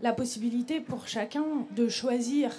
la 0.00 0.12
possibilité 0.12 0.80
pour 0.80 1.08
chacun 1.08 1.44
de 1.74 1.88
choisir 1.88 2.54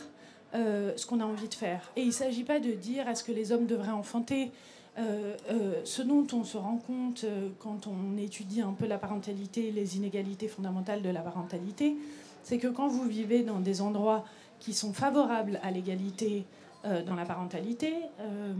euh, 0.53 0.91
ce 0.97 1.05
qu'on 1.05 1.22
a 1.22 1.26
envie 1.26 1.47
de 1.47 1.53
faire. 1.53 1.91
Et 1.95 2.01
il 2.01 2.07
ne 2.07 2.13
s'agit 2.13 2.43
pas 2.43 2.59
de 2.59 2.72
dire 2.72 3.07
est-ce 3.07 3.24
que 3.24 3.32
les 3.32 3.51
hommes 3.51 3.67
devraient 3.67 3.91
enfanter. 3.91 4.51
Ce 4.97 6.01
dont 6.01 6.27
on 6.33 6.43
se 6.43 6.57
rend 6.57 6.77
compte 6.77 7.25
quand 7.59 7.87
on 7.87 8.17
étudie 8.17 8.61
un 8.61 8.73
peu 8.73 8.85
la 8.85 8.97
parentalité, 8.97 9.71
les 9.71 9.97
inégalités 9.97 10.47
fondamentales 10.47 11.01
de 11.01 11.09
la 11.09 11.21
parentalité, 11.21 11.95
c'est 12.43 12.57
que 12.57 12.67
quand 12.67 12.87
vous 12.87 13.03
vivez 13.03 13.43
dans 13.43 13.59
des 13.59 13.81
endroits 13.81 14.25
qui 14.59 14.73
sont 14.73 14.93
favorables 14.93 15.59
à 15.63 15.71
l'égalité 15.71 16.45
euh, 16.85 17.03
dans 17.03 17.15
la 17.15 17.25
parentalité, 17.25 17.93
euh, 18.21 18.53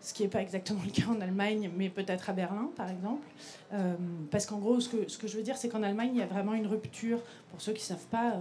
ce 0.00 0.12
qui 0.12 0.22
n'est 0.22 0.28
pas 0.28 0.42
exactement 0.42 0.80
le 0.84 0.90
cas 0.90 1.08
en 1.08 1.20
Allemagne, 1.20 1.70
mais 1.76 1.88
peut-être 1.88 2.28
à 2.28 2.32
Berlin, 2.32 2.70
par 2.76 2.90
exemple. 2.90 3.26
Euh, 3.72 3.94
parce 4.30 4.46
qu'en 4.46 4.58
gros, 4.58 4.80
ce 4.80 4.88
que, 4.88 5.26
je 5.26 5.36
veux 5.36 5.42
dire, 5.42 5.56
c'est 5.56 5.68
qu'en 5.68 5.82
Allemagne, 5.82 6.10
il 6.14 6.18
y 6.18 6.22
a 6.22 6.26
vraiment 6.26 6.54
une 6.54 6.66
rupture. 6.66 7.20
Pour 7.50 7.60
ceux 7.60 7.72
qui 7.72 7.82
ne 7.82 7.96
savent 7.96 8.06
pas, 8.10 8.32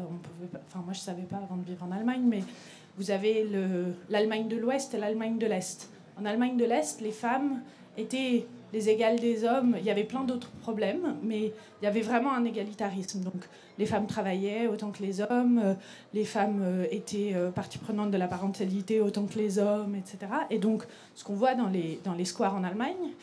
pas, 0.51 0.59
enfin 0.67 0.79
moi 0.83 0.93
je 0.93 0.99
ne 0.99 1.03
savais 1.03 1.23
pas 1.23 1.37
avant 1.37 1.55
de 1.55 1.65
vivre 1.65 1.85
en 1.85 1.91
Allemagne, 1.91 2.23
mais 2.25 2.43
vous 2.97 3.11
avez 3.11 3.47
l'Allemagne 4.09 4.47
de 4.47 4.57
l'Ouest 4.57 4.93
et 4.93 4.97
l'Allemagne 4.97 5.37
de 5.37 5.45
l'Est. 5.45 5.89
En 6.19 6.25
Allemagne 6.25 6.57
de 6.57 6.65
l'Est, 6.65 7.01
les 7.01 7.11
femmes 7.11 7.61
étaient 7.97 8.45
les 8.73 8.89
égales 8.89 9.19
des 9.19 9.45
hommes. 9.45 9.75
Il 9.79 9.85
y 9.85 9.91
avait 9.91 10.03
plein 10.03 10.23
d'autres 10.23 10.49
problèmes, 10.61 11.15
mais 11.21 11.53
il 11.81 11.85
y 11.85 11.87
avait 11.87 12.01
vraiment 12.01 12.33
un 12.33 12.43
égalitarisme. 12.43 13.21
Donc 13.21 13.47
les 13.77 13.85
femmes 13.85 14.07
travaillaient 14.07 14.67
autant 14.67 14.91
que 14.91 15.01
les 15.01 15.21
hommes, 15.21 15.61
euh, 15.63 15.73
les 16.13 16.25
femmes 16.25 16.61
euh, 16.63 16.85
étaient 16.91 17.33
euh, 17.35 17.51
partie 17.51 17.77
prenante 17.77 18.11
de 18.11 18.17
la 18.17 18.27
parentalité 18.27 18.99
autant 18.99 19.25
que 19.25 19.37
les 19.37 19.59
hommes, 19.59 19.95
etc. 19.95 20.31
Et 20.49 20.57
donc 20.57 20.83
ce 21.13 21.23
qu'on 21.23 21.35
voit 21.35 21.53
dans 21.53 21.69
les, 21.69 21.99
dans 22.03 22.13
les 22.13 22.25
squares 22.25 22.55
en 22.55 22.63
Allemagne, 22.63 23.13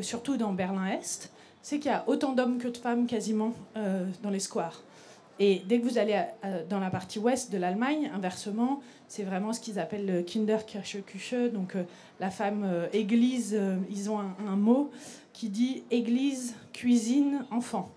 surtout 0.00 0.36
dans 0.36 0.52
Berlin-Est, 0.52 1.32
c'est 1.60 1.78
qu'il 1.78 1.90
y 1.90 1.94
a 1.94 2.04
autant 2.06 2.32
d'hommes 2.32 2.58
que 2.58 2.68
de 2.68 2.76
femmes 2.76 3.06
quasiment 3.06 3.52
dans 4.22 4.30
les 4.30 4.40
squares. 4.40 4.82
Et 5.44 5.60
dès 5.66 5.80
que 5.80 5.84
vous 5.88 5.98
allez 5.98 6.22
dans 6.70 6.78
la 6.78 6.88
partie 6.88 7.18
ouest 7.18 7.50
de 7.50 7.58
l'Allemagne, 7.58 8.08
inversement, 8.14 8.80
c'est 9.08 9.24
vraiment 9.24 9.52
ce 9.52 9.58
qu'ils 9.58 9.80
appellent 9.80 10.06
le 10.06 10.22
Kinderkirche, 10.22 10.98
donc 11.52 11.74
euh, 11.74 11.82
la 12.20 12.30
femme 12.30 12.62
euh, 12.64 12.86
église. 12.92 13.52
Euh, 13.58 13.74
ils 13.90 14.08
ont 14.08 14.20
un, 14.20 14.54
mot 14.54 14.92
qui 15.32 15.48
dit 15.48 15.82
église, 15.90 16.54
cuisine, 16.72 17.44
enfant. 17.50 17.90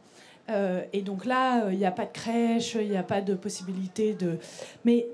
et 0.92 1.02
donc 1.04 1.26
là, 1.26 1.70
il 1.72 1.78
n'y 1.78 1.86
a 1.86 1.92
pas 1.92 2.06
de 2.06 2.12
crèche, 2.12 2.78
il 2.82 2.90
n'y 2.90 2.98
a 2.98 3.04
pas 3.04 3.22
de 3.22 3.36
possibilité 3.36 4.16
de. 4.16 4.40
Mais 4.84 5.06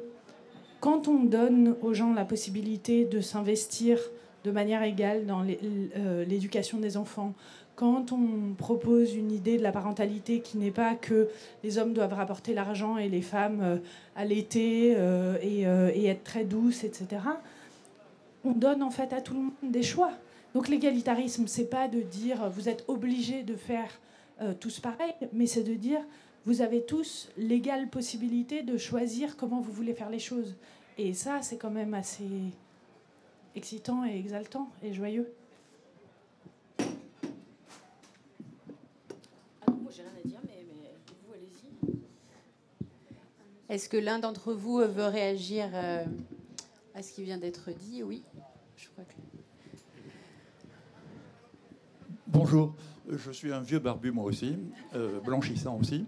quand 0.80 1.10
on 1.10 1.26
donne 1.26 1.76
aux 1.82 1.94
gens 1.94 2.14
la 2.14 2.24
possibilité 2.24 3.04
de 3.04 3.20
s'investir 3.20 4.00
de 4.46 4.52
manière 4.52 4.84
égale 4.84 5.26
dans 5.26 5.44
l'éducation 5.44 6.80
des 6.80 6.96
enfants, 6.96 7.34
quand 7.82 8.12
on 8.12 8.54
propose 8.54 9.16
une 9.16 9.32
idée 9.32 9.58
de 9.58 9.64
la 9.64 9.72
parentalité 9.72 10.42
qui 10.42 10.60
n'est 10.60 10.70
pas 10.70 10.94
que 10.94 11.30
les 11.64 11.80
hommes 11.80 11.94
doivent 11.94 12.14
rapporter 12.14 12.54
l'argent 12.54 12.98
et 12.98 13.10
les 13.10 13.24
femmes 13.24 13.60
euh, 13.64 13.78
allaiter 14.16 14.94
euh, 14.96 15.36
et, 15.42 15.66
euh, 15.66 15.90
et, 15.92 16.06
être 16.06 16.24
très 16.24 16.44
douces, 16.44 16.84
etc., 16.84 17.24
on 18.46 18.52
donne 18.52 18.84
en 18.84 18.92
fait 18.92 19.14
à 19.14 19.22
tout 19.22 19.34
le 19.34 19.40
monde 19.40 19.54
des 19.64 19.82
choix. 19.82 20.12
Donc 20.54 20.68
l'égalitarisme, 20.68 21.48
c'est 21.48 21.72
pas 21.72 21.88
de 21.88 22.02
dire 22.02 22.52
vous 22.52 22.70
êtes 22.70 22.86
obligés 22.88 23.42
de 23.42 23.56
faire 23.56 24.00
tous 24.60 24.80
pareil, 24.80 25.14
mais 25.34 25.48
c'est 25.48 25.64
de 25.64 25.74
dire 25.74 26.02
vous 26.46 26.62
avez 26.62 26.84
tous 26.84 27.30
l'égale 27.36 27.88
possibilité 27.88 28.62
de 28.62 28.78
choisir 28.78 29.38
comment 29.38 29.60
vous 29.60 29.72
voulez 29.72 29.96
faire 29.96 30.12
les 30.12 30.20
choses. 30.20 30.56
Et 31.00 31.14
ça, 31.14 31.42
c'est 31.42 31.58
quand 31.58 31.72
même 31.72 31.96
assez 31.96 32.30
excitant 33.56 34.06
et 34.06 34.20
exaltant 34.20 34.70
et 34.84 34.94
joyeux. 34.94 35.32
Est-ce 43.72 43.88
que 43.88 43.96
l'un 43.96 44.20
d'entre 44.20 44.52
vous 44.52 44.80
veut 44.80 45.06
réagir 45.06 45.70
euh, 45.74 46.04
à 46.94 47.02
ce 47.02 47.14
qui 47.14 47.24
vient 47.24 47.38
d'être 47.38 47.72
dit? 47.72 48.04
Oui. 48.04 48.22
Bonjour, 52.28 52.76
je 53.10 53.32
suis 53.32 53.54
un 53.54 53.62
vieux 53.62 53.80
barbu 53.80 54.12
moi 54.12 54.26
aussi, 54.26 54.58
euh, 54.94 55.22
blanchissant 55.22 55.78
aussi. 55.80 56.04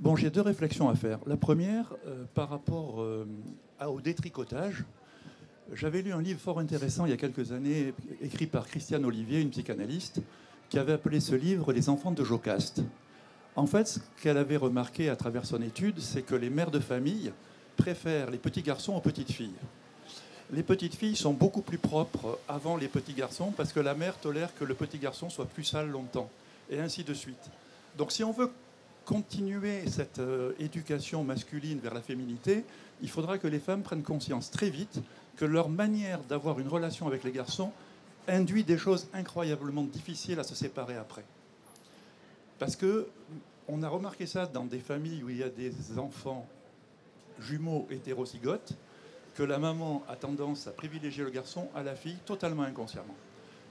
Bon, 0.00 0.16
j'ai 0.16 0.30
deux 0.30 0.40
réflexions 0.40 0.88
à 0.88 0.94
faire. 0.94 1.18
La 1.26 1.36
première, 1.36 1.94
euh, 2.06 2.24
par 2.32 2.48
rapport 2.48 3.06
au 3.86 4.00
détricotage. 4.00 4.84
J'avais 5.74 6.00
lu 6.00 6.10
un 6.14 6.22
livre 6.22 6.40
fort 6.40 6.58
intéressant 6.58 7.04
il 7.04 7.10
y 7.10 7.14
a 7.14 7.18
quelques 7.18 7.52
années, 7.52 7.92
écrit 8.22 8.46
par 8.46 8.66
Christiane 8.66 9.04
Olivier, 9.04 9.42
une 9.42 9.50
psychanalyste, 9.50 10.22
qui 10.70 10.78
avait 10.78 10.94
appelé 10.94 11.20
ce 11.20 11.34
livre 11.34 11.70
Les 11.74 11.90
enfants 11.90 12.12
de 12.12 12.24
Jocaste. 12.24 12.82
En 13.56 13.66
fait, 13.66 13.86
ce 13.86 14.00
qu'elle 14.20 14.36
avait 14.36 14.56
remarqué 14.56 15.08
à 15.08 15.16
travers 15.16 15.46
son 15.46 15.62
étude, 15.62 16.00
c'est 16.00 16.22
que 16.22 16.34
les 16.34 16.50
mères 16.50 16.72
de 16.72 16.80
famille 16.80 17.32
préfèrent 17.76 18.30
les 18.30 18.38
petits 18.38 18.62
garçons 18.62 18.94
aux 18.94 19.00
petites 19.00 19.30
filles. 19.30 19.54
Les 20.52 20.62
petites 20.62 20.96
filles 20.96 21.16
sont 21.16 21.32
beaucoup 21.32 21.62
plus 21.62 21.78
propres 21.78 22.38
avant 22.48 22.76
les 22.76 22.88
petits 22.88 23.14
garçons 23.14 23.52
parce 23.56 23.72
que 23.72 23.80
la 23.80 23.94
mère 23.94 24.18
tolère 24.18 24.54
que 24.54 24.64
le 24.64 24.74
petit 24.74 24.98
garçon 24.98 25.30
soit 25.30 25.46
plus 25.46 25.64
sale 25.64 25.88
longtemps, 25.88 26.28
et 26.68 26.80
ainsi 26.80 27.04
de 27.04 27.14
suite. 27.14 27.50
Donc 27.96 28.12
si 28.12 28.24
on 28.24 28.32
veut 28.32 28.50
continuer 29.04 29.86
cette 29.88 30.18
euh, 30.18 30.52
éducation 30.58 31.24
masculine 31.24 31.78
vers 31.78 31.94
la 31.94 32.02
féminité, 32.02 32.64
il 33.02 33.10
faudra 33.10 33.38
que 33.38 33.46
les 33.46 33.58
femmes 33.58 33.82
prennent 33.82 34.02
conscience 34.02 34.50
très 34.50 34.70
vite 34.70 35.00
que 35.36 35.44
leur 35.44 35.68
manière 35.68 36.20
d'avoir 36.20 36.58
une 36.58 36.68
relation 36.68 37.06
avec 37.06 37.22
les 37.24 37.32
garçons 37.32 37.70
induit 38.28 38.64
des 38.64 38.78
choses 38.78 39.08
incroyablement 39.12 39.84
difficiles 39.84 40.40
à 40.40 40.44
se 40.44 40.54
séparer 40.54 40.96
après. 40.96 41.24
Parce 42.58 42.76
que 42.76 43.08
on 43.68 43.82
a 43.82 43.88
remarqué 43.88 44.26
ça 44.26 44.46
dans 44.46 44.64
des 44.64 44.78
familles 44.78 45.22
où 45.22 45.30
il 45.30 45.38
y 45.38 45.42
a 45.42 45.48
des 45.48 45.72
enfants 45.98 46.46
jumeaux 47.40 47.86
hétérozygotes, 47.90 48.74
que 49.34 49.42
la 49.42 49.58
maman 49.58 50.02
a 50.08 50.16
tendance 50.16 50.66
à 50.66 50.70
privilégier 50.70 51.24
le 51.24 51.30
garçon 51.30 51.68
à 51.74 51.82
la 51.82 51.94
fille 51.94 52.18
totalement 52.24 52.62
inconsciemment. 52.62 53.16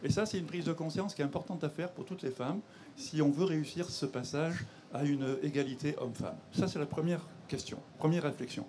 Et 0.03 0.11
ça, 0.11 0.25
c'est 0.25 0.38
une 0.38 0.45
prise 0.45 0.65
de 0.65 0.73
conscience 0.73 1.13
qui 1.13 1.21
est 1.21 1.25
importante 1.25 1.63
à 1.63 1.69
faire 1.69 1.89
pour 1.91 2.03
toutes 2.05 2.23
les 2.23 2.31
femmes 2.31 2.59
si 2.97 3.21
on 3.21 3.31
veut 3.31 3.45
réussir 3.45 3.89
ce 3.89 4.05
passage 4.05 4.65
à 4.93 5.05
une 5.05 5.38
égalité 5.41 5.95
homme-femme. 5.99 6.36
Ça, 6.51 6.67
c'est 6.67 6.79
la 6.79 6.86
première 6.86 7.21
question, 7.47 7.77
première 7.97 8.23
réflexion. 8.23 8.65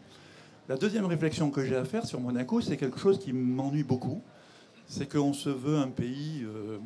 La 0.68 0.76
deuxième 0.76 1.06
réflexion 1.06 1.50
que 1.50 1.64
j'ai 1.64 1.76
à 1.76 1.84
faire 1.84 2.06
sur 2.06 2.20
Monaco, 2.20 2.60
c'est 2.60 2.76
quelque 2.76 2.98
chose 2.98 3.18
qui 3.18 3.32
m'ennuie 3.32 3.82
beaucoup. 3.82 4.22
C'est 4.86 5.10
qu'on 5.10 5.32
se 5.32 5.50
veut 5.50 5.76
un 5.76 5.88
pays 5.88 6.44
euh, 6.44 6.78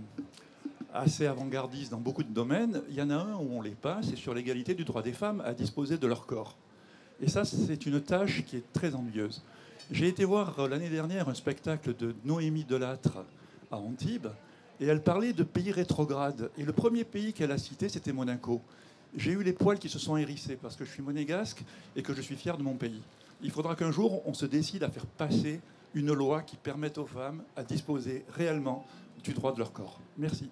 assez 0.98 1.26
avant-gardistes 1.26 1.90
dans 1.90 2.00
beaucoup 2.00 2.22
de 2.22 2.32
domaines. 2.32 2.82
Il 2.88 2.96
y 2.96 3.02
en 3.02 3.10
a 3.10 3.16
un 3.16 3.36
où 3.36 3.48
on 3.52 3.60
l'est 3.60 3.70
pas, 3.70 4.00
c'est 4.02 4.16
sur 4.16 4.34
l'égalité 4.34 4.74
du 4.74 4.84
droit 4.84 5.02
des 5.02 5.12
femmes 5.12 5.42
à 5.44 5.54
disposer 5.54 5.98
de 5.98 6.06
leur 6.06 6.26
corps. 6.26 6.56
Et 7.20 7.28
ça, 7.28 7.44
c'est 7.44 7.86
une 7.86 8.00
tâche 8.00 8.44
qui 8.44 8.56
est 8.56 8.72
très 8.72 8.94
ennuyeuse. 8.94 9.42
J'ai 9.90 10.08
été 10.08 10.24
voir 10.24 10.58
euh, 10.58 10.68
l'année 10.68 10.90
dernière 10.90 11.28
un 11.28 11.34
spectacle 11.34 11.96
de 11.96 12.14
Noémie 12.24 12.64
Delattre 12.64 13.24
à 13.70 13.78
Antibes, 13.78 14.28
et 14.80 14.86
elle 14.86 15.02
parlait 15.02 15.32
de 15.32 15.42
pays 15.42 15.72
rétrogrades. 15.72 16.50
Et 16.56 16.64
le 16.64 16.72
premier 16.72 17.04
pays 17.04 17.32
qu'elle 17.32 17.50
a 17.50 17.58
cité, 17.58 17.88
c'était 17.88 18.12
Monaco. 18.12 18.60
J'ai 19.16 19.32
eu 19.32 19.42
les 19.42 19.52
poils 19.52 19.78
qui 19.78 19.88
se 19.88 19.98
sont 19.98 20.16
hérissés 20.16 20.56
parce 20.56 20.76
que 20.76 20.84
je 20.84 20.90
suis 20.90 21.02
monégasque 21.02 21.64
et 21.96 22.02
que 22.02 22.14
je 22.14 22.20
suis 22.20 22.36
fier 22.36 22.56
de 22.56 22.62
mon 22.62 22.74
pays. 22.74 23.00
Il 23.42 23.50
faudra 23.50 23.74
qu'un 23.74 23.90
jour, 23.90 24.22
on 24.26 24.34
se 24.34 24.46
décide 24.46 24.82
à 24.84 24.90
faire 24.90 25.06
passer 25.06 25.60
une 25.94 26.12
loi 26.12 26.42
qui 26.42 26.56
permette 26.56 26.98
aux 26.98 27.06
femmes 27.06 27.42
à 27.56 27.64
disposer 27.64 28.24
réellement 28.34 28.86
du 29.24 29.32
droit 29.32 29.52
de 29.52 29.58
leur 29.58 29.72
corps. 29.72 30.00
Merci. 30.16 30.48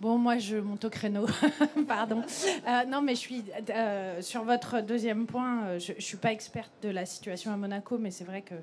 Bon, 0.00 0.16
moi, 0.16 0.38
je 0.38 0.56
monte 0.56 0.84
au 0.84 0.90
créneau. 0.90 1.26
Pardon. 1.88 2.22
Euh, 2.68 2.84
non, 2.84 3.02
mais 3.02 3.16
je 3.16 3.20
suis 3.20 3.44
euh, 3.70 4.22
sur 4.22 4.44
votre 4.44 4.80
deuxième 4.80 5.26
point. 5.26 5.64
Euh, 5.64 5.78
je 5.80 5.92
ne 5.92 6.00
suis 6.00 6.16
pas 6.16 6.32
experte 6.32 6.70
de 6.82 6.88
la 6.88 7.04
situation 7.04 7.52
à 7.52 7.56
Monaco, 7.56 7.98
mais 7.98 8.12
c'est 8.12 8.22
vrai 8.22 8.42
qu'il 8.42 8.58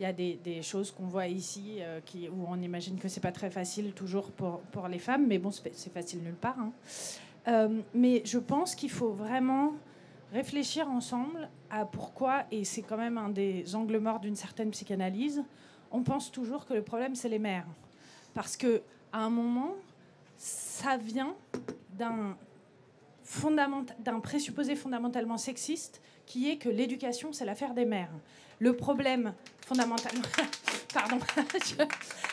y 0.00 0.04
a 0.04 0.12
des, 0.12 0.62
choses 0.62 0.90
qu'on 0.90 1.06
voit 1.06 1.28
ici 1.28 1.78
qui, 2.04 2.28
où 2.28 2.46
on 2.48 2.60
imagine 2.60 2.98
que 2.98 3.06
c'est 3.06 3.20
pas 3.20 3.30
très 3.30 3.50
facile 3.50 3.92
toujours 3.92 4.32
pour, 4.32 4.62
pour 4.72 4.88
les 4.88 4.98
femmes, 4.98 5.28
mais 5.28 5.38
bon, 5.38 5.52
c'est 5.52 5.92
facile 5.92 6.24
nulle 6.24 6.34
part. 6.34 6.56
Hein. 6.58 7.68
mais 7.94 8.22
je 8.24 8.38
pense 8.38 8.74
qu'il 8.74 8.90
faut 8.90 9.12
vraiment 9.12 9.74
réfléchir 10.32 10.90
ensemble 10.90 11.48
à 11.70 11.84
pourquoi, 11.84 12.44
et 12.50 12.64
c'est 12.64 12.82
quand 12.82 12.96
même 12.96 13.16
un 13.16 13.28
des 13.28 13.76
angles 13.76 13.98
morts 13.98 14.18
d'une 14.18 14.34
certaine 14.34 14.70
psychanalyse, 14.70 15.44
on 15.92 16.02
pense 16.02 16.32
toujours 16.32 16.66
que 16.66 16.74
le 16.74 16.82
problème, 16.82 17.14
c'est 17.14 17.28
les 17.28 17.38
mères. 17.38 17.66
Parce 18.34 18.56
que 18.56 18.82
à 19.12 19.20
un 19.20 19.30
moment, 19.30 19.76
ça 20.36 20.96
vient 20.96 21.34
d'un 21.90 22.36
présupposé 24.22 24.76
fondamentalement 24.76 25.38
sexiste 25.38 26.00
qui 26.26 26.50
est 26.50 26.58
que 26.58 26.68
l'éducation, 26.68 27.32
c'est 27.32 27.44
l'affaire 27.44 27.74
des 27.74 27.84
mères. 27.84 28.10
Le 28.58 28.74
problème 28.74 29.34
fondamentalement... 29.66 30.22
Pardon. 30.94 31.18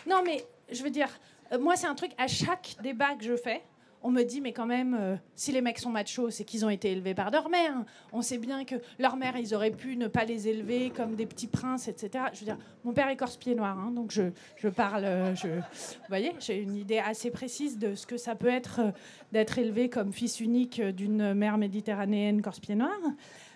Non, 0.08 0.22
mais 0.24 0.46
je 0.72 0.84
veux 0.84 0.90
dire, 0.90 1.10
euh, 1.52 1.60
moi, 1.60 1.76
c'est 1.76 1.88
un 1.88 1.96
truc, 1.96 2.12
à 2.18 2.28
chaque 2.28 2.76
débat 2.82 3.16
que 3.16 3.24
je 3.24 3.36
fais, 3.36 3.62
on 4.04 4.12
me 4.12 4.24
dit, 4.24 4.42
mais 4.42 4.54
quand 4.54 4.66
même, 4.66 4.98
euh, 5.00 5.16
si 5.36 5.52
les 5.52 5.62
mecs 5.62 5.80
sont 5.80 5.90
machos, 5.90 6.32
c'est 6.32 6.44
qu'ils 6.44 6.66
ont 6.66 6.70
été 6.70 6.92
élevés 6.92 7.14
par 7.14 7.32
leur 7.32 7.50
mère. 7.50 7.74
On 8.12 8.22
sait 8.22 8.38
bien 8.38 8.66
que 8.66 8.76
leur 9.00 9.16
mère, 9.16 9.38
ils 9.38 9.54
auraient 9.54 9.72
pu 9.72 9.98
ne 9.98 10.08
pas 10.08 10.26
les 10.26 10.48
élever 10.48 10.90
comme 10.90 11.16
des 11.16 11.26
petits 11.26 11.48
princes, 11.48 11.88
etc. 11.88 12.26
Je 12.34 12.40
veux 12.40 12.46
dire, 12.46 12.58
mon 12.84 12.94
père 12.94 13.10
est 13.10 13.18
corse-pied 13.18 13.56
noir, 13.56 13.78
hein, 13.78 13.92
donc 13.92 14.12
je, 14.12 14.32
je 14.58 14.70
parle. 14.70 15.06
Euh, 15.06 15.36
je, 15.36 15.48
vous 15.48 16.08
voyez, 16.10 16.34
j'ai 16.40 16.58
une 16.62 16.76
idée 16.76 17.00
assez 17.00 17.32
précise 17.32 17.78
de 17.78 17.96
ce 17.96 18.06
que 18.08 18.18
ça 18.18 18.36
peut 18.36 18.48
être 18.48 18.80
euh, 18.80 18.92
d'être 19.32 19.58
élevé 19.58 19.90
comme 19.90 20.14
fils 20.14 20.40
unique 20.40 20.82
d'une 20.82 21.34
mère 21.34 21.58
méditerranéenne 21.58 22.42
corse-pied 22.42 22.76
noir. 22.76 22.98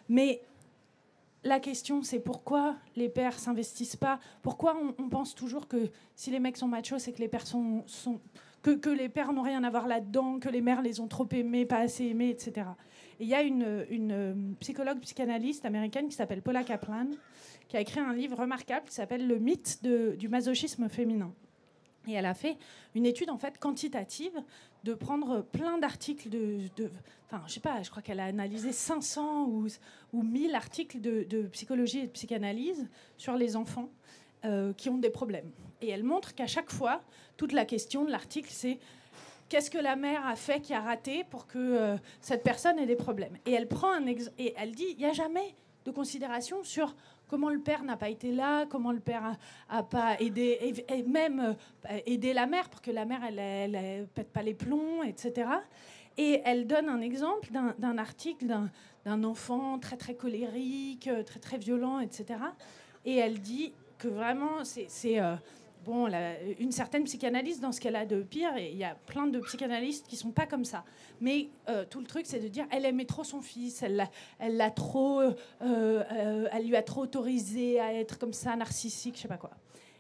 Mais 0.10 0.42
la 1.46 1.60
question, 1.60 2.02
c'est 2.02 2.20
pourquoi 2.20 2.76
les 2.96 3.08
pères 3.08 3.38
s'investissent 3.38 3.96
pas? 3.96 4.20
Pourquoi 4.42 4.76
on, 4.98 5.10
pense 5.10 5.36
toujours 5.36 5.68
que 5.68 5.92
si 6.16 6.32
les 6.32 6.40
mecs 6.40 6.58
sont 6.58 6.68
machos, 6.68 7.00
c'est 7.00 7.14
que 7.14 7.20
les 7.20 7.28
pères 7.28 7.46
sont, 7.46 7.84
sont 7.86 8.20
que, 8.74 8.90
les 8.90 9.10
pères 9.10 9.34
n'ont 9.34 9.42
rien 9.42 9.64
à 9.64 9.70
voir 9.70 9.88
là-dedans, 9.88 10.40
que 10.40 10.50
les 10.50 10.62
mères 10.62 10.82
les 10.82 11.00
ont 11.00 11.08
trop 11.08 11.28
aimés, 11.32 11.66
pas 11.66 11.80
assez 11.80 12.06
aimés, 12.06 12.30
etc. 12.30 12.68
il 13.20 13.28
y 13.28 13.34
a 13.34 13.42
une, 13.42 13.86
une 13.90 14.56
psychologue 14.60 15.00
psychanalyste 15.00 15.66
américaine 15.66 16.08
qui 16.08 16.16
s'appelle 16.16 16.42
Paula 16.42 16.64
Kaplan, 16.64 17.08
qui 17.68 17.78
a 17.78 17.82
écrit 17.82 18.00
un 18.00 18.14
livre 18.14 18.38
remarquable 18.38 18.88
qui 18.88 18.96
s'appelle 18.96 19.28
Le 19.28 19.40
mythe 19.40 19.84
du 19.84 20.30
masochisme 20.30 20.90
féminin. 20.90 21.34
Et 22.08 22.14
elle 22.14 22.26
a 22.26 22.34
fait 22.34 22.58
une 22.94 23.06
étude 23.06 23.30
en 23.30 23.38
fait 23.38 23.58
quantitative 23.58 24.44
de 24.84 24.94
prendre 24.94 25.42
plein 25.42 25.78
d'articles 25.80 26.30
de, 26.30 26.70
enfin 27.26 27.42
je 27.48 27.54
sais 27.54 27.60
pas, 27.60 27.82
je 27.82 27.90
crois 27.90 28.04
qu'elle 28.04 28.20
a 28.20 28.26
analysé 28.26 28.72
500 28.72 29.46
ou, 29.48 29.68
ou 30.14 30.24
1000 30.24 30.54
articles 30.54 31.02
de, 31.02 31.24
de, 31.24 31.44
psychologie 31.48 32.00
et 32.00 32.08
de 32.08 32.12
psychanalyse 32.12 32.88
sur 33.18 33.36
les 33.36 33.56
enfants 33.56 33.90
euh, 34.44 34.74
qui 34.74 34.90
ont 34.90 34.98
des 34.98 35.10
problèmes. 35.10 35.50
Et 35.82 35.90
elle 35.90 36.04
montre 36.04 36.36
qu'à 36.36 36.48
chaque 36.48 36.72
fois, 36.72 37.02
toute 37.38 37.52
la 37.52 37.66
question 37.66 38.06
de 38.06 38.12
l'article 38.12 38.50
c'est 38.52 38.80
qu'est-ce 39.50 39.70
que 39.70 39.78
la 39.78 39.96
mère 39.96 40.26
a 40.26 40.36
fait 40.36 40.60
qui 40.60 40.74
a 40.74 40.82
raté 40.82 41.24
pour 41.24 41.48
que 41.48 41.58
euh, 41.58 41.98
cette 42.22 42.44
personne 42.44 42.80
ait 42.80 42.86
des 42.86 42.96
problèmes. 42.96 43.38
Et 43.46 43.52
elle 43.52 43.68
prend 43.68 43.92
un 43.92 44.06
ex 44.06 44.32
et 44.38 44.54
elle 44.58 44.72
dit 44.72 44.88
il 44.92 44.98
n'y 44.98 45.06
a 45.06 45.14
jamais 45.14 45.56
de 45.86 45.92
considération 45.92 46.64
sur 46.64 46.96
comment 47.28 47.50
le 47.50 47.60
père 47.60 47.84
n'a 47.84 47.98
pas 47.98 48.10
été 48.10 48.32
là, 48.32 48.66
comment 48.66 48.92
le 48.92 49.00
père 49.00 49.38
a, 49.70 49.84
pas 49.84 50.20
aidé, 50.20 50.76
et, 50.88 51.04
même 51.04 51.56
euh, 51.90 51.98
aider 52.06 52.34
la 52.34 52.48
mère 52.48 52.70
pour 52.70 52.82
que 52.82 52.92
la 52.92 53.06
mère 53.06 53.22
elle, 53.24 53.40
elle, 53.40 54.08
pète 54.08 54.32
pas 54.32 54.42
les 54.42 54.54
plombs, 54.54 55.04
etc. 55.04 55.50
Et 56.18 56.42
elle 56.46 56.66
donne 56.66 56.90
un 56.90 57.02
exemple 57.02 57.50
d'un 57.52 57.98
article 57.98 58.48
d'un 59.06 59.24
enfant 59.24 59.78
très 59.80 59.98
très 59.98 60.16
colérique, 60.16 61.10
très 61.26 61.40
très 61.40 61.58
violent, 61.58 62.00
etc. 62.00 62.40
Et 63.06 63.18
elle 63.18 63.40
dit 63.40 63.74
que 63.98 64.08
vraiment 64.08 64.64
c'est 64.64 65.20
euh, 65.20 65.36
bon, 65.86 66.10
une 66.60 66.72
certaine 66.72 67.04
psychanalyste 67.04 67.62
dans 67.62 67.72
ce 67.72 67.80
qu'elle 67.80 67.96
a 67.96 68.06
de 68.06 68.22
pire, 68.22 68.56
et 68.58 68.72
il 68.72 68.78
y 68.78 68.84
a 68.84 68.96
plein 69.06 69.28
de 69.28 69.40
psychanalystes 69.40 70.08
qui 70.08 70.16
sont 70.16 70.32
pas 70.32 70.46
comme 70.46 70.66
ça. 70.66 70.84
Mais 71.22 71.50
euh, 71.70 71.86
tout 71.90 72.00
le 72.00 72.06
truc, 72.06 72.26
c'est 72.26 72.40
de 72.40 72.48
dire, 72.48 72.66
elle 72.72 72.86
aimait 72.86 73.06
trop 73.06 73.24
son 73.24 73.42
fils, 73.42 73.84
elle 73.84 74.08
elle 74.40 74.58
l'a 74.58 74.72
trop, 74.72 75.22
euh, 75.22 75.34
euh, 75.62 76.48
elle 76.52 76.68
lui 76.68 76.76
a 76.76 76.82
trop 76.82 77.02
autorisé 77.02 77.80
à 77.80 77.94
être 77.94 78.18
comme 78.18 78.34
ça, 78.34 78.56
narcissique, 78.56 79.16
je 79.16 79.22
sais 79.22 79.28
pas 79.28 79.38
quoi. 79.38 79.52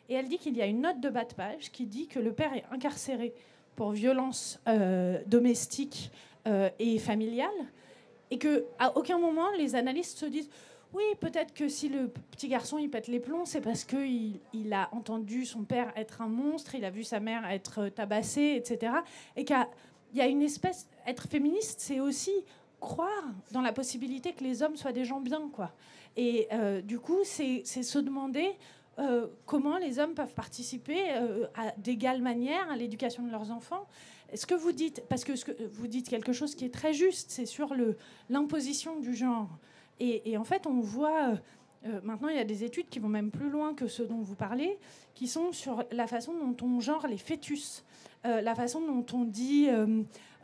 Et 0.09 0.15
elle 0.15 0.27
dit 0.27 0.37
qu'il 0.37 0.55
y 0.57 0.61
a 0.61 0.65
une 0.65 0.81
note 0.81 0.99
de 0.99 1.09
bas 1.09 1.25
de 1.25 1.33
page 1.33 1.71
qui 1.71 1.85
dit 1.85 2.07
que 2.07 2.19
le 2.19 2.33
père 2.33 2.53
est 2.53 2.65
incarcéré 2.71 3.33
pour 3.75 3.91
violence 3.91 4.59
domestique 5.25 6.11
et 6.79 6.99
familiale, 6.99 7.49
et 8.29 8.37
que 8.37 8.65
à 8.77 8.95
aucun 8.97 9.17
moment 9.17 9.49
les 9.57 9.75
analystes 9.75 10.19
se 10.19 10.25
disent 10.27 10.49
oui, 10.95 11.03
peut-être 11.19 11.53
que 11.53 11.67
si 11.67 11.89
le 11.89 12.07
petit 12.31 12.47
garçon 12.47 12.77
il 12.77 12.89
pète 12.89 13.07
les 13.07 13.19
plombs, 13.19 13.45
c'est 13.45 13.61
parce 13.61 13.83
qu'il 13.83 14.39
il 14.53 14.73
a 14.73 14.89
entendu 14.93 15.45
son 15.45 15.63
père 15.63 15.91
être 15.95 16.21
un 16.21 16.27
monstre, 16.27 16.75
il 16.75 16.85
a 16.85 16.89
vu 16.89 17.03
sa 17.03 17.19
mère 17.19 17.45
être 17.49 17.89
tabassée, 17.89 18.53
etc. 18.55 18.93
Et 19.35 19.43
qu'il 19.43 19.57
y 20.13 20.21
a 20.21 20.27
une 20.27 20.41
espèce. 20.41 20.87
Être 21.05 21.27
féministe, 21.27 21.81
c'est 21.81 21.99
aussi 21.99 22.31
croire 22.79 23.25
dans 23.51 23.61
la 23.61 23.73
possibilité 23.73 24.33
que 24.33 24.43
les 24.43 24.63
hommes 24.63 24.77
soient 24.77 24.91
des 24.91 25.05
gens 25.05 25.19
bien, 25.19 25.49
quoi. 25.53 25.71
Et 26.17 26.47
euh, 26.53 26.81
du 26.81 26.99
coup, 26.99 27.19
c'est 27.23 27.65
se 27.65 27.99
demander 27.99 28.51
euh, 28.99 29.27
comment 29.45 29.77
les 29.77 29.99
hommes 29.99 30.13
peuvent 30.13 30.33
participer 30.33 31.11
euh, 31.15 31.45
d'égale 31.77 32.21
manière 32.21 32.69
à 32.71 32.77
l'éducation 32.77 33.23
de 33.23 33.31
leurs 33.31 33.51
enfants. 33.51 33.85
Est-ce 34.31 34.45
que 34.45 34.55
vous 34.55 34.71
dites, 34.71 35.03
parce 35.09 35.23
que, 35.23 35.35
ce 35.35 35.45
que 35.45 35.51
vous 35.73 35.87
dites 35.87 36.09
quelque 36.09 36.31
chose 36.31 36.55
qui 36.55 36.65
est 36.65 36.73
très 36.73 36.93
juste, 36.93 37.31
c'est 37.31 37.45
sur 37.45 37.75
l'imposition 38.29 38.99
du 38.99 39.13
genre. 39.13 39.49
Et, 39.99 40.37
en 40.37 40.43
fait, 40.43 40.67
on 40.67 40.79
voit, 40.79 41.29
euh, 41.29 41.35
euh, 41.85 42.01
maintenant, 42.03 42.27
il 42.27 42.35
y 42.35 42.39
a 42.39 42.45
des 42.45 42.63
études 42.63 42.89
qui 42.89 42.99
vont 42.99 43.07
même 43.07 43.31
plus 43.31 43.49
loin 43.49 43.73
que 43.73 43.87
ceux 43.87 44.05
dont 44.05 44.19
vous 44.19 44.35
parlez, 44.35 44.77
qui 45.13 45.27
sont 45.27 45.51
sur 45.51 45.83
la 45.91 46.07
façon 46.07 46.33
dont 46.33 46.55
on 46.65 46.79
genre 46.79 47.07
les 47.07 47.17
fœtus, 47.17 47.85
euh, 48.25 48.41
la 48.41 48.55
façon 48.55 48.81
dont 48.81 49.05
on 49.13 49.23
dit 49.23 49.67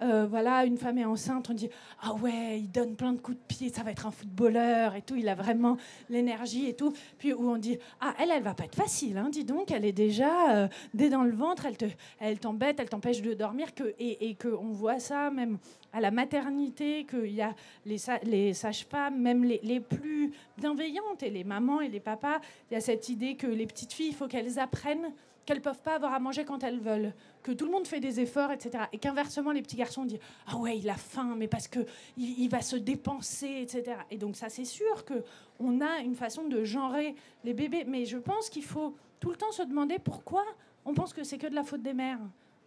euh, 0.01 0.25
voilà, 0.29 0.65
une 0.65 0.77
femme 0.77 0.97
est 0.97 1.05
enceinte, 1.05 1.49
on 1.49 1.53
dit 1.53 1.69
ah 2.01 2.13
ouais, 2.15 2.59
il 2.59 2.71
donne 2.71 2.95
plein 2.95 3.13
de 3.13 3.19
coups 3.19 3.37
de 3.37 3.43
pied, 3.47 3.69
ça 3.69 3.83
va 3.83 3.91
être 3.91 4.05
un 4.05 4.11
footballeur 4.11 4.95
et 4.95 5.01
tout, 5.01 5.15
il 5.15 5.29
a 5.29 5.35
vraiment 5.35 5.77
l'énergie 6.09 6.67
et 6.67 6.75
tout. 6.75 6.93
Puis 7.17 7.33
où 7.33 7.49
on 7.49 7.57
dit 7.57 7.77
ah 7.99 8.13
elle, 8.19 8.31
elle 8.31 8.43
va 8.43 8.53
pas 8.53 8.65
être 8.65 8.75
facile, 8.75 9.17
hein, 9.17 9.29
dis 9.29 9.43
donc, 9.43 9.71
elle 9.71 9.85
est 9.85 9.91
déjà 9.91 10.55
euh, 10.55 10.67
dès 10.93 11.09
dans 11.09 11.23
le 11.23 11.33
ventre, 11.33 11.65
elle 11.65 11.77
te, 11.77 11.85
elle 12.19 12.39
t'embête, 12.39 12.79
elle 12.79 12.89
t'empêche 12.89 13.21
de 13.21 13.33
dormir, 13.33 13.73
que 13.73 13.93
et, 13.99 14.29
et 14.29 14.35
que 14.35 14.47
on 14.47 14.71
voit 14.71 14.99
ça 14.99 15.29
même 15.31 15.57
à 15.93 15.99
la 15.99 16.11
maternité, 16.11 17.05
qu'il 17.05 17.33
y 17.33 17.41
a 17.41 17.53
les, 17.85 17.97
les 18.23 18.53
sages-femmes, 18.53 19.19
même 19.19 19.43
les, 19.43 19.59
les, 19.63 19.79
plus 19.79 20.31
bienveillantes 20.57 21.21
et 21.21 21.29
les 21.29 21.43
mamans 21.43 21.81
et 21.81 21.89
les 21.89 21.99
papas, 21.99 22.39
il 22.69 22.75
y 22.75 22.77
a 22.77 22.81
cette 22.81 23.09
idée 23.09 23.35
que 23.35 23.47
les 23.47 23.65
petites 23.65 23.93
filles, 23.93 24.09
il 24.09 24.15
faut 24.15 24.27
qu'elles 24.27 24.59
apprennent 24.59 25.11
qu'elles 25.45 25.61
peuvent 25.61 25.81
pas 25.81 25.95
avoir 25.95 26.13
à 26.13 26.19
manger 26.19 26.45
quand 26.45 26.63
elles 26.63 26.79
veulent, 26.79 27.13
que 27.43 27.51
tout 27.51 27.65
le 27.65 27.71
monde 27.71 27.87
fait 27.87 27.99
des 27.99 28.19
efforts, 28.19 28.51
etc. 28.51 28.85
Et 28.93 28.97
qu'inversement, 28.97 29.51
les 29.51 29.61
petits 29.61 29.75
garçons 29.75 30.05
disent 30.05 30.19
Ah 30.47 30.57
ouais, 30.57 30.77
il 30.77 30.89
a 30.89 30.95
faim, 30.95 31.35
mais 31.37 31.47
parce 31.47 31.67
que 31.67 31.79
il, 32.17 32.47
va 32.49 32.61
se 32.61 32.75
dépenser, 32.75 33.61
etc. 33.61 33.97
Et 34.09 34.17
donc, 34.17 34.35
ça, 34.35 34.49
c'est 34.49 34.65
sûr 34.65 35.05
que 35.05 35.23
on 35.59 35.81
a 35.81 35.99
une 35.99 36.15
façon 36.15 36.47
de 36.47 36.63
genrer 36.63 37.15
les 37.43 37.53
bébés. 37.53 37.85
Mais 37.87 38.05
je 38.05 38.17
pense 38.17 38.49
qu'il 38.49 38.63
faut 38.63 38.95
tout 39.19 39.29
le 39.29 39.35
temps 39.35 39.51
se 39.51 39.63
demander 39.63 39.99
pourquoi 39.99 40.43
on 40.85 40.93
pense 40.93 41.13
que 41.13 41.23
c'est 41.23 41.37
que 41.37 41.47
de 41.47 41.55
la 41.55 41.63
faute 41.63 41.81
des 41.81 41.93
mères. 41.93 42.19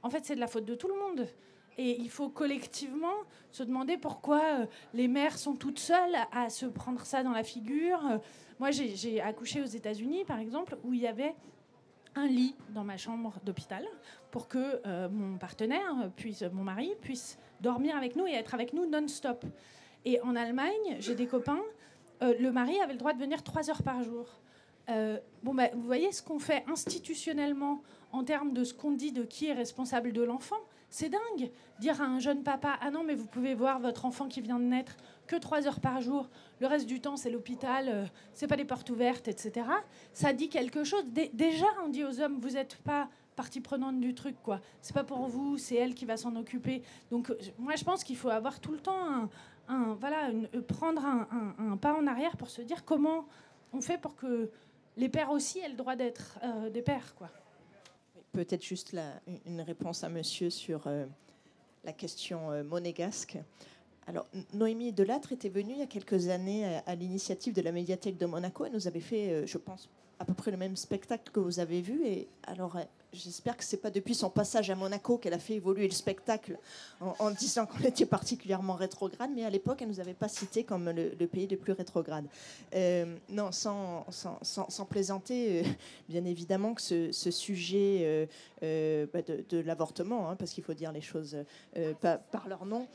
En 0.03 0.11
fait, 0.11 0.25
c'est 0.25 0.35
de 0.35 0.41
la 0.41 0.47
faute 0.47 0.65
de 0.65 0.75
tout 0.75 0.89
le 0.89 0.95
monde. 0.95 1.29
Et 1.77 2.01
il 2.01 2.11
faut 2.11 2.29
collectivement 2.29 3.15
se 3.51 3.65
demander 3.65 3.97
pourquoi 3.97 4.43
euh, 4.61 4.67
les 4.93 5.09
mères 5.09 5.37
sont 5.37 5.55
toutes 5.55 5.81
seules 5.81 6.15
à 6.31 6.49
se 6.49 6.67
prendre 6.67 7.05
ça 7.05 7.25
dans 7.25 7.33
la 7.33 7.43
figure. 7.43 8.21
Moi, 8.61 8.71
j'ai 8.71 9.21
accouché 9.21 9.61
aux 9.61 9.67
États-Unis, 9.67 10.25
par 10.25 10.39
exemple, 10.39 10.77
où 10.85 10.95
il 10.95 11.01
y 11.01 11.07
avait 11.09 11.35
un 12.17 12.27
lit 12.27 12.55
dans 12.71 12.85
ma 12.85 12.97
chambre 12.97 13.35
d'hôpital 13.45 13.85
pour 14.31 14.49
que 14.49 14.81
euh, 14.87 15.09
mon 15.09 15.39
partenaire, 15.39 16.11
puisse, 16.17 16.43
mon 16.53 16.65
mari, 16.65 16.93
puisse 17.01 17.39
dormir 17.61 17.97
avec 17.97 18.17
nous 18.17 18.27
et 18.27 18.33
être 18.33 18.55
avec 18.55 18.73
nous 18.73 18.87
non-stop. 18.87 19.45
Et 20.05 20.21
en 20.21 20.37
Allemagne, 20.37 20.97
j'ai 20.99 21.15
des 21.15 21.27
copains, 21.27 21.63
euh, 22.23 22.35
le 22.39 22.53
mari 22.53 22.79
avait 22.81 22.93
le 22.93 22.99
droit 22.99 23.13
de 23.13 23.19
venir 23.19 23.43
trois 23.43 23.71
heures 23.71 23.83
par 23.83 24.03
jour. 24.03 24.27
Euh, 24.91 25.19
bon, 25.43 25.55
bah, 25.55 25.69
vous 25.75 25.83
voyez 25.83 26.13
ce 26.13 26.23
qu'on 26.23 26.39
fait 26.39 26.65
institutionnellement 26.69 27.83
en 28.13 28.23
termes 28.23 28.53
de 28.53 28.65
ce 28.65 28.75
qu'on 28.75 28.93
dit 28.93 29.13
de 29.13 29.23
qui 29.23 29.47
est 29.47 29.55
responsable 29.55 30.13
de 30.13 30.23
l'enfant? 30.23 30.61
C'est 30.91 31.09
dingue. 31.09 31.51
Dire 31.81 32.01
à 32.01 32.05
un 32.05 32.19
jeune 32.21 32.43
papa, 32.43 32.79
ah 32.81 32.91
non, 32.91 33.03
mais 33.03 33.15
vous 33.15 33.27
pouvez 33.27 33.55
voir 33.55 33.81
votre 33.81 34.05
enfant 34.05 34.29
qui 34.29 34.41
vient 34.41 34.59
de 34.59 34.65
naître 34.65 34.97
que 35.27 35.37
trois 35.37 35.67
heures 35.67 35.81
par 35.81 36.01
jour, 36.01 36.29
le 36.61 36.67
reste 36.67 36.87
du 36.87 37.01
temps 37.01 37.17
c'est 37.17 37.31
l'hôpital, 37.31 37.89
euh, 37.89 38.05
c'est 38.33 38.47
pas 38.47 38.57
des 38.57 38.65
portes 38.65 38.89
ouvertes, 38.91 39.29
etc. 39.29 39.67
Ça 40.13 40.33
dit 40.33 40.49
quelque 40.49 40.85
chose. 40.85 41.05
déjà, 41.33 41.67
on 41.85 41.89
dit 41.89 42.05
aux 42.05 42.21
hommes, 42.21 42.39
vous 42.41 42.51
n'êtes 42.51 42.77
pas 42.77 43.09
partie 43.37 43.61
prenante 43.61 44.01
du 44.01 44.15
truc, 44.15 44.37
quoi. 44.43 44.61
C'est 44.81 44.95
pas 44.95 45.05
pour 45.05 45.27
vous, 45.27 45.59
c'est 45.59 45.75
elle 45.75 45.95
qui 45.95 46.05
va 46.05 46.17
s'en 46.17 46.37
occuper. 46.37 46.83
Donc, 47.11 47.31
euh, 47.31 47.39
moi, 47.59 47.75
je 47.77 47.85
pense 47.85 48.05
qu'il 48.05 48.17
faut 48.17 48.29
avoir 48.29 48.61
tout 48.61 48.73
le 48.73 48.79
temps 48.79 49.29
un, 49.69 49.95
voilà, 49.95 50.29
euh, 50.31 50.63
prendre 50.63 51.05
un, 51.05 51.77
pas 51.77 51.95
en 51.95 52.07
arrière 52.07 52.37
pour 52.37 52.51
se 52.51 52.63
dire 52.63 52.85
comment 52.85 53.27
on 53.73 53.81
fait 53.81 53.99
pour 53.99 54.15
que 54.15 54.51
les 54.97 55.09
pères 55.09 55.31
aussi 55.31 55.59
aient 55.59 55.69
le 55.69 55.75
droit 55.75 55.97
d'être 55.97 56.39
des 56.73 56.83
pères, 56.83 57.15
quoi. 57.17 57.29
Peut-être 58.31 58.65
juste 58.65 58.97
une 59.47 59.61
réponse 59.61 60.05
à 60.05 60.09
monsieur 60.09 60.51
sur 60.51 60.89
la 61.85 61.93
question 61.93 62.63
monégasque. 62.65 63.39
Alors, 64.07 64.27
Noémie 64.53 64.93
Delattre 64.93 65.33
était 65.33 65.49
venue 65.49 65.73
il 65.73 65.79
y 65.79 65.83
a 65.83 65.87
quelques 65.87 66.29
années 66.29 66.81
à, 66.87 66.95
l'initiative 66.95 67.55
de 67.55 67.63
la 67.63 67.73
médiathèque 67.73 68.19
de 68.19 68.27
Monaco. 68.27 68.67
Elle 68.67 68.73
nous 68.73 68.87
avait 68.87 69.01
fait, 69.01 69.31
euh, 69.31 69.47
je 69.47 69.57
pense, 69.57 69.89
à 70.19 70.25
peu 70.27 70.35
près 70.35 70.51
le 70.51 70.59
même 70.59 70.77
spectacle 70.77 71.33
que 71.33 71.41
vous 71.41 71.59
avez 71.59 71.81
vu. 71.81 72.07
Et 72.07 72.29
alors, 72.47 72.77
euh, 72.77 72.83
j'espère 73.15 73.57
que 73.57 73.65
c'est 73.65 73.79
pas 73.79 73.91
depuis 73.91 74.15
son 74.15 74.29
passage 74.29 74.69
à 74.69 74.75
Monaco 74.75 75.17
qu'elle 75.17 75.33
a 75.33 75.39
fait 75.39 75.55
évoluer 75.55 75.89
le 75.89 75.95
spectacle 75.95 76.59
en, 77.01 77.31
disant 77.31 77.65
qu'on 77.65 77.83
était 77.83 78.05
particulièrement 78.05 78.75
rétrograde. 78.75 79.31
Mais 79.35 79.47
à 79.47 79.51
l'époque, 79.51 79.81
elle 79.81 79.89
nous 79.89 80.01
avait 80.01 80.13
pas 80.13 80.29
cité 80.29 80.65
comme 80.65 80.91
le, 80.91 81.27
pays 81.27 81.47
le 81.47 81.57
plus 81.57 81.73
rétrograde. 81.73 82.27
Euh, 82.75 83.17
non, 83.31 83.53
sans, 83.53 84.05
sans, 84.11 84.85
plaisanter, 84.85 85.63
bien 86.11 86.27
évidemment 86.27 86.75
que 86.75 86.83
ce, 86.83 87.31
sujet 87.31 88.29
bah, 88.61 89.23
de, 89.23 89.59
l'avortement, 89.61 90.29
hein, 90.29 90.37
parce 90.37 90.51
qu'il 90.51 90.63
faut 90.63 90.75
dire 90.75 90.93
les 90.93 91.01
choses 91.01 91.39
par 92.03 92.49
leur 92.49 92.67
nom, 92.67 92.87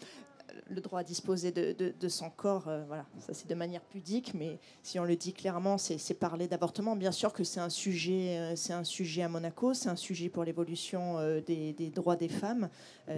le 0.69 0.81
droit 0.81 0.99
à 0.99 1.03
disposer 1.03 1.51
de, 1.51 2.07
son 2.07 2.29
corps, 2.29 2.67
euh, 2.67 2.83
voilà, 2.87 3.05
ça 3.19 3.33
c'est 3.33 3.47
de 3.47 3.55
manière 3.55 3.81
pudique, 3.81 4.33
mais 4.33 4.59
si 4.83 4.99
on 4.99 5.03
le 5.03 5.15
dit 5.15 5.33
clairement, 5.33 5.77
c'est 5.77 6.13
parler 6.13 6.47
d'avortement. 6.47 6.95
Bien 6.95 7.11
sûr 7.11 7.33
que 7.33 7.43
c'est 7.43 7.59
un 7.59 7.69
sujet, 7.69 8.37
euh, 8.37 8.55
c'est 8.55 8.73
un 8.73 8.83
sujet 8.83 9.23
à 9.23 9.29
Monaco, 9.29 9.73
c'est 9.73 9.89
un 9.89 9.95
sujet 9.95 10.29
pour 10.29 10.43
l'évolution 10.43 11.17
euh, 11.17 11.41
des, 11.41 11.73
des, 11.73 11.89
droits 11.89 12.15
des 12.15 12.29
femmes. 12.29 12.69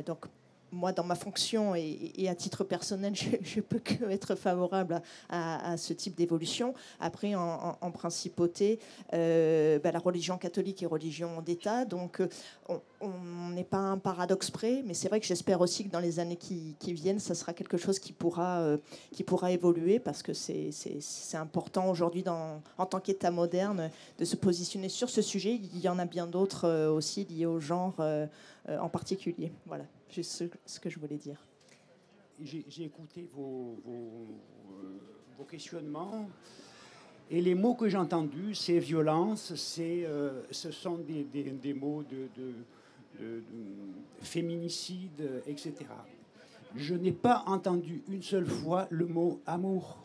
donc 0.06 0.26
moi, 0.72 0.92
dans 0.92 1.04
ma 1.04 1.16
fonction 1.16 1.76
et, 1.76 2.28
à 2.30 2.36
titre 2.36 2.64
personnel, 2.64 3.14
je 3.16 3.58
ne 3.58 3.62
peux 3.62 3.80
que 3.80 4.06
être 4.10 4.36
favorable 4.36 5.02
à, 5.30 5.78
ce 5.78 5.94
type 5.94 6.16
d'évolution. 6.16 6.74
Après, 7.00 7.36
en, 7.36 7.92
principauté, 7.92 8.80
euh, 9.14 9.80
ben, 9.80 9.92
la 9.92 10.00
religion 10.00 10.38
catholique 10.38 10.82
est 10.82 10.86
religion 10.86 11.42
d'État, 11.42 11.86
donc 11.86 12.22
euh, 12.22 12.28
on 13.02 13.50
n'est 13.50 13.66
pas 13.66 13.78
un 13.78 13.98
paradoxe 13.98 14.50
près, 14.50 14.82
mais 14.86 14.94
c'est 14.94 15.10
vrai 15.10 15.20
que 15.20 15.26
j'espère 15.26 15.60
aussi 15.62 15.84
que 15.86 15.92
dans 15.92 16.00
les 16.00 16.20
années 16.20 16.38
qui, 16.38 16.76
viennent, 16.94 17.20
ça 17.20 17.36
sera 17.36 17.54
quelque 17.54 17.78
chose 17.78 18.00
qui 18.00 18.14
pourra, 18.14 18.60
euh, 18.60 18.78
qui 19.12 19.24
pourra 19.24 19.52
évoluer, 19.52 20.00
parce 20.00 20.24
que 20.24 20.34
c'est 20.34 21.38
important 21.38 21.90
aujourd'hui, 21.90 22.24
en 22.28 22.86
tant 22.86 23.00
qu'État 23.00 23.32
moderne, 23.32 23.90
de 24.18 24.26
se 24.26 24.36
positionner 24.36 24.90
sur 24.90 25.10
ce 25.10 25.22
sujet. 25.22 25.56
Il 25.56 25.80
y 25.80 25.90
en 25.90 26.00
a 26.00 26.06
bien 26.06 26.28
d'autres 26.28 26.88
aussi 26.90 27.26
liés 27.26 27.46
au 27.46 27.60
genre 27.60 27.96
en 28.68 28.90
particulier. 28.90 29.52
Voilà 29.66 29.86
juste 30.12 30.50
ce, 30.66 30.80
que 30.80 30.90
je 30.90 31.00
voulais 31.00 31.18
dire. 31.18 31.38
j'ai 32.40 32.84
écouté 32.84 33.28
vos, 33.34 33.80
vos, 33.86 34.28
vos, 35.38 35.44
questionnements. 35.46 36.30
Et 37.30 37.42
les 37.42 37.56
mots 37.56 37.76
que 37.76 37.88
j'ai 37.88 37.98
entendus, 37.98 38.56
c'est 38.56 38.80
violence, 38.80 39.56
c'est, 39.56 40.06
ce 40.52 40.72
sont 40.72 40.98
des, 40.98 41.74
mots 41.74 42.04
de, 42.04 42.28
de, 42.36 42.54
de, 43.20 43.44
féminicide, 44.22 45.42
etc. 45.48 45.74
Je 46.76 46.96
n'ai 46.96 47.12
pas 47.12 47.44
entendu 47.48 48.04
une 48.10 48.22
seule 48.22 48.46
fois 48.46 48.88
le 48.90 49.06
mot 49.06 49.42
amour. 49.46 49.98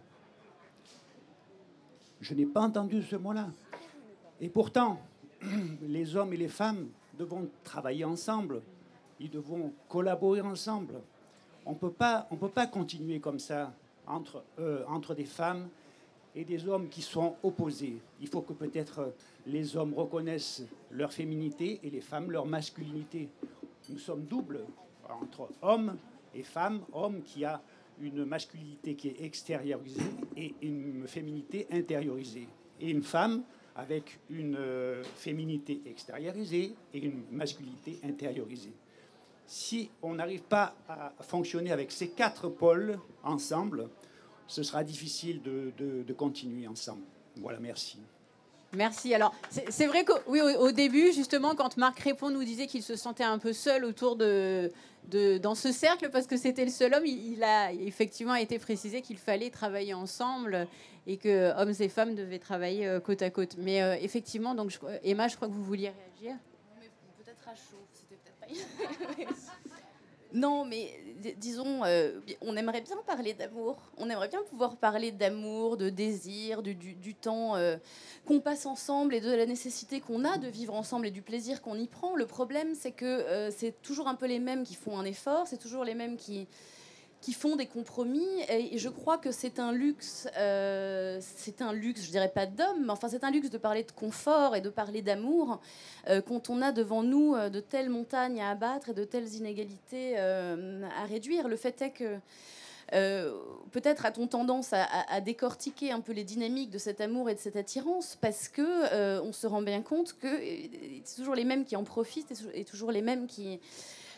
Je 2.21 2.35
n'ai 2.35 2.47
pas 2.47 2.63
entendu 2.63 3.03
ce 3.03 3.17
mot-là. 3.17 3.49
Et 4.41 4.49
pourtant, 4.49 5.01
les 5.83 6.17
hommes 6.17 6.33
et 6.33 6.37
les 6.37 6.49
femmes 6.49 6.89
devront 7.19 7.49
travailler 7.65 8.05
ensemble. 8.05 8.63
Ils 9.21 9.31
devront 9.31 9.73
collaborer 9.89 10.41
ensemble. 10.41 10.95
On 11.65 11.73
ne 11.73 11.77
peut 11.77 11.91
pas 12.49 12.67
continuer 12.67 13.19
comme 13.21 13.39
ça 13.39 13.73
entre, 14.07 14.45
euh, 14.59 14.85
entre 14.89 15.15
des 15.15 15.25
femmes 15.25 15.69
et 16.35 16.45
des 16.45 16.69
hommes 16.69 16.89
qui 16.89 17.03
sont 17.03 17.35
opposés. 17.43 17.97
Il 18.21 18.29
faut 18.29 18.43
que 18.43 18.53
peut-être 18.53 19.15
les 19.47 19.77
hommes 19.77 19.95
reconnaissent 19.95 20.63
leur 20.91 21.13
féminité 21.13 21.81
et 21.83 21.91
les 21.91 22.03
femmes 22.03 22.31
leur 22.31 22.47
masculinité. 22.47 23.29
Nous 23.89 23.99
sommes 23.99 24.25
doubles 24.25 24.61
entre 25.09 25.49
hommes 25.63 25.97
et 26.35 26.43
femmes, 26.43 26.83
hommes 26.93 27.23
qui 27.23 27.45
a 27.45 27.61
une 28.01 28.25
masculinité 28.27 28.95
qui 28.95 29.09
est 29.09 29.23
extériorisée 29.23 30.11
et 30.37 30.55
une 30.61 31.07
féminité 31.09 31.67
intériorisée. 31.73 32.49
Et 32.81 32.91
une 32.91 33.03
femme 33.03 33.43
avec 33.75 34.19
une 34.29 34.57
euh, 34.57 35.03
féminité 35.03 35.81
extériorisée 35.87 36.75
et 36.93 36.99
une 36.99 37.23
masculinité 37.31 37.99
intériorisée. 38.05 38.73
Si 39.47 39.91
on 40.03 40.15
n'arrive 40.15 40.43
pas 40.43 40.75
à 40.89 41.13
fonctionner 41.21 41.73
avec 41.73 41.93
ces 41.93 42.09
quatre 42.09 42.49
pôles 42.49 42.99
ensemble, 43.23 43.89
ce 44.47 44.63
sera 44.63 44.85
difficile 44.85 45.43
de, 45.43 45.73
de 45.79 46.13
continuer 46.13 46.67
ensemble. 46.67 47.03
Voilà, 47.37 47.59
merci. 47.61 47.99
Merci. 48.77 49.15
Alors, 49.15 49.35
c'est 49.51 49.87
vrai 49.87 50.05
qu'au 50.05 50.19
oui, 50.27 50.41
au, 50.41 50.71
début, 50.73 51.13
justement, 51.13 51.55
quand 51.55 51.77
Marc 51.77 51.99
Répond 52.01 52.31
nous 52.31 52.45
disait 52.45 52.67
qu'il 52.67 52.83
se 52.83 52.97
sentait 52.97 53.25
un 53.25 53.39
peu 53.39 53.53
seul 53.53 53.85
autour 53.85 54.17
de, 54.17 54.71
de 55.09 55.39
dans 55.39 55.55
ce 55.55 55.73
cercle, 55.73 56.11
parce 56.11 56.27
que 56.27 56.37
c'était 56.37 56.65
le 56.65 56.71
seul 56.71 56.93
homme, 56.95 57.07
il, 57.07 57.43
a 57.43 57.73
effectivement 57.73 58.35
été 58.35 58.59
précisé 58.59 59.03
qu'il 59.03 59.19
fallait 59.19 59.51
travailler 59.51 59.95
ensemble 59.95 60.67
et 61.07 61.17
que 61.17 61.53
hommes 61.59 61.73
et 61.79 61.89
femmes 61.89 62.15
devaient 62.15 62.41
travailler 62.41 62.87
euh, 62.87 63.01
côte 63.01 63.23
à 63.23 63.31
côte. 63.31 63.57
Mais 63.59 63.83
euh, 63.83 63.97
effectivement, 64.01 64.55
donc, 64.55 64.79
Emma, 65.03 65.29
je 65.29 65.37
crois 65.37 65.49
que 65.49 65.53
vous 65.55 65.65
vouliez 65.65 65.91
réagir. 65.91 66.37
Peut-être 67.19 67.49
à 67.49 67.55
chaud. 67.55 67.77
Non, 70.37 70.67
mais 70.67 70.93
disons, 71.39 71.83
euh, 71.85 72.21
on 72.43 72.57
aimerait 72.59 72.83
bien 72.83 72.99
parler 73.07 73.33
d'amour. 73.33 73.79
On 73.97 74.11
aimerait 74.11 74.29
bien 74.29 74.43
pouvoir 74.51 74.77
parler 74.77 75.11
d'amour, 75.11 75.79
de 75.79 75.89
désir, 75.89 76.63
du, 76.63 76.75
du, 76.75 77.15
temps 77.15 77.57
euh, 77.57 77.77
qu'on 78.27 78.41
passe 78.41 78.67
ensemble 78.67 79.15
et 79.15 79.21
de 79.21 79.31
la 79.31 79.47
nécessité 79.47 80.01
qu'on 80.01 80.27
a 80.27 80.37
de 80.37 80.49
vivre 80.49 80.75
ensemble 80.75 81.07
et 81.07 81.11
du 81.11 81.23
plaisir 81.23 81.63
qu'on 81.63 81.79
y 81.79 81.87
prend. 81.87 82.17
Le 82.17 82.27
problème, 82.27 82.75
c'est 82.75 82.93
que 82.93 83.07
euh, 83.07 83.51
c'est 83.51 83.81
toujours 83.81 84.09
un 84.09 84.15
peu 84.15 84.27
les 84.27 84.39
mêmes 84.39 84.65
qui 84.65 84.75
font 84.75 84.99
un 84.99 85.07
effort, 85.07 85.47
c'est 85.47 85.57
toujours 85.57 85.85
les 85.85 85.95
mêmes 85.95 86.19
qui, 86.19 86.47
qui 87.27 87.33
font 87.33 87.57
des 87.57 87.67
compromis. 87.67 88.29
Et 88.49 88.79
je 88.79 88.89
crois 88.89 89.19
que 89.19 89.33
c'est 89.33 89.59
un 89.59 89.73
luxe, 89.73 90.29
euh, 90.37 91.19
c'est 91.21 91.61
un 91.61 91.73
luxe, 91.73 92.05
je 92.05 92.11
dirais 92.13 92.31
pas 92.33 92.47
d'homme, 92.47 92.85
mais 92.85 92.91
enfin 92.91 93.09
c'est 93.09 93.25
un 93.25 93.33
luxe 93.33 93.51
de 93.51 93.59
parler 93.59 93.83
de 93.83 93.91
confort 93.91 94.55
et 94.55 94.61
de 94.61 94.69
parler 94.69 95.03
d'amour 95.03 95.61
euh, 96.09 96.21
quand 96.21 96.51
on 96.51 96.63
a 96.63 96.71
devant 96.71 97.03
nous 97.03 97.35
euh, 97.35 97.49
de 97.49 97.59
telles 97.59 97.91
montagnes 97.91 98.41
à 98.41 98.51
abattre 98.51 98.91
et 98.91 98.95
de 98.95 99.03
telles 99.03 99.35
inégalités 99.35 100.17
à 100.17 101.05
réduire. 101.09 101.49
Le 101.49 101.57
fait 101.57 101.83
est 101.83 101.91
que 101.91 102.17
peut-être 103.73 104.07
a-t-on 104.07 104.29
tendance 104.29 104.73
à, 104.73 105.21
décortiquer 105.21 105.91
un 105.91 106.01
peu 106.01 106.13
les 106.13 106.23
dynamiques 106.23 106.71
de 106.71 106.79
cet 106.79 107.01
amour 107.01 107.29
et 107.29 107.35
de 107.35 107.41
cette 107.41 107.57
attirance 107.57 108.17
parce 108.21 108.47
que 108.47 109.21
on 109.21 109.33
se 109.33 109.49
rend 109.49 109.63
bien 109.63 109.83
compte 109.83 110.17
que 110.17 110.29
c'est 111.03 111.17
toujours 111.17 111.35
les 111.35 111.45
mêmes 111.45 111.65
qui 111.65 111.75
en 111.75 111.83
profitent 111.83 112.33
et, 112.55 112.65
toujours 112.65 112.93
les 112.93 113.03
mêmes 113.03 113.27
qui 113.27 113.59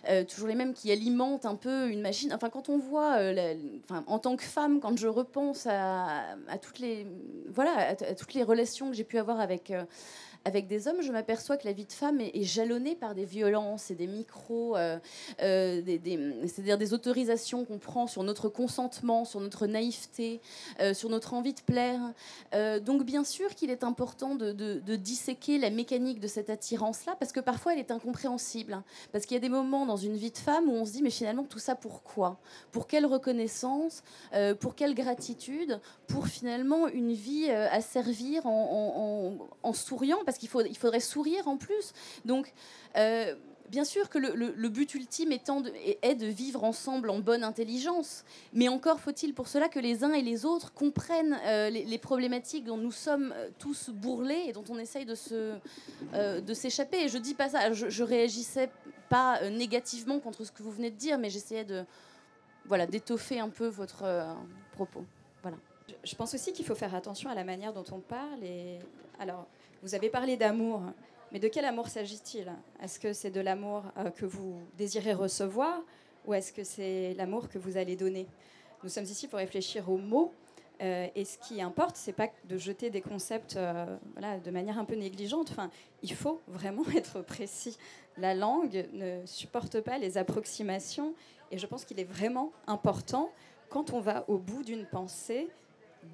euh, 0.08 0.24
toujours 0.24 0.48
les 0.48 0.54
mêmes 0.54 0.74
qui 0.74 0.90
alimentent 0.92 1.46
un 1.46 1.56
peu 1.56 1.88
une 1.90 2.00
machine. 2.00 2.32
Enfin, 2.32 2.50
quand 2.50 2.68
on 2.68 2.78
voit, 2.78 3.16
euh, 3.18 3.54
en 4.06 4.18
tant 4.18 4.36
que 4.36 4.44
femme, 4.44 4.80
quand 4.80 4.96
je 4.98 5.08
repense 5.08 5.66
à, 5.66 6.36
toutes 6.62 6.78
les, 6.78 7.06
voilà, 7.52 7.90
à, 7.90 8.14
toutes 8.14 8.34
les 8.34 8.42
relations 8.42 8.90
que 8.90 8.96
j'ai 8.96 9.04
pu 9.04 9.18
avoir 9.18 9.40
avec 9.40 9.70
euh, 9.70 9.84
avec 10.44 10.66
des 10.66 10.88
hommes, 10.88 11.02
je 11.02 11.12
m'aperçois 11.12 11.56
que 11.56 11.66
la 11.66 11.72
vie 11.72 11.84
de 11.84 11.92
femme 11.92 12.20
est, 12.20 12.42
jalonnée 12.42 12.94
par 12.94 13.14
des 13.14 13.24
violences 13.24 13.90
et 13.90 13.94
des 13.94 14.06
micros, 14.06 14.76
euh, 14.76 14.98
euh, 15.42 15.82
c'est-à-dire 16.42 16.78
des 16.78 16.94
autorisations 16.94 17.64
qu'on 17.64 17.78
prend 17.78 18.06
sur 18.06 18.22
notre 18.22 18.48
consentement, 18.48 19.24
sur 19.24 19.40
notre 19.40 19.66
naïveté, 19.66 20.40
euh, 20.80 20.94
sur 20.94 21.10
notre 21.10 21.34
envie 21.34 21.54
de 21.54 21.60
plaire. 21.60 22.00
donc 22.80 23.04
bien 23.04 23.24
sûr 23.24 23.54
qu'il 23.54 23.70
est 23.70 23.84
important 23.84 24.34
de, 24.34 24.96
disséquer 24.96 25.58
la 25.58 25.70
mécanique 25.70 26.20
de 26.20 26.26
cette 26.26 26.50
attirance-là, 26.50 27.16
parce 27.18 27.32
que 27.32 27.40
parfois 27.40 27.72
elle 27.72 27.78
est 27.78 27.90
incompréhensible. 27.90 28.72
Hein. 28.72 28.84
parce 29.12 29.26
qu'il 29.26 29.34
y 29.34 29.38
a 29.38 29.40
des 29.40 29.48
moments 29.48 29.86
dans 29.86 29.96
une 29.96 30.16
vie 30.16 30.30
de 30.30 30.38
femme 30.38 30.68
où 30.68 30.72
on 30.72 30.84
se 30.84 30.92
dit, 30.92 31.02
mais 31.02 31.10
finalement, 31.10 31.44
tout 31.44 31.58
ça 31.58 31.74
pourquoi? 31.74 32.38
Pour 32.72 32.86
quelle 32.86 33.06
reconnaissance 33.06 34.02
Pour 34.60 34.74
quelle 34.74 34.94
gratitude? 34.94 35.80
Pour 36.06 36.26
finalement 36.26 36.88
une 36.88 37.12
vie 37.12 37.50
à 37.50 37.80
servir 37.80 38.46
en, 38.46 39.36
en 39.62 39.72
souriant 39.72 40.18
parce 40.28 40.36
qu'il 40.36 40.50
il 40.68 40.76
faudrait 40.76 41.00
sourire 41.00 41.48
en 41.48 41.56
plus. 41.56 41.94
Donc, 42.26 42.52
euh, 42.98 43.34
bien 43.70 43.84
sûr 43.84 44.10
que 44.10 44.18
le, 44.18 44.68
but 44.68 44.94
ultime 44.94 45.32
est 45.32 46.14
de 46.14 46.26
vivre 46.26 46.64
ensemble 46.64 47.08
en 47.08 47.18
bonne 47.18 47.42
intelligence, 47.42 48.24
mais 48.52 48.68
encore 48.68 49.00
faut-il 49.00 49.32
pour 49.32 49.48
cela 49.48 49.70
que 49.70 49.78
les 49.78 50.04
uns 50.04 50.12
et 50.12 50.20
les 50.20 50.44
autres 50.44 50.74
comprennent 50.74 51.38
euh, 51.46 51.70
les, 51.70 51.96
problématiques 51.98 52.64
dont 52.64 52.76
nous 52.76 52.92
sommes 52.92 53.32
euh, 53.34 53.48
tous 53.58 53.88
bourrelés 53.88 54.44
et 54.48 54.52
dont 54.52 54.64
on 54.68 54.78
essaye 54.78 55.06
de 55.06 55.14
s'échapper. 56.52 57.04
Et 57.04 57.08
je 57.08 57.16
dis 57.16 57.32
pas 57.32 57.48
ça, 57.48 57.72
je, 57.72 57.88
je 57.88 58.04
réagissais 58.04 58.68
pas 59.08 59.48
négativement 59.48 60.18
contre 60.18 60.44
ce 60.44 60.52
que 60.52 60.62
vous 60.62 60.72
venez 60.72 60.90
de 60.90 60.96
dire, 60.96 61.16
mais 61.16 61.30
j'essayais 61.30 61.64
de 61.64 61.86
voilà 62.66 62.86
d'étoffer 62.86 63.40
un 63.40 63.48
peu 63.48 63.68
votre 63.68 64.04
propos. 64.72 65.06
Voilà. 65.40 65.56
Je 66.04 66.14
pense 66.14 66.34
aussi 66.34 66.52
qu'il 66.52 66.66
faut 66.66 66.74
faire 66.74 66.94
attention 66.94 67.30
à 67.30 67.34
la 67.34 67.44
manière 67.44 67.72
dont 67.72 67.86
on 67.92 68.00
parle 68.00 68.44
et 68.44 68.78
alors 69.18 69.46
vous 69.82 69.94
avez 69.94 70.10
parlé 70.10 70.36
d'amour, 70.36 70.82
mais 71.30 71.38
de 71.38 71.48
quel 71.48 71.64
amour 71.64 71.88
s'agit-il? 71.88 72.52
Est-ce 72.82 72.98
que 72.98 73.12
c'est 73.12 73.30
de 73.30 73.40
l'amour 73.40 73.84
euh, 73.96 74.10
que 74.10 74.26
vous 74.26 74.60
désirez 74.76 75.12
recevoir 75.12 75.82
ou 76.26 76.34
est-ce 76.34 76.52
que 76.52 76.64
c'est 76.64 77.14
l'amour 77.14 77.48
que 77.48 77.58
vous 77.58 77.76
allez 77.76 77.96
donner? 77.96 78.26
Nous 78.82 78.88
sommes 78.88 79.04
ici 79.04 79.28
pour 79.28 79.38
réfléchir 79.38 79.88
aux 79.90 79.98
mots. 79.98 80.32
Euh, 80.80 81.08
et 81.14 81.24
ce 81.24 81.38
qui 81.38 81.60
importe, 81.60 81.96
c'est 81.96 82.12
pas 82.12 82.28
de 82.44 82.56
jeter 82.56 82.88
des 82.90 83.00
concepts 83.00 83.56
euh, 83.56 83.96
voilà, 84.12 84.38
de 84.38 84.50
manière 84.50 84.78
un 84.78 84.84
peu 84.84 84.94
négligente. 84.94 85.48
Enfin, 85.50 85.70
il 86.02 86.12
faut 86.12 86.40
vraiment 86.46 86.84
être 86.96 87.22
précis. 87.22 87.76
La 88.16 88.34
langue 88.34 88.88
ne 88.92 89.24
supporte 89.26 89.80
pas 89.80 89.98
les 89.98 90.18
approximations. 90.18 91.14
Et 91.50 91.58
je 91.58 91.66
pense 91.66 91.84
qu'il 91.84 91.98
est 91.98 92.04
vraiment 92.04 92.52
important, 92.66 93.30
quand 93.70 93.92
on 93.92 94.00
va 94.00 94.24
au 94.28 94.38
bout 94.38 94.62
d'une 94.62 94.86
pensée, 94.86 95.48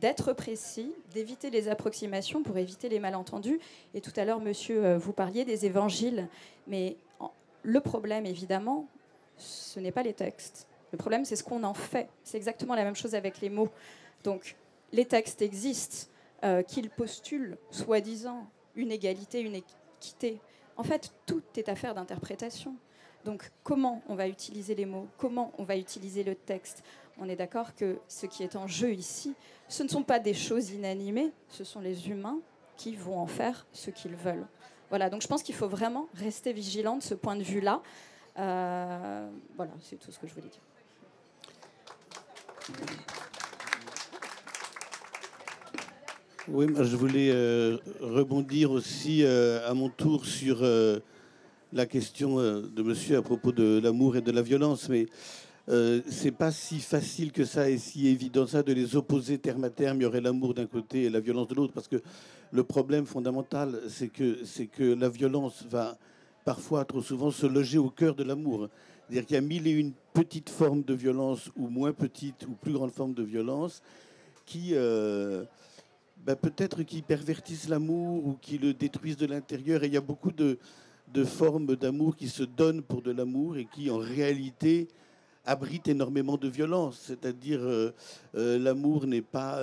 d'être 0.01 0.33
précis, 0.33 0.93
d'éviter 1.13 1.51
les 1.51 1.69
approximations 1.69 2.43
pour 2.43 2.59
éviter 2.59 2.89
les 2.89 3.01
malentendus. 3.01 3.61
Et 3.95 4.01
tout 4.01 4.13
à 4.17 4.25
l'heure, 4.25 4.41
monsieur, 4.41 4.85
euh, 4.85 4.99
vous 4.99 5.13
parliez 5.13 5.45
des 5.45 5.67
évangiles. 5.67 6.29
Mais 6.67 6.97
le 7.63 7.81
problème, 7.81 8.27
évidemment, 8.27 8.89
ce 9.37 9.81
n'est 9.81 9.93
pas 9.93 10.03
les 10.03 10.13
textes. 10.13 10.67
Le 10.93 10.99
problème, 10.99 11.25
c'est 11.25 11.37
ce 11.37 11.45
qu'on 11.45 11.65
en 11.65 11.75
fait. 11.75 12.09
C'est 12.23 12.37
exactement 12.37 12.75
la 12.75 12.85
même 12.85 12.95
chose 12.95 13.15
avec 13.15 13.41
les 13.41 13.51
mots. 13.51 13.71
Donc, 14.23 14.57
les 14.93 15.05
textes 15.05 15.43
existent, 15.43 16.09
euh, 16.45 16.63
qu'ils 16.63 16.91
postulent, 16.91 17.57
soi-disant, 17.71 18.47
une 18.77 18.93
égalité, 18.93 19.41
une 19.41 19.55
équité. 19.55 20.41
En 20.77 20.83
fait, 20.83 21.13
tout 21.27 21.43
est 21.57 21.69
affaire 21.69 21.95
d'interprétation. 21.95 22.77
Donc, 23.25 23.51
comment 23.63 24.03
on 24.09 24.15
va 24.15 24.29
utiliser 24.29 24.75
les 24.75 24.85
mots 24.85 25.09
Comment 25.17 25.53
on 25.59 25.65
va 25.65 25.77
utiliser 25.77 26.25
le 26.25 26.35
texte? 26.35 26.83
On 27.19 27.29
est 27.29 27.37
d'accord 27.37 27.75
que 27.75 27.99
ce 28.07 28.27
qui 28.27 28.43
est 28.43 28.57
en 28.57 28.67
jeu 28.67 28.93
ici, 28.93 29.35
ce 29.69 29.83
ne 29.83 29.89
sont 29.89 30.03
pas 30.03 30.19
des 30.19 30.35
choses 30.35 30.71
inanimées, 30.71 31.33
ce 31.49 31.65
sont 31.65 31.81
les 31.81 32.11
humains 32.11 32.39
qui 32.77 32.97
vont 32.97 33.19
en 33.19 33.27
faire 33.27 33.67
ce 33.73 33.91
qu'ils 33.91 34.17
veulent. 34.17 34.47
Voilà, 34.91 35.09
donc 35.09 35.23
je 35.23 35.29
pense 35.29 35.43
qu'il 35.43 35.55
faut 35.55 35.69
vraiment 35.69 36.09
rester 36.15 36.53
vigilant 36.53 36.97
de 36.97 37.03
ce 37.03 37.15
point 37.15 37.37
de 37.37 37.43
vue-là. 37.43 37.81
Euh, 38.39 39.29
voilà, 39.57 39.73
c'est 39.81 39.97
tout 39.99 40.13
ce 40.13 40.19
que 40.19 40.27
je 40.27 40.35
voulais 40.35 40.49
dire. 40.49 40.61
Oui, 46.49 46.67
je 46.79 46.97
voulais 46.97 47.31
euh, 47.31 47.79
rebondir 48.01 48.71
aussi 48.71 49.25
euh, 49.25 49.67
à 49.67 49.73
mon 49.73 49.89
tour 49.89 50.27
sur 50.27 50.63
la 51.75 51.87
question 51.87 52.37
de 52.37 52.83
monsieur 52.83 53.17
à 53.17 53.23
propos 53.23 53.51
de 53.51 53.81
l'amour 53.83 54.17
et 54.17 54.23
de 54.23 54.31
la 54.31 54.43
violence, 54.43 54.89
mais 54.89 55.07
euh, 55.69 56.03
c'est 56.09 56.31
pas 56.31 56.53
si 56.53 56.79
facile 56.79 57.33
que 57.33 57.45
ça 57.45 57.69
et 57.69 57.79
si 57.79 58.07
évident 58.07 58.47
ça 58.47 58.63
de 58.63 58.73
les 58.73 58.95
opposer 58.95 59.39
terme 59.39 59.65
à 59.65 59.71
terme. 59.71 59.99
Il 59.99 60.05
y 60.05 60.07
aurait 60.07 60.21
l'amour 60.21 60.55
d'un 60.55 60.67
côté 60.67 61.05
et 61.05 61.11
la 61.11 61.19
violence 61.19 61.49
de 61.49 61.55
l'autre, 61.57 61.73
parce 61.73 61.89
que 61.89 62.01
le 62.53 62.63
problème 62.63 63.07
fondamental, 63.07 63.81
c'est 63.89 64.07
que, 64.07 64.45
c'est 64.45 64.67
que 64.67 64.85
la 64.85 65.09
violence 65.09 65.65
va 65.69 65.99
parfois, 66.45 66.85
trop 66.85 67.03
souvent, 67.03 67.33
se 67.33 67.47
loger 67.47 67.79
au 67.79 67.91
cœur 67.91 68.15
de 68.15 68.23
l'amour. 68.23 68.69
C'est-à-dire 69.09 69.27
qu'il 69.27 69.35
y 69.35 69.39
a 69.39 69.41
mille 69.41 69.67
et 69.67 69.73
une 69.73 69.95
petites 70.13 70.51
formes 70.51 70.85
de 70.85 70.95
violence, 70.95 71.51
ou 71.57 71.69
moins 71.69 71.93
petites, 71.93 72.47
ou 72.47 72.53
plus 72.53 72.73
grandes 72.73 72.93
formes 72.93 73.15
de 73.15 73.25
violence, 73.25 73.83
qui, 74.47 74.75
euh, 74.75 75.45
ben, 76.25 76.37
peut-être 76.37 76.85
qui 76.85 77.03
pervertissent 77.03 77.69
l'amour 77.69 78.25
ou 78.25 78.35
qui 78.41 78.59
le 78.59 78.75
détruisent 78.75 79.17
de 79.17 79.27
l'intérieur. 79.27 79.83
Et 79.83 79.87
il 79.87 79.95
y 79.95 79.97
a 79.97 80.03
beaucoup 80.03 80.31
de, 80.31 80.59
de 81.15 81.25
formes 81.25 81.77
d'amour 81.77 82.17
qui 82.17 82.29
se 82.29 82.43
donnent 82.43 82.83
pour 82.83 83.01
de 83.01 83.13
l'amour 83.13 83.57
et 83.57 83.67
qui, 83.67 83.89
en 83.91 83.99
réalité, 83.99 84.89
abritent 85.47 85.89
énormément 85.89 86.37
de 86.37 86.49
violence. 86.49 87.01
C'est-à-dire, 87.07 87.61
euh, 87.63 87.95
euh, 88.35 88.59
l'amour 88.59 89.07
n'est 89.07 89.23
pas 89.23 89.63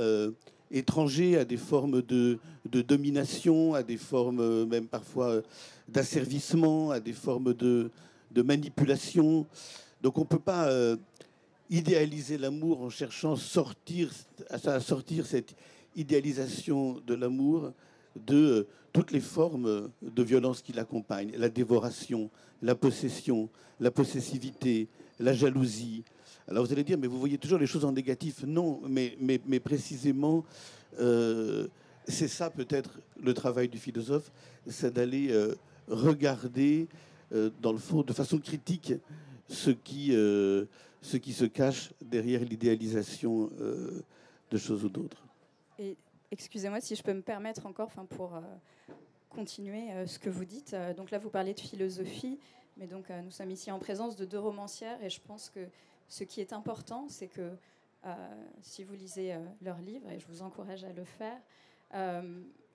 étranger 0.72 1.38
à 1.38 1.46
des 1.46 1.58
formes 1.58 2.02
de, 2.02 2.40
domination, 2.66 3.74
à 3.74 3.84
des 3.84 3.98
formes 3.98 4.66
même 4.66 4.88
parfois 4.88 5.42
d'asservissement, 5.88 6.92
à 6.92 7.00
des 7.00 7.14
formes 7.14 7.54
de, 7.54 7.92
manipulation. 8.34 9.46
Donc 10.02 10.18
on 10.18 10.22
ne 10.22 10.26
peut 10.26 10.40
pas 10.40 10.68
euh, 10.70 10.96
idéaliser 11.70 12.38
l'amour 12.38 12.82
en 12.82 12.90
cherchant 12.90 13.34
à 13.34 14.80
sortir 14.80 15.26
cette 15.26 15.56
idéalisation 15.96 17.02
de 17.06 17.14
l'amour 17.14 17.74
de 18.16 18.36
euh, 18.36 18.68
toutes 18.94 19.12
les 19.12 19.22
formes 19.22 19.90
de 20.02 20.24
violence 20.24 20.62
qui 20.62 20.74
l'accompagnent. 20.74 21.32
La 21.38 21.50
dévoration, 21.50 22.30
la 22.62 22.76
possession, 22.76 23.50
la 23.80 23.92
possessivité, 23.92 24.88
la 25.20 25.34
jalousie. 25.34 26.04
Alors 26.48 26.66
vous 26.66 26.74
allez 26.74 26.84
dire, 26.84 26.98
mais 26.98 27.08
vous 27.08 27.20
voyez 27.20 27.38
toujours 27.38 27.60
les 27.60 27.68
choses 27.68 27.86
en 27.86 27.94
négatif. 27.94 28.44
Non, 28.46 28.82
mais, 28.88 29.60
précisément, 29.60 30.44
euh, 31.00 31.68
c'est 32.08 32.28
ça 32.28 32.50
peut-être 32.50 33.00
le 33.22 33.34
travail 33.34 33.70
du 33.70 33.78
philosophe, 33.78 34.32
c'est 34.68 34.94
d'aller 34.94 35.34
regarder 35.88 36.88
euh, 37.34 37.50
dans 37.62 37.72
le 37.72 37.78
fond, 37.78 38.02
de 38.02 38.14
façon 38.14 38.40
critique, 38.40 38.94
ce 39.48 39.72
qui, 39.72 40.14
euh, 40.14 40.66
se 41.02 41.46
cache 41.46 41.92
derrière 42.02 42.42
l'idéalisation 42.42 43.50
euh, 43.60 44.02
de 44.50 44.58
choses 44.58 44.84
ou 44.84 44.90
d'autres. 44.90 45.24
Excusez-moi 46.32 46.82
si 46.82 46.96
je 46.96 47.04
peux 47.04 47.14
me 47.14 47.22
permettre 47.22 47.66
encore, 47.66 47.90
pour 48.10 48.40
continuer 49.30 50.06
ce 50.08 50.20
que 50.20 50.30
vous 50.30 50.46
dites. 50.46 50.76
donc 50.96 51.12
là, 51.12 51.20
vous 51.20 51.30
parlez 51.30 51.54
de 51.54 51.60
philosophie, 51.60 52.40
mais 52.78 52.88
donc 52.88 53.10
nous 53.10 53.32
sommes 53.32 53.52
ici 53.52 53.72
en 53.72 53.80
présence 53.80 54.16
de 54.16 54.26
deux 54.26 54.40
romancières, 54.40 55.02
et 55.04 55.10
je 55.10 55.22
pense 55.22 55.50
que 55.50 55.68
ce 56.08 56.24
qui 56.24 56.42
est 56.42 56.54
important, 56.54 57.08
c'est 57.10 57.28
que 57.28 57.52
si 58.62 58.84
vous 58.84 58.94
lisez 58.94 59.36
leur 59.62 59.78
livre, 59.80 60.10
et 60.10 60.20
je 60.20 60.28
vous 60.28 60.42
encourage 60.42 60.84
à 60.84 60.92
le 60.94 61.06
faire, 61.06 61.40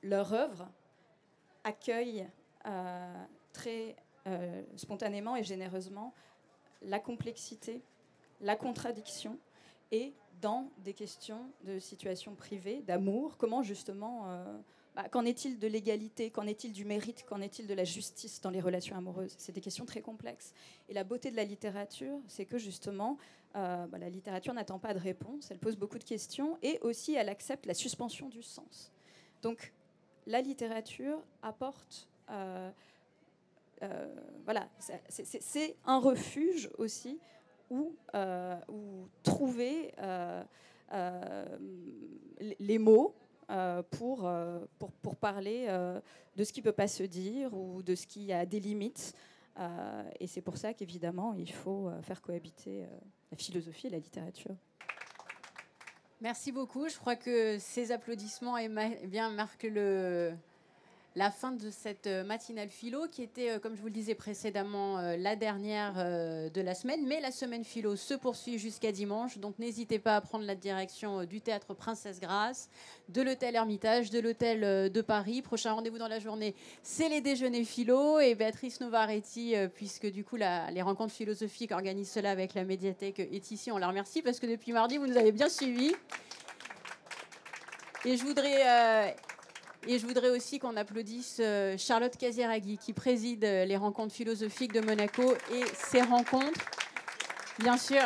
leur 0.03 0.33
œuvre 0.33 0.69
accueille 1.65 2.27
très 3.53 3.97
euh, 4.27 4.63
spontanément 4.77 5.37
et 5.37 5.45
généreusement 5.45 6.13
la 6.83 6.99
complexité, 6.99 7.81
la 8.41 8.57
contradiction 8.57 9.39
et 9.93 10.13
dans 10.41 10.71
des 10.79 10.93
questions 10.93 11.51
de 11.65 11.79
situation 11.79 12.35
privée, 12.35 12.83
d'amour, 12.83 13.37
comment 13.39 13.63
justement, 13.63 14.25
euh, 14.27 14.59
bah, 14.95 15.09
qu'en 15.09 15.25
est-il 15.25 15.59
de 15.59 15.67
l'égalité, 15.67 16.31
qu'en 16.31 16.47
est-il 16.47 16.73
du 16.73 16.85
mérite, 16.85 17.25
qu'en 17.27 17.41
est-il 17.41 17.67
de 17.67 17.75
la 17.75 17.85
justice 17.85 18.41
dans 18.41 18.51
les 18.51 18.61
relations 18.61 18.97
amoureuses? 18.97 19.35
C'est 19.39 19.53
des 19.53 19.61
questions 19.61 19.87
très 19.87 20.01
complexes. 20.01 20.53
Et 20.89 20.95
la 20.95 21.05
beauté 21.05 21.31
de 21.31 21.37
la 21.37 21.45
littérature, 21.45 22.19
c'est 22.29 22.45
que 22.45 22.59
justement, 22.59 23.19
euh, 23.57 23.87
bah, 23.87 23.99
la 23.99 24.11
littérature 24.11 24.53
n'attend 24.55 24.79
pas 24.79 24.95
de 24.95 24.99
réponse, 24.99 25.51
elle 25.51 25.59
pose 25.59 25.77
beaucoup 25.77 25.99
de 25.99 26.05
questions 26.05 26.59
et 26.63 26.79
aussi 26.81 27.15
elle 27.15 27.29
accepte 27.29 27.67
la 27.67 27.75
suspension 27.75 28.29
du 28.29 28.43
sens. 28.43 28.93
Donc 29.43 29.73
la 30.27 30.41
littérature 30.41 31.23
apporte 31.43 32.09
euh, 33.83 34.15
voilà, 34.45 34.69
c'est 35.09 35.77
un 35.85 35.99
refuge 35.99 36.71
aussi 36.79 37.19
où, 37.71 37.97
euh, 38.15 38.57
trouver 39.23 39.93
euh, 39.99 40.43
les 42.59 42.79
mots 42.79 43.15
pour, 43.91 44.31
pour, 44.79 44.93
pour, 44.93 45.17
parler 45.17 45.67
de 46.37 46.45
ce 46.45 46.53
qui 46.53 46.61
ne 46.61 46.65
peut 46.65 46.73
pas 46.73 46.89
se 46.89 47.03
dire 47.03 47.55
ou 47.55 47.83
de 47.83 47.95
ce 47.95 48.07
qui 48.07 48.33
a 48.33 48.45
des 48.45 48.61
limites. 48.61 49.15
et 50.21 50.27
c'est 50.27 50.41
pour 50.41 50.57
ça 50.57 50.75
qu'évidemment, 50.75 51.35
il 51.35 51.53
faut 51.53 51.91
faire 52.03 52.21
cohabiter 52.23 52.85
la 53.31 53.37
philosophie 53.37 53.87
et 53.87 53.91
la 53.91 53.99
littérature. 53.99 54.57
Merci 56.21 56.51
beaucoup. 56.51 56.89
Je 56.89 56.97
crois 56.97 57.15
que 57.15 57.59
ces 57.59 57.93
applaudissements 57.93 58.57
bien, 59.05 59.31
marquent 59.31 59.69
le, 59.71 60.35
la 61.17 61.31
fin 61.31 61.53
de 61.53 61.71
cette 61.71 62.07
euh, 62.07 62.25
matinale 62.25 62.69
philo 62.69 63.07
qui 63.11 63.23
était, 63.23 63.51
euh, 63.51 63.59
comme 63.59 63.75
je 63.75 63.81
vous 63.81 63.87
le 63.87 63.93
disais 63.93 64.15
précédemment, 64.15 64.99
euh, 64.99 65.17
la 65.17 65.35
dernière 65.35 65.95
de 65.97 66.61
la 66.61 66.75
semaine. 66.75 67.07
Mais 67.07 67.21
la 67.21 67.33
semaine 67.33 67.65
philo 67.65 67.97
se 67.97 68.13
poursuit 68.13 68.59
jusqu'à 68.59 68.93
dimanche. 68.93 69.39
Donc 69.39 69.59
n'hésitez 69.59 69.99
pas 69.99 70.17
à 70.17 70.21
prendre 70.21 70.45
la 70.45 70.55
direction 70.55 71.25
du 71.25 71.41
théâtre 71.41 71.73
Princesse 71.73 72.21
Grasse, 72.21 72.69
de 73.09 73.23
l'hôtel 73.23 73.55
Hermitage, 73.55 74.11
de 74.11 74.21
l'hôtel 74.21 74.93
de 74.93 75.01
Paris. 75.01 75.41
Prochain 75.41 75.73
rendez-vous 75.73 75.99
dans 75.99 76.09
la 76.09 76.19
journée, 76.19 76.55
c'est 76.83 77.09
les 77.09 77.23
déjeuners 77.23 77.65
philo. 77.65 78.21
Et 78.21 78.35
Béatrice 78.35 78.81
Novaretti, 78.81 79.55
puisque 79.75 80.07
du 80.07 80.23
coup 80.23 80.37
les 80.37 80.83
rencontres 80.83 81.15
philosophiques 81.15 81.73
organisent 81.73 82.11
cela 82.11 82.31
avec 82.31 82.53
la 82.53 82.65
médiathèque, 82.65 83.21
est 83.21 83.51
ici. 83.51 83.73
On 83.73 83.79
la 83.79 83.89
remercie 83.89 84.21
parce 84.21 84.39
que 84.39 84.47
depuis 84.47 84.73
mardi, 84.73 84.99
vous 84.99 85.07
nous 85.07 85.17
avez 85.17 85.33
bien 85.33 85.49
suivis. 85.49 85.95
Et 88.05 88.17
je 88.17 88.23
voudrais 88.23 89.17
et 89.87 89.99
je 89.99 90.07
voudrais 90.07 90.31
aussi 90.31 90.59
qu'on 90.59 90.77
applaudisse 90.77 91.39
euh, 91.41 91.77
Charlotte 91.79 92.17
Casiraghi, 92.17 92.79
qui 92.79 92.93
préside 92.93 93.45
euh, 93.45 93.65
les 93.65 93.77
rencontres 93.77 94.15
philosophiques 94.15 94.73
de 94.73 94.81
Monaco 94.81 95.35
et 95.53 95.65
ces 95.75 96.03
rencontres. 96.03 96.61
Bien 97.59 97.77
sûr, 97.77 98.01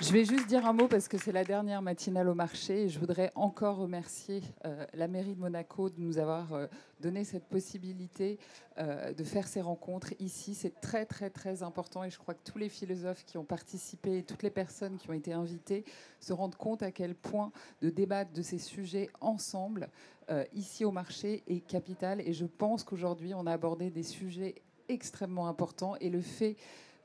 je 0.00 0.12
vais 0.12 0.24
juste 0.24 0.46
dire 0.46 0.64
un 0.64 0.72
mot 0.72 0.86
parce 0.86 1.08
que 1.08 1.18
c'est 1.18 1.32
la 1.32 1.42
dernière 1.42 1.82
matinale 1.82 2.28
au 2.28 2.34
marché 2.34 2.84
et 2.84 2.88
je 2.88 3.00
voudrais 3.00 3.32
encore 3.34 3.78
remercier 3.78 4.42
euh, 4.64 4.86
la 4.94 5.08
mairie 5.08 5.34
de 5.34 5.40
Monaco 5.40 5.90
de 5.90 6.00
nous 6.00 6.18
avoir 6.18 6.52
euh, 6.52 6.66
donné 7.00 7.24
cette 7.24 7.46
possibilité 7.46 8.38
euh, 8.78 9.12
de 9.12 9.24
faire 9.24 9.48
ces 9.48 9.60
rencontres 9.60 10.14
ici. 10.20 10.54
C'est 10.54 10.80
très 10.80 11.04
très 11.04 11.30
très 11.30 11.64
important 11.64 12.04
et 12.04 12.10
je 12.10 12.18
crois 12.18 12.34
que 12.34 12.48
tous 12.48 12.58
les 12.58 12.68
philosophes 12.68 13.24
qui 13.24 13.38
ont 13.38 13.44
participé 13.44 14.18
et 14.18 14.22
toutes 14.22 14.44
les 14.44 14.50
personnes 14.50 14.98
qui 14.98 15.10
ont 15.10 15.14
été 15.14 15.32
invitées 15.32 15.84
se 16.20 16.32
rendent 16.32 16.54
compte 16.54 16.84
à 16.84 16.92
quel 16.92 17.16
point 17.16 17.50
de 17.82 17.90
débattre 17.90 18.32
de 18.32 18.42
ces 18.42 18.58
sujets 18.58 19.10
ensemble 19.20 19.88
ici 20.52 20.84
au 20.84 20.90
marché 20.90 21.42
est 21.48 21.60
capital 21.60 22.20
et 22.20 22.34
je 22.34 22.44
pense 22.44 22.84
qu'aujourd'hui 22.84 23.32
on 23.34 23.46
a 23.46 23.52
abordé 23.52 23.90
des 23.90 24.02
sujets 24.02 24.56
extrêmement 24.88 25.48
importants 25.48 25.96
et 26.00 26.10
le 26.10 26.20
fait 26.20 26.56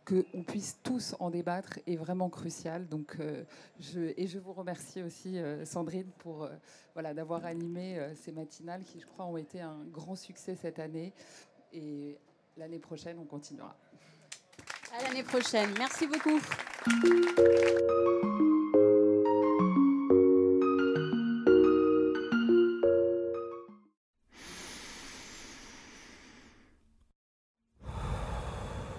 qu'on 0.06 0.43
puisse 0.43 0.80
tous 0.84 1.16
en 1.20 1.30
débattre 1.30 1.80
est 1.88 1.95
vraiment 1.95 2.30
crucial. 2.30 2.88
Donc, 2.88 3.18
euh, 3.20 3.43
et 4.18 4.28
je 4.28 4.39
vous 4.39 4.54
remercie 4.54 5.01
aussi, 5.01 5.38
euh, 5.38 5.66
Sandrine, 5.66 6.12
pour 6.20 6.43
euh, 6.43 6.49
voilà, 6.93 7.14
d'avoir 7.14 7.45
animé 7.45 7.99
ces 8.16 8.32
matinales 8.32 8.84
qui, 8.84 8.99
je 8.99 9.06
crois, 9.06 9.26
ont 9.26 9.38
été 9.38 9.62
un 9.62 9.80
grand 9.91 10.16
succès 10.16 10.56
cette 10.56 10.80
année. 10.80 11.14
Et 11.72 12.18
l'année 12.58 12.80
prochaine, 12.80 13.18
on 13.20 13.26
continuera. 13.26 13.76
À 14.97 15.04
l'année 15.04 15.24
prochaine. 15.24 15.70
Merci 15.78 16.08
beaucoup. 16.08 16.39